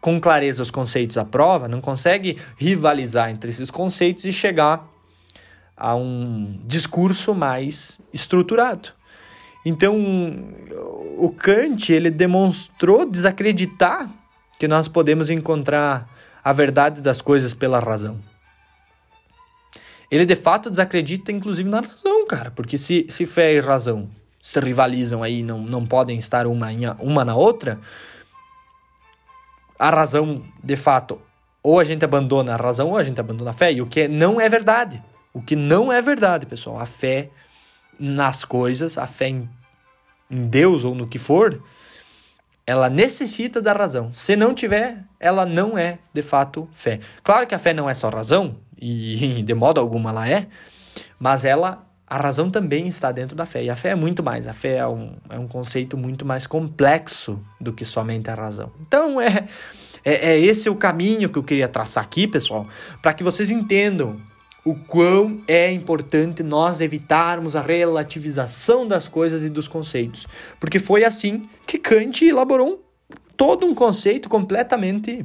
com 0.00 0.18
clareza 0.18 0.62
os 0.62 0.70
conceitos 0.70 1.18
à 1.18 1.24
prova, 1.26 1.68
não 1.68 1.82
consegue 1.82 2.38
rivalizar 2.56 3.28
entre 3.28 3.50
esses 3.50 3.70
conceitos 3.70 4.24
e 4.24 4.32
chegar 4.32 4.95
a 5.76 5.94
um 5.94 6.58
discurso 6.64 7.34
mais 7.34 8.00
estruturado. 8.12 8.88
Então, 9.64 9.96
o 11.18 11.30
Kant 11.30 11.92
ele 11.92 12.10
demonstrou 12.10 13.04
desacreditar 13.04 14.08
que 14.58 14.68
nós 14.68 14.88
podemos 14.88 15.28
encontrar 15.28 16.08
a 16.42 16.52
verdade 16.52 17.02
das 17.02 17.20
coisas 17.20 17.52
pela 17.52 17.80
razão. 17.80 18.18
Ele 20.10 20.24
de 20.24 20.36
fato 20.36 20.70
desacredita, 20.70 21.32
inclusive, 21.32 21.68
na 21.68 21.80
razão, 21.80 22.26
cara, 22.26 22.52
porque 22.52 22.78
se, 22.78 23.06
se 23.08 23.26
fé 23.26 23.54
e 23.54 23.60
razão 23.60 24.08
se 24.46 24.60
rivalizam 24.60 25.24
aí, 25.24 25.42
não, 25.42 25.58
não 25.58 25.84
podem 25.84 26.16
estar 26.16 26.46
uma, 26.46 26.68
uma 27.00 27.24
na 27.24 27.34
outra, 27.34 27.80
a 29.76 29.90
razão, 29.90 30.44
de 30.62 30.76
fato, 30.76 31.20
ou 31.60 31.80
a 31.80 31.84
gente 31.84 32.04
abandona 32.04 32.54
a 32.54 32.56
razão 32.56 32.90
ou 32.90 32.96
a 32.96 33.02
gente 33.02 33.20
abandona 33.20 33.50
a 33.50 33.52
fé, 33.52 33.72
e 33.72 33.82
o 33.82 33.86
que 33.86 34.06
não 34.06 34.40
é 34.40 34.48
verdade. 34.48 35.02
O 35.36 35.42
que 35.42 35.54
não 35.54 35.92
é 35.92 36.00
verdade, 36.00 36.46
pessoal. 36.46 36.78
A 36.78 36.86
fé 36.86 37.28
nas 38.00 38.42
coisas, 38.42 38.96
a 38.96 39.06
fé 39.06 39.28
em, 39.28 39.50
em 40.30 40.46
Deus 40.46 40.82
ou 40.82 40.94
no 40.94 41.06
que 41.06 41.18
for, 41.18 41.62
ela 42.66 42.88
necessita 42.88 43.60
da 43.60 43.74
razão. 43.74 44.10
Se 44.14 44.34
não 44.34 44.54
tiver, 44.54 45.04
ela 45.20 45.44
não 45.44 45.76
é 45.76 45.98
de 46.10 46.22
fato 46.22 46.66
fé. 46.72 47.00
Claro 47.22 47.46
que 47.46 47.54
a 47.54 47.58
fé 47.58 47.74
não 47.74 47.88
é 47.88 47.92
só 47.92 48.08
razão, 48.08 48.56
e 48.80 49.42
de 49.44 49.52
modo 49.52 49.78
alguma 49.78 50.08
ela 50.08 50.26
é, 50.26 50.46
mas 51.18 51.44
ela 51.44 51.86
a 52.06 52.16
razão 52.16 52.50
também 52.50 52.86
está 52.86 53.12
dentro 53.12 53.36
da 53.36 53.44
fé. 53.44 53.62
E 53.62 53.68
a 53.68 53.76
fé 53.76 53.90
é 53.90 53.94
muito 53.94 54.22
mais. 54.22 54.46
A 54.46 54.54
fé 54.54 54.76
é 54.76 54.86
um, 54.86 55.16
é 55.28 55.38
um 55.38 55.46
conceito 55.46 55.98
muito 55.98 56.24
mais 56.24 56.46
complexo 56.46 57.38
do 57.60 57.74
que 57.74 57.84
somente 57.84 58.30
a 58.30 58.34
razão. 58.34 58.72
Então, 58.80 59.20
é, 59.20 59.46
é, 60.02 60.30
é 60.30 60.40
esse 60.40 60.70
o 60.70 60.76
caminho 60.76 61.28
que 61.28 61.38
eu 61.38 61.42
queria 61.42 61.68
traçar 61.68 62.02
aqui, 62.02 62.26
pessoal, 62.26 62.66
para 63.02 63.12
que 63.12 63.22
vocês 63.22 63.50
entendam 63.50 64.18
o 64.66 64.74
quão 64.74 65.42
é 65.46 65.70
importante 65.70 66.42
nós 66.42 66.80
evitarmos 66.80 67.54
a 67.54 67.62
relativização 67.62 68.84
das 68.84 69.06
coisas 69.06 69.44
e 69.44 69.48
dos 69.48 69.68
conceitos. 69.68 70.26
Porque 70.58 70.80
foi 70.80 71.04
assim 71.04 71.48
que 71.64 71.78
Kant 71.78 72.24
elaborou 72.24 72.70
um, 72.70 72.78
todo 73.36 73.64
um 73.64 73.72
conceito 73.72 74.28
completamente 74.28 75.24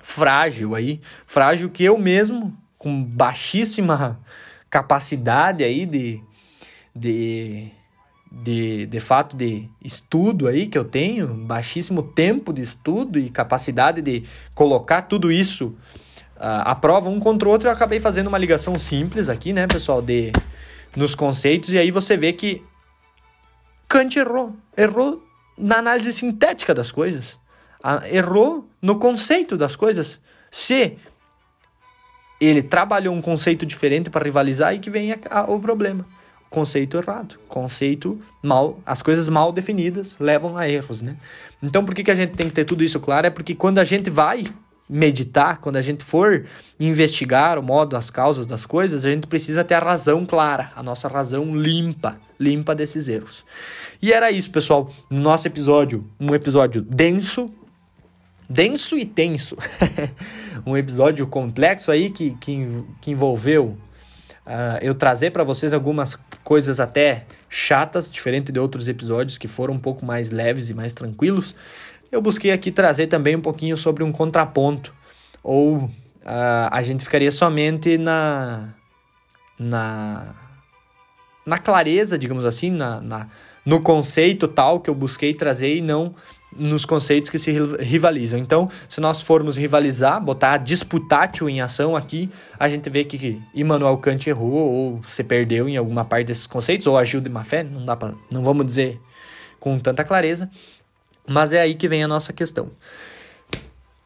frágil 0.00 0.74
aí, 0.74 1.02
frágil 1.26 1.68
que 1.68 1.84
eu 1.84 1.98
mesmo, 1.98 2.56
com 2.78 3.04
baixíssima 3.04 4.18
capacidade 4.70 5.62
aí 5.62 5.84
de, 5.84 6.22
de, 6.94 7.70
de, 8.32 8.86
de 8.86 9.00
fato 9.00 9.36
de 9.36 9.68
estudo 9.84 10.48
aí 10.48 10.66
que 10.66 10.78
eu 10.78 10.84
tenho, 10.86 11.28
baixíssimo 11.28 12.02
tempo 12.02 12.54
de 12.54 12.62
estudo 12.62 13.18
e 13.18 13.28
capacidade 13.28 14.00
de 14.00 14.24
colocar 14.54 15.02
tudo 15.02 15.30
isso 15.30 15.76
à 16.38 16.74
prova 16.74 17.08
um 17.08 17.18
contra 17.18 17.48
o 17.48 17.52
outro, 17.52 17.68
eu 17.68 17.72
acabei 17.72 17.98
fazendo 17.98 18.26
uma 18.26 18.38
ligação 18.38 18.78
simples 18.78 19.28
aqui, 19.28 19.52
né, 19.52 19.66
pessoal, 19.66 20.02
de 20.02 20.32
nos 20.94 21.14
conceitos, 21.14 21.72
e 21.72 21.78
aí 21.78 21.90
você 21.90 22.16
vê 22.16 22.32
que 22.32 22.62
Kant 23.88 24.18
errou. 24.18 24.54
Errou 24.76 25.22
na 25.56 25.78
análise 25.78 26.12
sintética 26.12 26.74
das 26.74 26.90
coisas. 26.90 27.38
Errou 28.10 28.68
no 28.80 28.98
conceito 28.98 29.56
das 29.56 29.76
coisas. 29.76 30.20
Se 30.50 30.96
ele 32.40 32.62
trabalhou 32.62 33.14
um 33.14 33.22
conceito 33.22 33.64
diferente 33.64 34.10
para 34.10 34.24
rivalizar 34.24 34.74
e 34.74 34.78
que 34.78 34.90
vem 34.90 35.12
a, 35.12 35.18
a, 35.30 35.42
o 35.50 35.60
problema. 35.60 36.04
Conceito 36.48 36.96
errado, 36.96 37.38
conceito 37.48 38.20
mal, 38.40 38.78
as 38.86 39.02
coisas 39.02 39.28
mal 39.28 39.52
definidas 39.52 40.16
levam 40.20 40.56
a 40.56 40.68
erros, 40.68 41.02
né? 41.02 41.16
Então, 41.62 41.84
por 41.84 41.94
que, 41.94 42.04
que 42.04 42.10
a 42.10 42.14
gente 42.14 42.34
tem 42.34 42.48
que 42.48 42.54
ter 42.54 42.64
tudo 42.64 42.84
isso 42.84 43.00
claro? 43.00 43.26
É 43.26 43.30
porque 43.30 43.54
quando 43.54 43.78
a 43.78 43.84
gente 43.84 44.08
vai 44.08 44.44
meditar, 44.88 45.58
quando 45.58 45.76
a 45.76 45.82
gente 45.82 46.04
for 46.04 46.46
investigar 46.78 47.58
o 47.58 47.62
modo, 47.62 47.96
as 47.96 48.10
causas 48.10 48.46
das 48.46 48.64
coisas, 48.64 49.04
a 49.04 49.10
gente 49.10 49.26
precisa 49.26 49.64
ter 49.64 49.74
a 49.74 49.80
razão 49.80 50.24
clara, 50.24 50.70
a 50.76 50.82
nossa 50.82 51.08
razão 51.08 51.56
limpa, 51.56 52.18
limpa 52.38 52.74
desses 52.74 53.08
erros. 53.08 53.44
E 54.00 54.12
era 54.12 54.30
isso, 54.30 54.50
pessoal, 54.50 54.90
no 55.10 55.20
nosso 55.20 55.48
episódio, 55.48 56.08
um 56.20 56.34
episódio 56.34 56.82
denso, 56.82 57.50
denso 58.48 58.96
e 58.96 59.04
tenso. 59.04 59.56
um 60.64 60.76
episódio 60.76 61.26
complexo 61.26 61.90
aí 61.90 62.10
que, 62.10 62.36
que, 62.40 62.84
que 63.00 63.10
envolveu 63.10 63.76
uh, 64.46 64.78
eu 64.80 64.94
trazer 64.94 65.32
para 65.32 65.42
vocês 65.42 65.72
algumas 65.72 66.16
coisas 66.44 66.78
até 66.78 67.24
chatas, 67.48 68.10
diferente 68.10 68.52
de 68.52 68.60
outros 68.60 68.88
episódios 68.88 69.36
que 69.36 69.48
foram 69.48 69.74
um 69.74 69.78
pouco 69.78 70.06
mais 70.06 70.30
leves 70.30 70.70
e 70.70 70.74
mais 70.74 70.94
tranquilos. 70.94 71.56
Eu 72.16 72.22
busquei 72.22 72.50
aqui 72.50 72.70
trazer 72.70 73.08
também 73.08 73.36
um 73.36 73.42
pouquinho 73.42 73.76
sobre 73.76 74.02
um 74.02 74.10
contraponto, 74.10 74.90
ou 75.42 75.80
uh, 75.80 75.90
a 76.70 76.80
gente 76.80 77.04
ficaria 77.04 77.30
somente 77.30 77.98
na, 77.98 78.70
na 79.58 80.34
na 81.44 81.58
clareza, 81.58 82.18
digamos 82.18 82.46
assim, 82.46 82.70
na, 82.70 83.02
na, 83.02 83.28
no 83.66 83.82
conceito 83.82 84.48
tal 84.48 84.80
que 84.80 84.88
eu 84.88 84.94
busquei 84.94 85.34
trazer 85.34 85.76
e 85.76 85.82
não 85.82 86.14
nos 86.56 86.86
conceitos 86.86 87.28
que 87.28 87.38
se 87.38 87.52
rivalizam. 87.80 88.40
Então, 88.40 88.70
se 88.88 88.98
nós 88.98 89.20
formos 89.20 89.58
rivalizar, 89.58 90.18
botar 90.18 90.56
disputátil 90.56 91.50
em 91.50 91.60
ação 91.60 91.94
aqui, 91.94 92.30
a 92.58 92.66
gente 92.66 92.88
vê 92.88 93.04
que 93.04 93.42
Immanuel 93.54 93.98
Kant 93.98 94.26
errou 94.26 94.54
ou 94.54 95.00
se 95.06 95.22
perdeu 95.22 95.68
em 95.68 95.76
alguma 95.76 96.02
parte 96.02 96.28
desses 96.28 96.46
conceitos, 96.46 96.86
ou 96.86 96.96
agiu 96.96 97.20
de 97.20 97.28
má 97.28 97.44
fé, 97.44 97.62
não 97.62 97.84
dá 97.84 97.94
para, 97.94 98.14
não 98.32 98.42
vamos 98.42 98.64
dizer 98.64 98.98
com 99.60 99.78
tanta 99.78 100.04
clareza, 100.04 100.50
mas 101.26 101.52
é 101.52 101.60
aí 101.60 101.74
que 101.74 101.88
vem 101.88 102.02
a 102.02 102.08
nossa 102.08 102.32
questão. 102.32 102.70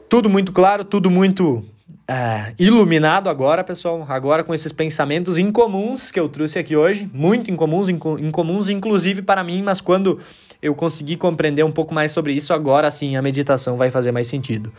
Tudo 0.09 0.29
muito 0.29 0.53
claro, 0.53 0.85
tudo 0.85 1.11
muito 1.11 1.65
é, 2.09 2.53
iluminado 2.59 3.29
agora, 3.29 3.63
pessoal. 3.63 4.05
Agora 4.09 4.43
com 4.43 4.53
esses 4.53 4.73
pensamentos 4.73 5.39
incomuns 5.39 6.11
que 6.11 6.19
eu 6.19 6.29
trouxe 6.29 6.59
aqui 6.59 6.75
hoje, 6.75 7.09
muito 7.13 7.51
incomuns, 7.51 7.89
incomuns 7.89 8.69
inclusive 8.69 9.23
para 9.23 9.45
mim, 9.45 9.63
mas 9.63 9.81
quando 9.81 10.19
eu 10.61 10.75
consegui 10.75 11.17
compreender 11.17 11.65
um 11.65 11.71
pouco 11.71 11.95
mais 11.95 12.11
sobre 12.11 12.33
isso, 12.33 12.53
agora 12.53 12.91
sim 12.91 13.17
a 13.17 13.23
meditação 13.23 13.77
vai 13.77 13.91
fazer 13.91 14.11
mais 14.11 14.27
sentido. 14.27 14.73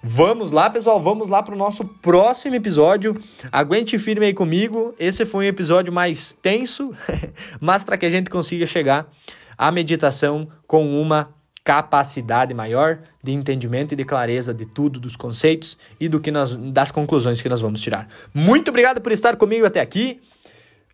Vamos 0.00 0.52
lá, 0.52 0.70
pessoal, 0.70 1.02
vamos 1.02 1.28
lá 1.28 1.42
para 1.42 1.54
o 1.54 1.58
nosso 1.58 1.84
próximo 1.84 2.54
episódio. 2.54 3.20
Aguente 3.50 3.98
firme 3.98 4.26
aí 4.26 4.32
comigo. 4.32 4.94
Esse 4.96 5.24
foi 5.24 5.46
um 5.46 5.48
episódio 5.48 5.92
mais 5.92 6.38
tenso, 6.40 6.92
mas 7.60 7.82
para 7.82 7.96
que 7.96 8.06
a 8.06 8.10
gente 8.10 8.30
consiga 8.30 8.64
chegar 8.64 9.10
à 9.56 9.72
meditação 9.72 10.46
com 10.68 11.00
uma 11.00 11.30
capacidade 11.68 12.54
maior 12.54 13.00
de 13.22 13.30
entendimento 13.30 13.92
e 13.92 13.96
de 13.96 14.02
clareza 14.02 14.54
de 14.54 14.64
tudo, 14.64 14.98
dos 14.98 15.16
conceitos 15.16 15.76
e 16.00 16.08
do 16.08 16.18
que 16.18 16.30
nós, 16.30 16.56
das 16.56 16.90
conclusões 16.90 17.42
que 17.42 17.48
nós 17.50 17.60
vamos 17.60 17.82
tirar. 17.82 18.08
Muito 18.32 18.70
obrigado 18.70 19.02
por 19.02 19.12
estar 19.12 19.36
comigo 19.36 19.66
até 19.66 19.78
aqui. 19.78 20.18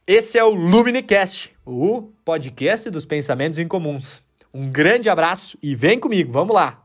Esse 0.04 0.36
é 0.36 0.42
o 0.42 0.50
Luminicast, 0.50 1.54
o 1.64 2.10
podcast 2.24 2.90
dos 2.90 3.06
pensamentos 3.06 3.60
incomuns. 3.60 4.20
Um 4.52 4.68
grande 4.68 5.08
abraço 5.08 5.56
e 5.62 5.76
vem 5.76 5.96
comigo, 5.96 6.32
vamos 6.32 6.52
lá! 6.52 6.83